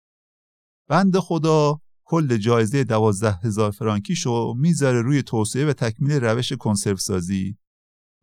بند 0.89 1.19
خدا 1.19 1.81
کل 2.05 2.37
جایزه 2.37 2.85
دوازده 2.85 3.33
هزار 3.33 3.71
فرانکیشو 3.71 4.55
می‌ذاره 4.57 5.03
روی 5.03 5.23
توسعه 5.23 5.67
و 5.67 5.73
تکمیل 5.73 6.13
روش 6.13 6.53
کنسرو 6.53 6.97
سازی 6.97 7.59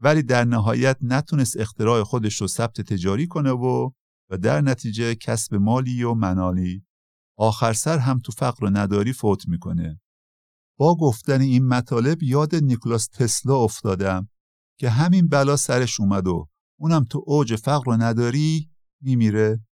ولی 0.01 0.23
در 0.23 0.43
نهایت 0.43 0.97
نتونست 1.01 1.57
اختراع 1.59 2.03
خودش 2.03 2.41
رو 2.41 2.47
ثبت 2.47 2.81
تجاری 2.81 3.27
کنه 3.27 3.51
و 3.51 3.91
و 4.29 4.37
در 4.37 4.61
نتیجه 4.61 5.15
کسب 5.15 5.55
مالی 5.55 6.03
و 6.03 6.13
منالی. 6.13 6.85
آخر 7.37 7.73
سر 7.73 7.97
هم 7.97 8.19
تو 8.19 8.31
فقر 8.31 8.65
و 8.65 8.69
نداری 8.69 9.13
فوت 9.13 9.47
می‌کنه. 9.47 10.01
با 10.77 10.95
گفتن 10.95 11.41
این 11.41 11.67
مطالب 11.67 12.23
یاد 12.23 12.55
نیکلاس 12.55 13.07
تسلا 13.07 13.55
افتادم 13.55 14.29
که 14.79 14.89
همین 14.89 15.27
بلا 15.27 15.55
سرش 15.55 15.99
اومد 15.99 16.27
و 16.27 16.49
اونم 16.79 17.03
تو 17.03 17.23
اوج 17.25 17.55
فقر 17.55 17.89
و 17.89 17.97
نداری 17.97 18.69
میمیره. 19.01 19.65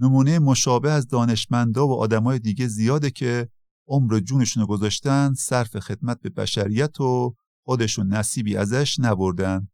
نمونه 0.00 0.38
مشابه 0.38 0.90
از 0.90 1.06
دانشمندا 1.06 1.88
و 1.88 1.92
آدمای 1.92 2.38
دیگه 2.38 2.66
زیاده 2.66 3.10
که 3.10 3.48
عمر 3.88 4.20
جونشون 4.20 4.64
گذاشتن 4.64 5.34
صرف 5.34 5.78
خدمت 5.78 6.20
به 6.20 6.30
بشریت 6.30 7.00
و 7.00 7.34
خودشون 7.64 8.12
نصیبی 8.12 8.56
ازش 8.56 8.96
نبردن. 9.00 9.68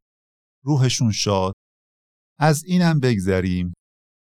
روحشون 0.65 1.13
شاد. 1.13 1.53
از 2.39 2.65
اینم 2.65 3.01
بگذریم. 3.01 3.73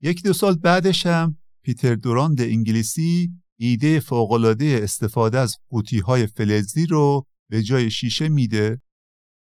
یک 0.01 0.23
دو 0.23 0.33
سال 0.33 0.55
بعدش 0.55 1.05
هم 1.05 1.37
پیتر 1.69 1.95
دوراند 1.95 2.41
انگلیسی 2.41 3.29
ایده 3.59 3.99
فوقالعاده 3.99 4.79
استفاده 4.83 5.39
از 5.39 5.55
های 6.05 6.27
فلزی 6.27 6.85
رو 6.85 7.25
به 7.49 7.63
جای 7.63 7.91
شیشه 7.91 8.29
میده. 8.29 8.81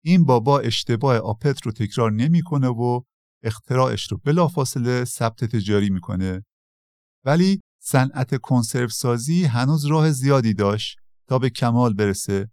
این 0.06 0.26
بابا 0.26 0.60
اشتباه 0.60 1.18
آپت 1.18 1.66
رو 1.66 1.72
تکرار 1.72 2.12
نمی‌کنه 2.12 2.68
و 2.68 3.02
اختراعش 3.44 4.12
رو 4.12 4.18
بلافاصله 4.18 5.06
ثبت 5.06 5.46
تجاری 5.46 5.90
می‌کنه. 5.90 6.46
ولی 7.26 7.60
صنعت 7.82 8.38
کنسرو 8.42 8.90
سازی 8.90 9.44
هنوز 9.44 9.86
راه 9.86 10.12
زیادی 10.12 10.54
داشت 10.54 10.98
تا 11.28 11.40
به 11.40 11.50
کمال 11.50 11.94
برسه. 11.94 12.52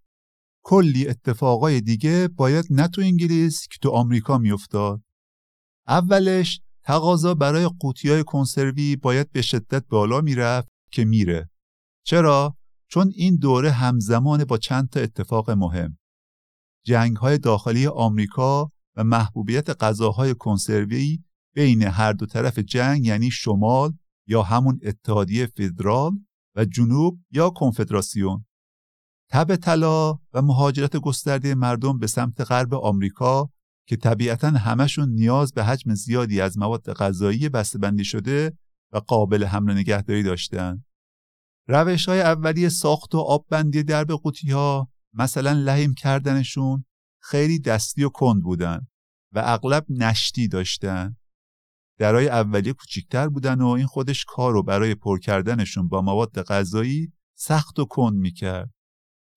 کلی 0.65 1.09
اتفاقای 1.09 1.81
دیگه 1.81 2.29
باید 2.29 2.65
نه 2.71 2.89
تو 2.89 3.01
انگلیس 3.01 3.69
که 3.69 3.79
تو 3.83 3.91
آمریکا 3.91 4.39
میافتاد. 4.39 5.03
اولش 5.89 6.61
تقاضا 6.85 7.35
برای 7.35 7.71
قوطی 7.81 8.11
های 8.11 8.25
کنسروی 8.25 8.97
باید 8.97 9.33
به 9.33 9.43
شدت 9.43 9.87
بالا 9.89 10.21
می‌رفت 10.21 10.69
که 10.91 11.05
میره. 11.05 11.51
چرا؟ 12.07 12.57
چون 12.89 13.13
این 13.17 13.37
دوره 13.37 13.71
همزمان 13.71 14.45
با 14.45 14.59
چند 14.59 14.89
تا 14.89 15.01
اتفاق 15.01 15.51
مهم. 15.51 15.99
جنگ 16.85 17.17
های 17.17 17.39
داخلی 17.39 17.87
آمریکا 17.87 18.73
و 18.97 19.05
محبوبیت 19.05 19.83
غذاهای 19.83 20.35
کنسروی 20.35 21.25
بین 21.55 21.83
هر 21.83 22.13
دو 22.13 22.27
طرف 22.27 22.59
جنگ 22.59 23.07
یعنی 23.07 23.31
شمال 23.31 23.93
یا 24.27 24.43
همون 24.43 24.81
اتحادیه 24.83 25.47
فدرال 25.47 26.13
و 26.57 26.65
جنوب 26.65 27.21
یا 27.31 27.51
کنفدراسیون. 27.51 28.45
تب 29.31 29.57
طلا 29.57 30.13
و 30.13 30.43
مهاجرت 30.43 30.97
گسترده 30.97 31.55
مردم 31.55 31.99
به 31.99 32.07
سمت 32.07 32.41
غرب 32.41 32.75
آمریکا 32.75 33.51
که 33.87 33.97
طبیعتا 33.97 34.51
همشون 34.51 35.09
نیاز 35.09 35.53
به 35.53 35.65
حجم 35.65 35.95
زیادی 35.95 36.41
از 36.41 36.59
مواد 36.59 36.93
غذایی 36.93 37.49
بسته‌بندی 37.49 38.05
شده 38.05 38.59
و 38.93 38.99
قابل 38.99 39.45
حمل 39.45 39.73
نگهداری 39.73 40.23
داشتند. 40.23 40.85
روش 41.69 42.09
های 42.09 42.21
اولیه 42.21 42.69
ساخت 42.69 43.15
و 43.15 43.19
آببندی 43.19 43.83
درب 43.83 44.13
قوطی 44.13 44.51
ها 44.51 44.89
مثلا 45.13 45.53
لحیم 45.53 45.95
کردنشون 45.95 46.85
خیلی 47.23 47.59
دستی 47.59 48.05
و 48.05 48.09
کند 48.09 48.43
بودن 48.43 48.87
و 49.33 49.43
اغلب 49.45 49.87
نشتی 49.89 50.49
داشتن. 50.49 51.17
درای 51.99 52.29
اولیه 52.29 52.73
کوچیکتر 52.73 53.29
بودن 53.29 53.61
و 53.61 53.67
این 53.67 53.87
خودش 53.87 54.25
کار 54.25 54.53
رو 54.53 54.63
برای 54.63 54.95
پر 54.95 55.19
کردنشون 55.19 55.89
با 55.89 56.03
مواد 56.03 56.43
غذایی 56.43 57.13
سخت 57.37 57.79
و 57.79 57.85
کند 57.85 58.15
می‌کرد. 58.15 58.71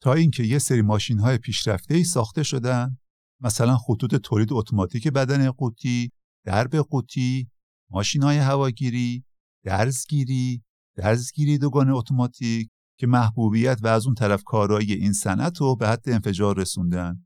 تا 0.01 0.13
اینکه 0.13 0.43
یه 0.43 0.59
سری 0.59 0.81
ماشین 0.81 1.19
های 1.19 1.37
پیشرفته 1.37 1.95
ای 1.95 2.03
ساخته 2.03 2.43
شدن 2.43 2.97
مثلا 3.41 3.77
خطوط 3.77 4.15
تولید 4.15 4.53
اتوماتیک 4.53 5.07
بدن 5.07 5.51
قوطی، 5.51 6.11
درب 6.45 6.75
قوطی، 6.75 7.49
ماشین 7.91 8.23
های 8.23 8.37
هواگیری، 8.37 9.23
درزگیری، 9.63 10.63
درزگیری 10.95 11.57
دوگانه 11.57 11.95
اتوماتیک 11.95 12.69
که 12.99 13.07
محبوبیت 13.07 13.79
و 13.83 13.87
از 13.87 14.05
اون 14.05 14.15
طرف 14.15 14.43
کارایی 14.43 14.93
این 14.93 15.13
صنعت 15.13 15.57
رو 15.57 15.75
به 15.75 15.87
حد 15.87 16.09
انفجار 16.09 16.57
رسوندن. 16.57 17.25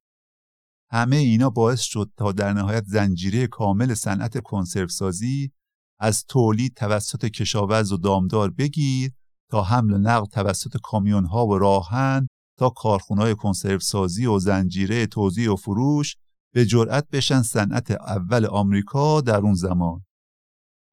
همه 0.91 1.15
اینا 1.15 1.49
باعث 1.49 1.81
شد 1.81 2.11
تا 2.17 2.31
در 2.31 2.53
نهایت 2.53 2.83
زنجیره 2.85 3.47
کامل 3.47 3.93
صنعت 3.93 4.39
کنسرو 4.39 4.87
سازی 4.87 5.51
از 5.99 6.25
تولید 6.25 6.73
توسط 6.73 7.25
کشاورز 7.25 7.91
و 7.91 7.97
دامدار 7.97 8.49
بگیر 8.49 9.11
تا 9.49 9.63
حمل 9.63 9.93
و 9.93 9.97
نقل 9.97 10.25
توسط 10.25 10.77
کامیون 10.83 11.25
ها 11.25 11.47
و 11.47 11.57
راهن 11.57 12.27
تا 12.61 12.97
کنسرو 13.33 13.79
سازی 13.79 14.25
و 14.25 14.39
زنجیره 14.39 15.05
توزیع 15.05 15.53
و 15.53 15.55
فروش 15.55 16.15
به 16.53 16.65
جرأت 16.65 17.07
بشن 17.09 17.41
صنعت 17.41 17.91
اول 17.91 18.45
آمریکا 18.45 19.21
در 19.21 19.37
اون 19.37 19.53
زمان. 19.53 20.05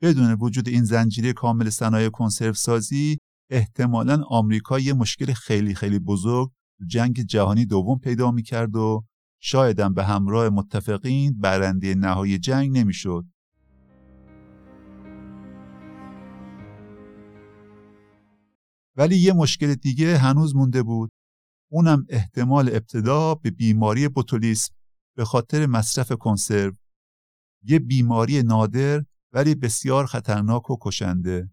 بدون 0.02 0.32
وجود 0.40 0.68
این 0.68 0.84
زنجیره 0.84 1.32
کامل 1.32 1.70
صنایع 1.70 2.08
کنسرو 2.08 2.52
سازی 2.52 3.18
احتمالا 3.50 4.22
آمریکا 4.28 4.78
یه 4.78 4.92
مشکل 4.92 5.32
خیلی 5.32 5.74
خیلی 5.74 5.98
بزرگ 5.98 6.50
جنگ 6.86 7.20
جهانی 7.20 7.66
دوم 7.66 7.98
پیدا 7.98 8.30
می‌کرد 8.30 8.76
و 8.76 9.04
شایدم 9.40 9.94
به 9.94 10.04
همراه 10.04 10.48
متفقین 10.48 11.38
برنده 11.40 11.94
نهایی 11.94 12.38
جنگ 12.38 12.78
نمی‌شد. 12.78 13.24
ولی 18.96 19.16
یه 19.16 19.32
مشکل 19.32 19.74
دیگه 19.74 20.18
هنوز 20.18 20.56
مونده 20.56 20.82
بود 20.82 21.10
اونم 21.70 22.06
احتمال 22.08 22.68
ابتدا 22.68 23.34
به 23.34 23.50
بیماری 23.50 24.08
بوتولیسم 24.08 24.74
به 25.16 25.24
خاطر 25.24 25.66
مصرف 25.66 26.12
کنسرو. 26.12 26.72
یه 27.62 27.78
بیماری 27.78 28.42
نادر 28.42 29.04
ولی 29.32 29.54
بسیار 29.54 30.06
خطرناک 30.06 30.70
و 30.70 30.76
کشنده. 30.80 31.50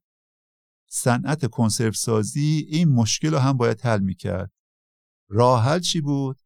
صنعت 0.90 1.46
کنسرو 1.46 1.92
سازی 1.92 2.68
این 2.70 2.90
مشکل 2.90 3.32
رو 3.32 3.38
هم 3.38 3.58
باید 3.58 3.82
حل 3.82 4.00
می‌کرد. 4.00 4.52
راه 5.30 5.64
حل 5.64 5.80
چی 5.80 6.02
بود؟ 6.02 6.40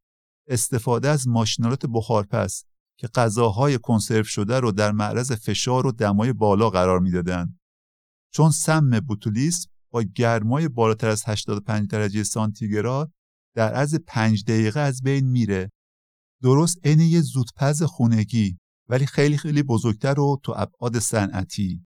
استفاده 0.48 1.10
از 1.10 1.28
ماشینالات 1.28 1.86
بخارپس 1.86 2.66
که 2.98 3.08
غذاهای 3.08 3.80
کنسرو 3.80 4.24
شده 4.24 4.60
رو 4.60 4.72
در 4.72 4.92
معرض 4.92 5.32
فشار 5.32 5.88
و 5.88 5.92
دمای 5.92 6.34
بالا 6.34 6.70
قرار 6.70 7.00
می‌دادند 7.00 7.60
چون 8.34 8.52
سم 8.52 9.00
بوتولیسم 9.00 9.70
با 9.92 10.04
گرمای 10.16 10.68
بالاتر 10.68 11.08
از 11.08 11.24
85 11.26 11.88
درجه 11.90 12.24
سانتیگراد 12.24 13.12
در 13.60 13.76
از 13.76 13.96
پنج 14.08 14.44
دقیقه 14.44 14.80
از 14.80 15.02
بین 15.02 15.26
میره. 15.26 15.70
درست 16.44 16.80
عین 16.84 17.00
یه 17.00 17.22
زودپز 17.22 17.84
خونگی 17.84 18.58
ولی 18.90 19.06
خیلی 19.06 19.38
خیلی 19.38 19.64
بزرگتر 19.64 20.20
و 20.20 20.40
تو 20.44 20.54
ابعاد 20.56 21.00
صنعتی. 21.00 21.86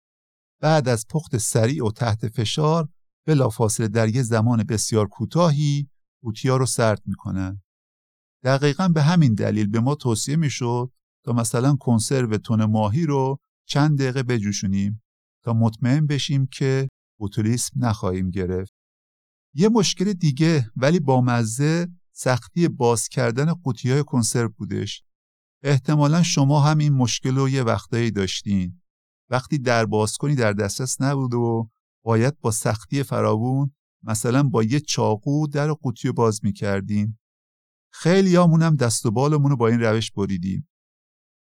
بعد 0.61 0.89
از 0.89 1.07
پخت 1.11 1.37
سریع 1.37 1.87
و 1.87 1.91
تحت 1.91 2.29
فشار 2.29 2.89
بلافاصله 3.27 3.89
در 3.89 4.09
یه 4.09 4.23
زمان 4.23 4.65
بسیار 4.65 5.07
کوتاهی 5.09 5.89
قوطیا 6.23 6.57
رو 6.57 6.67
سرد 6.67 7.03
می‌کنن 7.07 7.63
دقیقا 8.45 8.89
به 8.89 9.03
همین 9.03 9.35
دلیل 9.35 9.69
به 9.69 9.81
ما 9.81 9.95
توصیه 9.95 10.37
می‌شد 10.37 10.93
تا 11.25 11.33
مثلا 11.33 11.77
کنسرو 11.77 12.39
تون 12.39 12.65
ماهی 12.65 13.07
رو 13.07 13.39
چند 13.69 13.99
دقیقه 13.99 14.23
بجوشونیم 14.23 15.03
تا 15.45 15.53
مطمئن 15.53 16.07
بشیم 16.07 16.47
که 16.47 16.89
بوتولیسم 17.19 17.85
نخواهیم 17.87 18.31
گرفت. 18.31 18.76
یه 19.59 19.69
مشکل 19.69 20.13
دیگه 20.13 20.71
ولی 20.77 21.01
با 21.01 21.21
مزه 21.21 21.89
سختی 22.13 22.69
باز 22.69 23.09
کردن 23.09 23.53
قوطی 23.53 23.91
های 23.91 24.05
کنسرو 24.05 24.49
بودش. 24.49 25.03
احتمالا 25.63 26.23
شما 26.23 26.61
هم 26.61 26.79
این 26.79 26.93
مشکل 26.93 27.37
رو 27.37 27.49
یه 27.49 27.63
وقتایی 27.63 28.11
داشتین. 28.11 28.83
وقتی 29.31 29.59
در 29.59 29.87
باز 29.87 30.17
کنی 30.17 30.35
در 30.35 30.53
دسترس 30.53 31.01
نبود 31.01 31.35
و 31.35 31.71
باید 32.05 32.41
با 32.41 32.51
سختی 32.51 33.03
فراوون 33.03 33.75
مثلا 34.03 34.43
با 34.43 34.63
یه 34.63 34.81
چاقو 34.81 35.47
در 35.47 35.73
قوطی 35.73 36.09
رو 36.09 36.15
باز 36.15 36.41
می‌کردین. 36.45 37.19
خیلی 37.93 38.37
هم 38.37 38.77
دست 38.77 39.07
و 39.07 39.11
بالمون 39.11 39.51
رو 39.51 39.57
با 39.57 39.69
این 39.69 39.81
روش 39.81 40.11
بریدیم. 40.11 40.69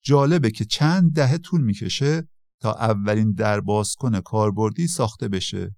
جالبه 0.04 0.50
که 0.50 0.64
چند 0.64 1.12
دهه 1.12 1.38
طول 1.38 1.60
می‌کشه 1.60 2.28
تا 2.60 2.72
اولین 2.72 3.32
در 3.32 3.60
بازکن 3.60 4.20
کاربردی 4.20 4.86
ساخته 4.86 5.28
بشه. 5.28 5.77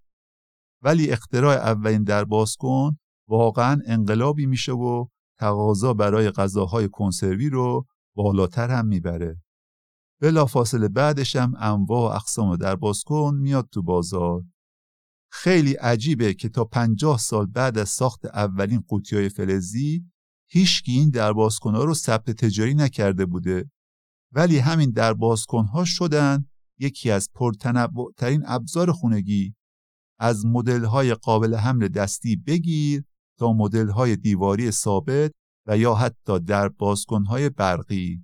ولی 0.82 1.10
اختراع 1.10 1.54
اولین 1.54 2.02
در 2.04 2.24
بازکن 2.24 2.98
واقعا 3.28 3.80
انقلابی 3.86 4.46
میشه 4.46 4.72
و 4.72 5.06
تقاضا 5.38 5.94
برای 5.94 6.30
غذاهای 6.30 6.88
کنسروی 6.88 7.48
رو 7.48 7.86
بالاتر 8.16 8.70
هم 8.70 8.86
می‌بره. 8.86 9.42
بلافاصله 10.20 10.88
بعدش 10.88 11.36
هم 11.36 11.54
انواع 11.58 12.12
و 12.12 12.16
اقسام 12.16 12.56
در 12.56 12.76
بازکن 12.76 13.34
میاد 13.34 13.68
تو 13.72 13.82
بازار. 13.82 14.42
خیلی 15.32 15.72
عجیبه 15.72 16.34
که 16.34 16.48
تا 16.48 16.64
پنجاه 16.64 17.18
سال 17.18 17.46
بعد 17.46 17.78
از 17.78 17.88
ساخت 17.88 18.26
اولین 18.26 18.84
قوطی 18.88 19.16
های 19.16 19.28
فلزی 19.28 20.04
هیچکی 20.48 20.92
این 20.92 21.10
در 21.10 21.32
رو 21.64 21.94
ثبت 21.94 22.30
تجاری 22.30 22.74
نکرده 22.74 23.26
بوده. 23.26 23.70
ولی 24.32 24.58
همین 24.58 24.90
در 24.90 25.14
ها 25.72 25.84
شدن 25.84 26.44
یکی 26.78 27.10
از 27.10 27.28
پرتنوعترین 27.34 28.42
ابزار 28.46 28.92
خونگی 28.92 29.54
از 30.20 30.44
های 30.66 31.14
قابل 31.14 31.54
حمل 31.54 31.88
دستی 31.88 32.36
بگیر 32.36 33.04
تا 33.38 33.52
های 33.94 34.16
دیواری 34.16 34.70
ثابت 34.70 35.32
و 35.66 35.78
یا 35.78 35.94
حتی 35.94 36.38
در 36.38 36.70
های 37.28 37.50
برقی. 37.50 38.22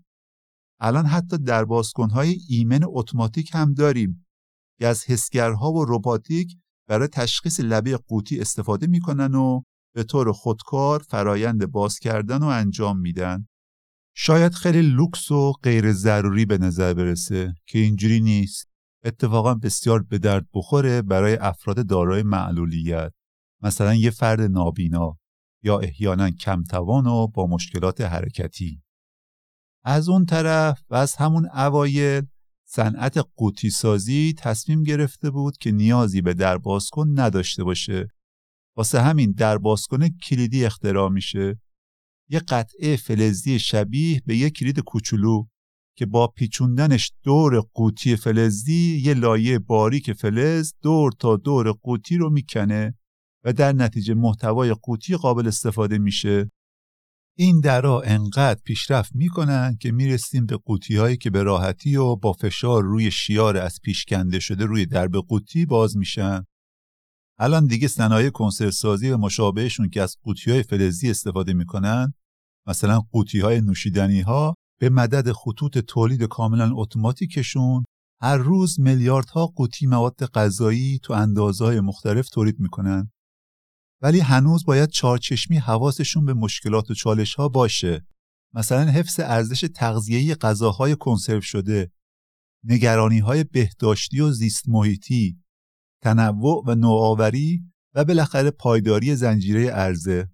الان 0.80 1.06
حتی 1.06 1.38
در 1.38 1.66
های 2.12 2.36
ایمن 2.48 2.80
اتوماتیک 2.84 3.50
هم 3.54 3.74
داریم 3.74 4.26
که 4.78 4.86
از 4.86 5.04
حسگرها 5.04 5.72
و 5.72 5.84
روباتیک 5.84 6.58
برای 6.88 7.08
تشخیص 7.08 7.60
لبه 7.60 7.96
قوطی 7.96 8.40
استفاده 8.40 8.86
می‌کنن 8.86 9.34
و 9.34 9.62
به 9.94 10.04
طور 10.04 10.32
خودکار 10.32 11.00
فرایند 11.08 11.66
باز 11.66 11.98
کردن 11.98 12.42
و 12.42 12.46
انجام 12.46 12.98
میدن. 12.98 13.46
شاید 14.16 14.54
خیلی 14.54 14.82
لوکس 14.82 15.30
و 15.30 15.52
غیر 15.52 15.92
ضروری 15.92 16.46
به 16.46 16.58
نظر 16.58 16.94
برسه 16.94 17.54
که 17.66 17.78
اینجوری 17.78 18.20
نیست. 18.20 18.75
اتفاقا 19.06 19.54
بسیار 19.54 20.02
به 20.02 20.18
درد 20.18 20.46
بخوره 20.54 21.02
برای 21.02 21.36
افراد 21.36 21.86
دارای 21.86 22.22
معلولیت. 22.22 23.12
مثلا 23.62 23.94
یه 23.94 24.10
فرد 24.10 24.40
نابینا 24.40 25.18
یا 25.62 25.78
احیانا 25.78 26.30
کمتوان 26.30 27.06
و 27.06 27.26
با 27.26 27.46
مشکلات 27.46 28.00
حرکتی. 28.00 28.82
از 29.84 30.08
اون 30.08 30.24
طرف 30.24 30.82
و 30.90 30.94
از 30.94 31.16
همون 31.16 31.46
اوایل 31.46 32.26
صنعت 32.64 33.18
قوطی 33.36 33.70
سازی 33.70 34.34
تصمیم 34.38 34.82
گرفته 34.82 35.30
بود 35.30 35.56
که 35.58 35.72
نیازی 35.72 36.22
به 36.22 36.34
دربازکن 36.34 37.20
نداشته 37.20 37.64
باشه. 37.64 38.08
واسه 38.76 39.00
همین 39.00 39.32
دربازکن 39.32 40.08
کلیدی 40.08 40.64
اختراع 40.64 41.08
میشه. 41.08 41.60
یه 42.28 42.38
قطعه 42.38 42.96
فلزی 42.96 43.58
شبیه 43.58 44.22
به 44.26 44.36
یه 44.36 44.50
کلید 44.50 44.80
کوچولو. 44.80 45.46
که 45.96 46.06
با 46.06 46.26
پیچوندنش 46.26 47.12
دور 47.22 47.60
قوطی 47.60 48.16
فلزی 48.16 49.00
یه 49.04 49.14
لایه 49.14 49.58
باریک 49.58 50.12
فلز 50.12 50.72
دور 50.82 51.12
تا 51.12 51.36
دور 51.36 51.72
قوطی 51.72 52.16
رو 52.16 52.30
می‌کنه 52.30 52.94
و 53.44 53.52
در 53.52 53.72
نتیجه 53.72 54.14
محتوای 54.14 54.74
قوطی 54.82 55.16
قابل 55.16 55.48
استفاده 55.48 55.98
میشه. 55.98 56.50
این 57.38 57.60
درا 57.60 58.00
انقدر 58.00 58.60
پیشرفت 58.64 59.14
می‌کنن 59.14 59.76
که 59.80 59.92
می‌رسیم 59.92 60.46
به 60.46 60.56
قوطی 60.56 60.96
هایی 60.96 61.16
که 61.16 61.30
به 61.30 61.42
راحتی 61.42 61.96
و 61.96 62.16
با 62.16 62.32
فشار 62.32 62.82
روی 62.82 63.10
شیار 63.10 63.56
از 63.56 63.80
پیش 63.82 64.04
کنده 64.04 64.40
شده 64.40 64.64
روی 64.64 64.86
درب 64.86 65.16
قوطی 65.16 65.66
باز 65.66 65.96
میشن. 65.96 66.44
الان 67.38 67.66
دیگه 67.66 67.88
صنایع 67.88 68.30
کنسرو 68.30 68.70
سازی 68.70 69.10
و 69.10 69.16
مشابهشون 69.16 69.88
که 69.88 70.02
از 70.02 70.16
قوطی 70.22 70.50
های 70.50 70.62
فلزی 70.62 71.10
استفاده 71.10 71.52
می‌کنن 71.52 72.12
مثلا 72.66 73.00
قوطی 73.00 73.40
های 73.40 73.60
نوشیدنی 73.60 74.20
ها 74.20 74.54
به 74.80 74.88
مدد 74.88 75.32
خطوط 75.32 75.78
تولید 75.78 76.22
کاملا 76.22 76.70
اتوماتیکشون 76.74 77.84
هر 78.20 78.36
روز 78.36 78.80
میلیاردها 78.80 79.46
قوطی 79.46 79.86
مواد 79.86 80.24
غذایی 80.24 80.98
تو 80.98 81.12
اندازهای 81.12 81.80
مختلف 81.80 82.28
تولید 82.28 82.60
می‌کنن. 82.60 83.10
ولی 84.02 84.20
هنوز 84.20 84.64
باید 84.64 84.88
چارچشمی 84.88 85.58
حواسشون 85.58 86.24
به 86.24 86.34
مشکلات 86.34 86.90
و 86.90 86.94
چالش 86.94 87.34
ها 87.34 87.48
باشه. 87.48 88.06
مثلا 88.54 88.84
حفظ 88.84 89.20
ارزش 89.20 89.60
تغذیه‌ای 89.74 90.34
غذاهای 90.34 90.96
کنسرو 90.96 91.40
شده 91.40 91.92
نگرانی 92.64 93.18
های 93.18 93.44
بهداشتی 93.44 94.20
و 94.20 94.30
زیست 94.30 94.68
محیطی 94.68 95.40
تنوع 96.02 96.64
و 96.66 96.74
نوآوری 96.74 97.62
و 97.94 98.04
بالاخره 98.04 98.50
پایداری 98.50 99.16
زنجیره 99.16 99.70
ارزه 99.72 100.30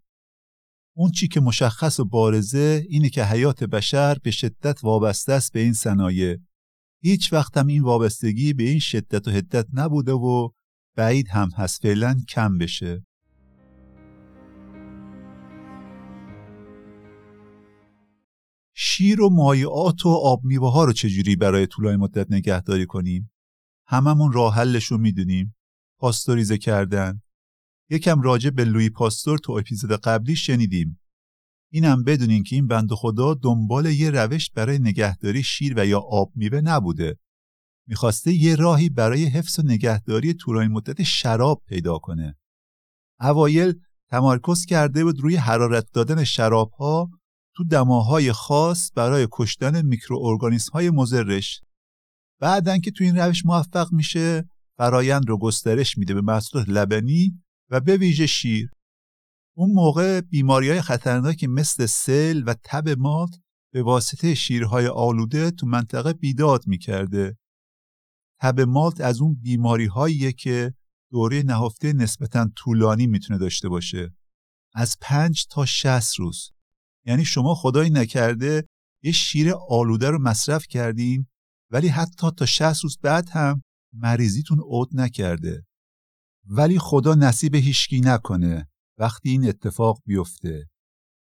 اون 0.96 1.10
چی 1.10 1.28
که 1.28 1.40
مشخص 1.40 2.00
و 2.00 2.04
بارزه 2.04 2.86
اینه 2.88 3.08
که 3.08 3.24
حیات 3.24 3.64
بشر 3.64 4.18
به 4.22 4.30
شدت 4.30 4.84
وابسته 4.84 5.32
است 5.32 5.52
به 5.52 5.60
این 5.60 5.72
صنایع. 5.72 6.36
هیچ 7.02 7.32
وقت 7.32 7.56
هم 7.56 7.66
این 7.66 7.82
وابستگی 7.82 8.52
به 8.52 8.62
این 8.62 8.78
شدت 8.78 9.28
و 9.28 9.30
حدت 9.30 9.66
نبوده 9.72 10.12
و 10.12 10.48
بعید 10.96 11.28
هم 11.28 11.48
هست 11.56 11.82
فعلا 11.82 12.20
کم 12.28 12.58
بشه. 12.58 13.06
شیر 18.74 19.20
و 19.20 19.30
مایعات 19.30 20.06
و 20.06 20.08
آب 20.08 20.44
میوه 20.44 20.72
ها 20.72 20.84
رو 20.84 20.92
چجوری 20.92 21.36
برای 21.36 21.66
طولانی 21.66 21.96
مدت 21.96 22.26
نگهداری 22.30 22.86
کنیم؟ 22.86 23.30
هممون 23.86 24.32
راه 24.32 24.54
حلش 24.54 24.84
رو 24.84 24.98
می‌دونیم. 24.98 25.54
پاستوریزه 25.98 26.58
کردن. 26.58 27.20
یکم 27.92 28.20
راجع 28.22 28.50
به 28.50 28.64
لوی 28.64 28.90
پاستور 28.90 29.38
تو 29.38 29.52
اپیزود 29.52 29.92
قبلی 29.92 30.36
شنیدیم. 30.36 31.00
اینم 31.72 32.04
بدونین 32.04 32.42
که 32.42 32.56
این 32.56 32.66
بند 32.66 32.92
خدا 32.92 33.34
دنبال 33.34 33.86
یه 33.86 34.10
روش 34.10 34.50
برای 34.50 34.78
نگهداری 34.78 35.42
شیر 35.42 35.74
و 35.76 35.86
یا 35.86 36.00
آب 36.00 36.32
میوه 36.34 36.60
نبوده. 36.60 37.18
می‌خواسته 37.88 38.32
یه 38.32 38.56
راهی 38.56 38.88
برای 38.88 39.24
حفظ 39.24 39.58
و 39.58 39.62
نگهداری 39.62 40.34
طولانی 40.34 40.68
مدت 40.68 41.02
شراب 41.02 41.62
پیدا 41.66 41.98
کنه. 41.98 42.36
اوایل 43.20 43.74
تمرکز 44.10 44.64
کرده 44.64 45.04
بود 45.04 45.20
روی 45.20 45.36
حرارت 45.36 45.86
دادن 45.92 46.24
شراب 46.24 46.70
ها 46.70 47.10
تو 47.56 47.64
دماهای 47.64 48.32
خاص 48.32 48.90
برای 48.94 49.28
کشتن 49.32 49.86
میکروارگانیسم 49.86 50.72
های 50.72 50.90
مزرش. 50.90 51.60
بعدن 52.40 52.80
که 52.80 52.90
تو 52.90 53.04
این 53.04 53.16
روش 53.18 53.46
موفق 53.46 53.92
میشه 53.92 54.44
فرایند 54.78 55.28
رو 55.28 55.38
گسترش 55.38 55.98
میده 55.98 56.14
به 56.14 56.20
محصولات 56.20 56.68
لبنی 56.68 57.41
و 57.72 57.80
به 57.80 57.96
ویژه 57.96 58.26
شیر. 58.26 58.70
اون 59.56 59.70
موقع 59.72 60.20
بیماری 60.20 60.68
های 60.68 60.82
خطرناکی 60.82 61.46
مثل 61.46 61.86
سل 61.86 62.42
و 62.46 62.54
تب 62.64 62.88
مات 62.88 63.30
به 63.72 63.82
واسطه 63.82 64.34
شیرهای 64.34 64.86
آلوده 64.86 65.50
تو 65.50 65.66
منطقه 65.66 66.12
بیداد 66.12 66.66
می‌کرده. 66.66 67.36
تب 68.40 68.60
مالت 68.60 69.00
از 69.00 69.20
اون 69.20 69.34
بیماری 69.42 69.86
هاییه 69.86 70.32
که 70.32 70.74
دوره 71.10 71.42
نهفته 71.42 71.92
نسبتا 71.92 72.50
طولانی 72.56 73.06
می‌تونه 73.06 73.38
داشته 73.38 73.68
باشه. 73.68 74.14
از 74.74 74.96
پنج 75.00 75.46
تا 75.46 75.66
شست 75.66 76.18
روز. 76.18 76.50
یعنی 77.06 77.24
شما 77.24 77.54
خدایی 77.54 77.90
نکرده 77.90 78.66
یه 79.02 79.12
شیر 79.12 79.52
آلوده 79.68 80.10
رو 80.10 80.22
مصرف 80.22 80.66
کردین 80.66 81.26
ولی 81.70 81.88
حتی 81.88 82.30
تا 82.36 82.46
60 82.46 82.82
روز 82.82 82.98
بعد 83.02 83.28
هم 83.28 83.62
مریضیتون 83.92 84.60
عود 84.60 84.88
نکرده. 84.94 85.64
ولی 86.48 86.78
خدا 86.78 87.14
نصیب 87.14 87.54
هیچکی 87.54 88.00
نکنه 88.00 88.68
وقتی 88.98 89.30
این 89.30 89.48
اتفاق 89.48 90.02
بیفته. 90.06 90.68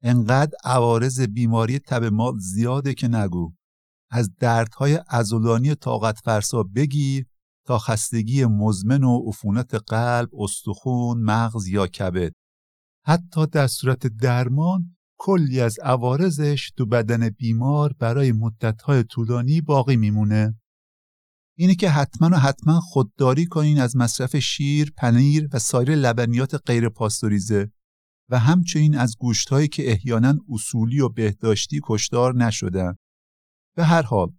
انقدر 0.03 0.57
عوارض 0.63 1.21
بیماری 1.21 1.79
تب 1.79 2.03
مال 2.03 2.39
زیاده 2.39 2.93
که 2.93 3.07
نگو. 3.07 3.53
از 4.11 4.35
دردهای 4.35 4.99
ازولانی 5.07 5.75
طاقت 5.75 6.19
فرسا 6.19 6.63
بگیر 6.63 7.25
تا 7.65 7.77
خستگی 7.77 8.45
مزمن 8.45 9.03
و 9.03 9.19
عفونت 9.27 9.75
قلب، 9.75 10.29
استخون، 10.33 11.21
مغز 11.21 11.67
یا 11.67 11.87
کبد. 11.87 12.31
حتی 13.05 13.45
در 13.45 13.67
صورت 13.67 14.07
درمان 14.07 14.95
کلی 15.17 15.61
از 15.61 15.79
عوارضش 15.79 16.71
تو 16.77 16.85
بدن 16.85 17.29
بیمار 17.29 17.93
برای 17.99 18.31
مدتهای 18.31 19.03
طولانی 19.03 19.61
باقی 19.61 19.95
میمونه. 19.95 20.59
اینه 21.57 21.75
که 21.75 21.89
حتما 21.89 22.29
و 22.31 22.39
حتما 22.39 22.79
خودداری 22.79 23.45
کنین 23.45 23.79
از 23.79 23.95
مصرف 23.95 24.35
شیر، 24.35 24.93
پنیر 24.97 25.49
و 25.53 25.59
سایر 25.59 25.95
لبنیات 25.95 26.55
غیر 26.65 26.89
پاستوریزه 26.89 27.71
و 28.29 28.39
همچنین 28.39 28.97
از 28.97 29.17
گوشتهایی 29.17 29.67
که 29.67 29.91
احیانا 29.91 30.33
اصولی 30.49 30.99
و 30.99 31.09
بهداشتی 31.09 31.81
کشدار 31.83 32.35
نشدن. 32.35 32.95
به 33.75 33.83
هر 33.83 34.01
حال 34.01 34.33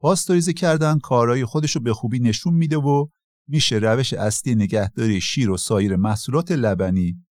پاستوریزه 0.00 0.52
کردن 0.52 0.98
کارهای 0.98 1.44
خودشو 1.44 1.80
به 1.80 1.94
خوبی 1.94 2.18
نشون 2.18 2.54
میده 2.54 2.76
و 2.76 3.06
میشه 3.48 3.76
روش 3.76 4.12
اصلی 4.12 4.54
نگهداری 4.54 5.20
شیر 5.20 5.50
و 5.50 5.56
سایر 5.56 5.96
محصولات 5.96 6.52
لبنی 6.52 7.26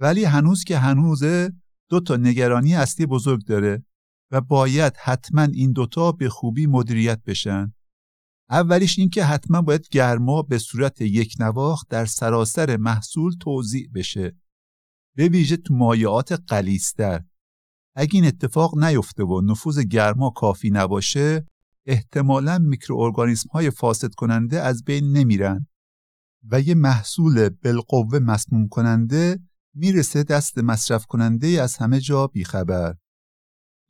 ولی 0.00 0.24
هنوز 0.24 0.64
که 0.64 0.78
هنوزه 0.78 1.52
دو 1.90 2.00
تا 2.00 2.16
نگرانی 2.16 2.74
اصلی 2.74 3.06
بزرگ 3.06 3.44
داره 3.44 3.84
و 4.30 4.40
باید 4.40 4.96
حتما 4.96 5.42
این 5.42 5.72
دوتا 5.72 6.12
به 6.12 6.28
خوبی 6.28 6.66
مدیریت 6.66 7.22
بشن. 7.24 7.74
اولیش 8.50 8.98
این 8.98 9.10
که 9.10 9.24
حتما 9.24 9.62
باید 9.62 9.88
گرما 9.90 10.42
به 10.42 10.58
صورت 10.58 11.00
یک 11.00 11.34
نواخت 11.40 11.88
در 11.88 12.06
سراسر 12.06 12.76
محصول 12.76 13.32
توضیع 13.40 13.88
بشه. 13.94 14.36
به 15.16 15.28
ویژه 15.28 15.56
تو 15.56 15.74
مایعات 15.74 16.32
قلیستر. 16.32 17.24
اگه 17.94 18.14
این 18.14 18.26
اتفاق 18.26 18.84
نیفته 18.84 19.24
و 19.24 19.40
نفوذ 19.40 19.78
گرما 19.78 20.30
کافی 20.30 20.70
نباشه 20.70 21.46
احتمالا 21.86 22.58
میکروارگانیسم 22.58 23.48
های 23.52 23.70
فاسد 23.70 24.14
کننده 24.14 24.60
از 24.60 24.84
بین 24.84 25.12
نمیرن 25.12 25.66
و 26.50 26.60
یه 26.60 26.74
محصول 26.74 27.48
بالقوه 27.48 28.18
مسموم 28.18 28.68
کننده 28.68 29.38
می‌رسه 29.74 30.22
دست 30.22 30.58
مصرف 30.58 31.06
کننده 31.06 31.46
از 31.46 31.76
همه 31.76 32.00
جا 32.00 32.26
بیخبر. 32.26 32.94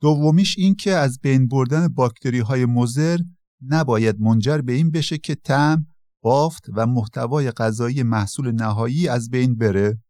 دومیش 0.01 0.57
این 0.57 0.75
که 0.75 0.91
از 0.91 1.19
بین 1.19 1.47
بردن 1.47 1.87
باکتری 1.87 2.39
های 2.39 2.65
مزر 2.65 3.17
نباید 3.61 4.21
منجر 4.21 4.57
به 4.57 4.73
این 4.73 4.91
بشه 4.91 5.17
که 5.17 5.35
تم، 5.35 5.85
بافت 6.23 6.65
و 6.73 6.85
محتوای 6.85 7.51
غذایی 7.51 8.03
محصول 8.03 8.51
نهایی 8.51 9.07
از 9.07 9.29
بین 9.29 9.55
بره. 9.55 10.01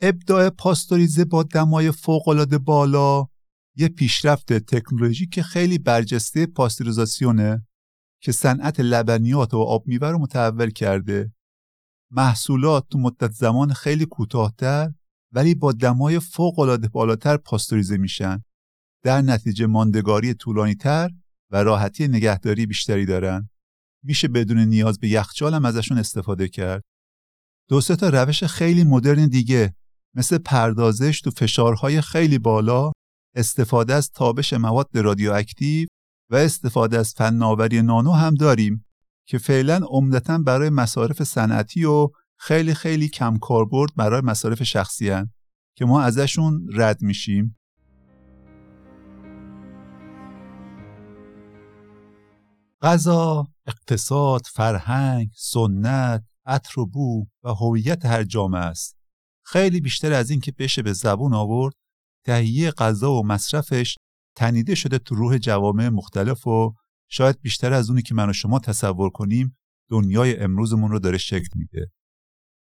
ابداع 0.00 0.50
پاستوریزه 0.50 1.24
با 1.24 1.42
دمای 1.42 1.90
فوقالعاده 1.90 2.58
بالا 2.58 3.26
یه 3.76 3.88
پیشرفت 3.88 4.52
تکنولوژی 4.52 5.26
که 5.26 5.42
خیلی 5.42 5.78
برجسته 5.78 6.46
پاستوریزاسیونه 6.46 7.66
که 8.22 8.32
صنعت 8.32 8.80
لبنیات 8.80 9.54
و 9.54 9.58
آب 9.58 9.86
میوه 9.86 10.08
رو 10.08 10.18
متحول 10.18 10.70
کرده 10.70 11.32
محصولات 12.10 12.88
تو 12.90 12.98
مدت 12.98 13.30
زمان 13.32 13.72
خیلی 13.72 14.06
کوتاهتر 14.06 14.92
ولی 15.32 15.54
با 15.54 15.72
دمای 15.72 16.20
فوق 16.20 16.58
العاده 16.58 16.88
بالاتر 16.88 17.36
پاستوریزه 17.36 17.96
میشن 17.96 18.44
در 19.02 19.22
نتیجه 19.22 19.66
ماندگاری 19.66 20.34
طولانیتر 20.34 21.10
و 21.52 21.56
راحتی 21.56 22.08
نگهداری 22.08 22.66
بیشتری 22.66 23.06
دارن؟ 23.06 23.48
میشه 24.04 24.28
بدون 24.28 24.58
نیاز 24.58 24.98
به 24.98 25.08
یخچال 25.08 25.54
هم 25.54 25.64
ازشون 25.64 25.98
استفاده 25.98 26.48
کرد؟ 26.48 26.82
دو 27.68 27.80
تا 27.80 28.08
روش 28.08 28.44
خیلی 28.44 28.84
مدرن 28.84 29.28
دیگه 29.28 29.74
مثل 30.14 30.38
پردازش 30.38 31.20
تو 31.20 31.30
فشارهای 31.30 32.00
خیلی 32.00 32.38
بالا 32.38 32.92
استفاده 33.36 33.94
از 33.94 34.10
تابش 34.10 34.52
مواد 34.52 34.98
رادیواکتیو 34.98 35.88
و 36.30 36.36
استفاده 36.36 36.98
از 36.98 37.14
فناوری 37.14 37.82
نانو 37.82 38.12
هم 38.12 38.34
داریم 38.34 38.84
که 39.28 39.38
فعلا 39.38 39.80
عمدتا 39.86 40.38
برای 40.38 40.70
مصارف 40.70 41.22
صنعتی 41.22 41.84
و 41.84 42.08
خیلی 42.38 42.74
خیلی 42.74 43.08
کم 43.08 43.38
کاربرد 43.38 43.90
برای 43.96 44.20
مصارف 44.20 44.62
شخصی 44.62 45.08
هن 45.08 45.30
که 45.76 45.84
ما 45.84 46.02
ازشون 46.02 46.66
رد 46.72 47.02
میشیم. 47.02 47.58
غذا، 52.82 53.46
اقتصاد، 53.66 54.42
فرهنگ، 54.54 55.30
سنت، 55.34 56.24
عطر 56.46 56.80
و 56.80 56.86
بو 56.86 57.26
و 57.44 57.48
هویت 57.48 58.06
هر 58.06 58.24
جامعه 58.24 58.60
است. 58.60 58.96
خیلی 59.44 59.80
بیشتر 59.80 60.12
از 60.12 60.30
این 60.30 60.40
که 60.40 60.52
بشه 60.58 60.82
به 60.82 60.92
زبون 60.92 61.34
آورد، 61.34 61.74
تهیه 62.26 62.70
غذا 62.70 63.12
و 63.12 63.26
مصرفش 63.26 63.96
تنیده 64.36 64.74
شده 64.74 64.98
تو 64.98 65.14
روح 65.14 65.38
جوامع 65.38 65.88
مختلف 65.88 66.46
و 66.46 66.74
شاید 67.10 67.40
بیشتر 67.40 67.72
از 67.72 67.90
اونی 67.90 68.02
که 68.02 68.14
من 68.14 68.30
و 68.30 68.32
شما 68.32 68.58
تصور 68.58 69.10
کنیم 69.10 69.56
دنیای 69.90 70.40
امروزمون 70.40 70.90
رو 70.90 70.98
داره 70.98 71.18
شکل 71.18 71.48
میده. 71.54 71.90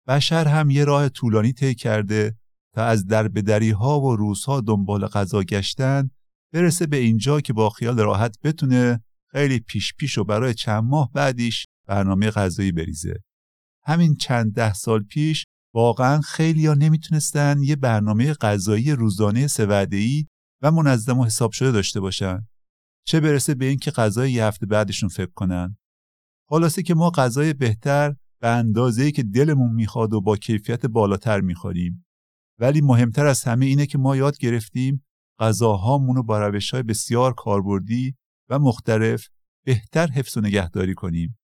بشر 0.08 0.48
هم 0.48 0.70
یه 0.70 0.84
راه 0.84 1.08
طولانی 1.08 1.52
طی 1.52 1.74
کرده 1.74 2.36
تا 2.74 2.84
از 2.84 3.06
دربدری 3.06 3.70
ها 3.70 4.00
و 4.00 4.16
روزها 4.16 4.60
دنبال 4.60 5.06
غذا 5.06 5.42
گشتن 5.42 6.10
برسه 6.52 6.86
به 6.86 6.96
اینجا 6.96 7.40
که 7.40 7.52
با 7.52 7.70
خیال 7.70 8.00
راحت 8.00 8.36
بتونه 8.44 9.04
خیلی 9.30 9.60
پیش 9.60 9.94
پیش 9.94 10.18
و 10.18 10.24
برای 10.24 10.54
چند 10.54 10.84
ماه 10.84 11.10
بعدیش 11.12 11.66
برنامه 11.86 12.30
غذایی 12.30 12.72
بریزه. 12.72 13.14
همین 13.84 14.14
چند 14.14 14.54
ده 14.54 14.74
سال 14.74 15.02
پیش 15.02 15.44
واقعا 15.74 16.20
خیلی 16.20 16.66
ها 16.66 16.74
نمی‌تونستن 16.74 17.62
یه 17.62 17.76
برنامه 17.76 18.32
غذایی 18.32 18.92
روزانه 18.92 19.46
سوعده‌ای 19.46 20.26
و 20.62 20.70
منظم 20.70 21.18
و 21.18 21.24
حساب 21.24 21.52
شده 21.52 21.70
داشته 21.70 22.00
باشن. 22.00 22.46
چه 23.06 23.20
برسه 23.20 23.54
به 23.54 23.64
اینکه 23.64 23.90
غذای 23.90 24.32
یه 24.32 24.44
هفته 24.44 24.66
بعدشون 24.66 25.08
فکر 25.08 25.32
کنن. 25.34 25.76
خلاصه 26.48 26.82
که 26.82 26.94
ما 26.94 27.10
غذای 27.10 27.54
بهتر 27.54 28.14
به 28.40 28.48
اندازه‌ای 28.48 29.12
که 29.12 29.22
دلمون 29.22 29.72
می‌خواد 29.74 30.12
و 30.12 30.20
با 30.20 30.36
کیفیت 30.36 30.86
بالاتر 30.86 31.40
می‌خوریم. 31.40 32.06
ولی 32.58 32.80
مهمتر 32.80 33.26
از 33.26 33.44
همه 33.44 33.66
اینه 33.66 33.86
که 33.86 33.98
ما 33.98 34.16
یاد 34.16 34.38
گرفتیم 34.38 35.04
غذاهامون 35.38 36.16
رو 36.16 36.22
با 36.22 36.38
روش‌های 36.38 36.82
بسیار 36.82 37.34
کاربردی 37.34 38.14
و 38.48 38.58
مختلف 38.58 39.28
بهتر 39.64 40.06
حفظ 40.06 40.36
و 40.36 40.40
نگهداری 40.40 40.94
کنیم. 40.94 41.38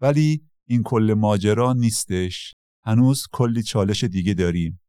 ولی 0.00 0.44
این 0.68 0.82
کل 0.82 1.14
ماجرا 1.18 1.72
نیستش. 1.72 2.54
هنوز 2.84 3.26
کلی 3.32 3.62
چالش 3.62 4.04
دیگه 4.04 4.34
داریم. 4.34 4.80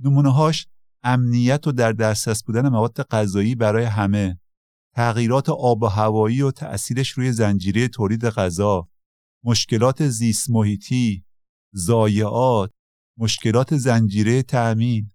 نمونه‌هاش 0.00 0.66
امنیت 1.02 1.66
و 1.66 1.72
در 1.72 1.92
دسترس 1.92 2.44
بودن 2.44 2.68
مواد 2.68 3.02
غذایی 3.02 3.54
برای 3.54 3.84
همه، 3.84 4.40
تغییرات 4.94 5.48
آب 5.48 5.82
و 5.82 5.86
هوایی 5.86 6.42
و 6.42 6.50
تأثیرش 6.50 7.10
روی 7.10 7.32
زنجیره 7.32 7.88
تولید 7.88 8.24
غذا، 8.24 8.88
مشکلات 9.44 10.08
زیست 10.08 10.50
محیطی، 10.50 11.24
ضایعات، 11.76 12.70
مشکلات 13.18 13.76
زنجیره 13.76 14.42
تأمین. 14.42 15.12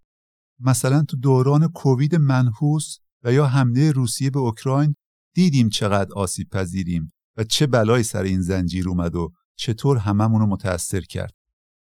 مثلا 0.59 1.03
تو 1.03 1.17
دوران 1.17 1.67
کووید 1.67 2.15
منحوس 2.15 2.97
و 3.23 3.33
یا 3.33 3.45
حمله 3.45 3.91
روسیه 3.91 4.29
به 4.29 4.39
اوکراین 4.39 4.95
دیدیم 5.37 5.69
چقدر 5.69 6.13
آسیب 6.13 6.49
پذیریم 6.49 7.11
و 7.37 7.43
چه 7.43 7.67
بلایی 7.67 8.03
سر 8.03 8.23
این 8.23 8.41
زنجیر 8.41 8.89
اومد 8.89 9.15
و 9.15 9.31
چطور 9.55 9.97
هممون 9.97 10.41
رو 10.41 10.47
متأثر 10.47 11.01
کرد. 11.01 11.33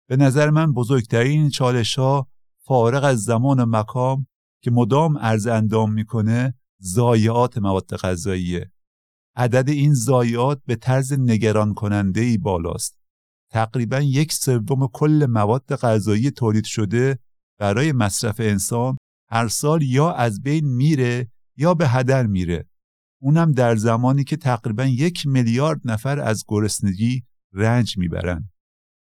به 0.08 0.16
نظر 0.16 0.50
من 0.50 0.72
بزرگترین 0.72 1.50
چالش 1.50 1.98
ها 1.98 2.28
فارغ 2.64 3.04
از 3.04 3.22
زمان 3.22 3.60
و 3.60 3.66
مکام 3.68 4.26
که 4.60 4.70
مدام 4.70 5.18
عرض 5.18 5.46
اندام 5.46 5.92
می‌کنه 5.92 6.54
ضایعات 6.82 7.58
مواد 7.58 7.96
غذاییه. 7.96 8.72
عدد 9.36 9.68
این 9.68 9.94
ضایعات 9.94 10.62
به 10.66 10.76
طرز 10.76 11.12
نگران 11.12 11.74
کننده 11.74 12.20
ای 12.20 12.38
بالاست. 12.38 12.98
تقریبا 13.50 14.00
یک 14.00 14.32
سوم 14.32 14.86
کل 14.86 15.26
مواد 15.30 15.76
غذایی 15.76 16.30
تولید 16.30 16.64
شده 16.64 17.18
برای 17.58 17.92
مصرف 17.92 18.40
انسان 18.40 18.96
هر 19.30 19.48
سال 19.48 19.82
یا 19.82 20.12
از 20.12 20.42
بین 20.42 20.64
میره 20.64 21.30
یا 21.56 21.74
به 21.74 21.88
هدر 21.88 22.26
میره. 22.26 22.68
اونم 23.22 23.52
در 23.52 23.76
زمانی 23.76 24.24
که 24.24 24.36
تقریبا 24.36 24.84
یک 24.84 25.26
میلیارد 25.26 25.80
نفر 25.84 26.20
از 26.20 26.44
گرسنگی 26.48 27.22
رنج 27.52 27.98
می‌برن. 27.98 28.50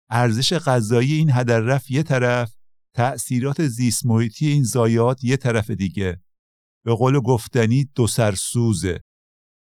ارزش 0.10 0.54
غذایی 0.54 1.14
این 1.14 1.32
هدر 1.32 1.60
رفت 1.60 1.92
یه 1.92 2.04
طرف 2.04 2.56
تأثیرات 2.94 3.68
زیست 3.68 4.06
محیطی 4.06 4.48
این 4.48 4.64
زایات 4.64 5.24
یه 5.24 5.38
طرف 5.38 5.70
دیگه. 5.70 6.22
به 6.86 6.94
قول 6.94 7.20
گفتنی 7.20 7.90
دو 7.96 8.08
سوزه. 8.36 9.00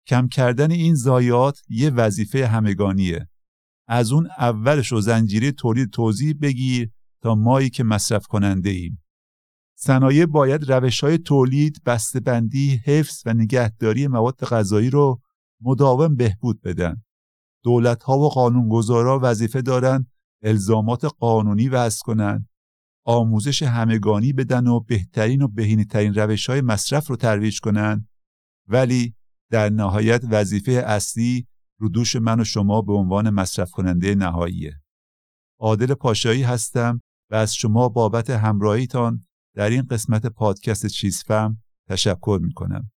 کم 0.07 0.29
کردن 0.29 0.71
این 0.71 0.95
زایات 0.95 1.61
یه 1.69 1.91
وظیفه 1.91 2.47
همگانیه. 2.47 3.29
از 3.89 4.13
اون 4.13 4.27
اولش 4.39 4.93
و 4.93 5.01
زنجیره 5.01 5.53
تولید 5.53 5.91
توضیح 5.91 6.35
بگیر 6.43 6.91
تا 7.23 7.35
مایی 7.35 7.71
که 7.71 7.85
مصرف 7.85 8.27
کننده 8.27 8.71
ایم 8.71 9.03
صنایع 9.83 10.27
باید 10.27 10.71
روش 10.73 11.05
های 11.05 11.19
تولید، 11.19 11.83
بسته‌بندی، 11.87 12.83
حفظ 12.85 13.23
و 13.27 13.35
نگهداری 13.35 14.09
مواد 14.09 14.45
غذایی 14.45 14.91
رو 14.91 15.21
مداوم 15.61 16.17
بهبود 16.17 16.61
بدن. 16.61 17.03
دولت 17.65 18.03
ها 18.03 18.19
و 18.19 18.29
قانونگذارا 18.29 19.21
وظیفه 19.23 19.63
دارن 19.63 20.07
الزامات 20.43 21.05
قانونی 21.05 21.69
وضع 21.69 22.03
کنند 22.05 22.49
آموزش 23.05 23.63
همگانی 23.63 24.33
بدن 24.33 24.67
و 24.67 24.81
بهترین 24.81 25.43
و 25.43 25.49
بهینه‌ترین 25.49 26.15
روش 26.15 26.51
های 26.51 26.61
مصرف 26.61 27.07
رو 27.07 27.17
ترویج 27.17 27.61
کنند 27.61 28.09
ولی 28.69 29.15
در 29.51 29.71
نهایت 29.71 30.23
وظیفه 30.31 30.73
اصلی 30.73 31.47
رو 31.79 31.89
دوش 31.89 32.17
من 32.17 32.41
و 32.41 32.45
شما 32.45 32.83
به 32.83 32.93
عنوان 32.93 33.31
مصرف 33.31 33.71
کننده 33.71 34.15
نهاییه. 34.15 34.81
عادل 35.61 35.95
پاشایی 35.95 36.43
هستم 36.43 37.01
و 37.31 37.35
از 37.35 37.55
شما 37.55 37.89
بابت 37.89 38.31
همراهیتان 38.31 39.27
در 39.55 39.71
این 39.71 39.83
قسمت 39.83 40.27
پادکست 40.27 40.87
چیزفهم 40.87 41.63
تشکر 41.89 42.39
می 42.43 42.53
کنم. 42.53 42.91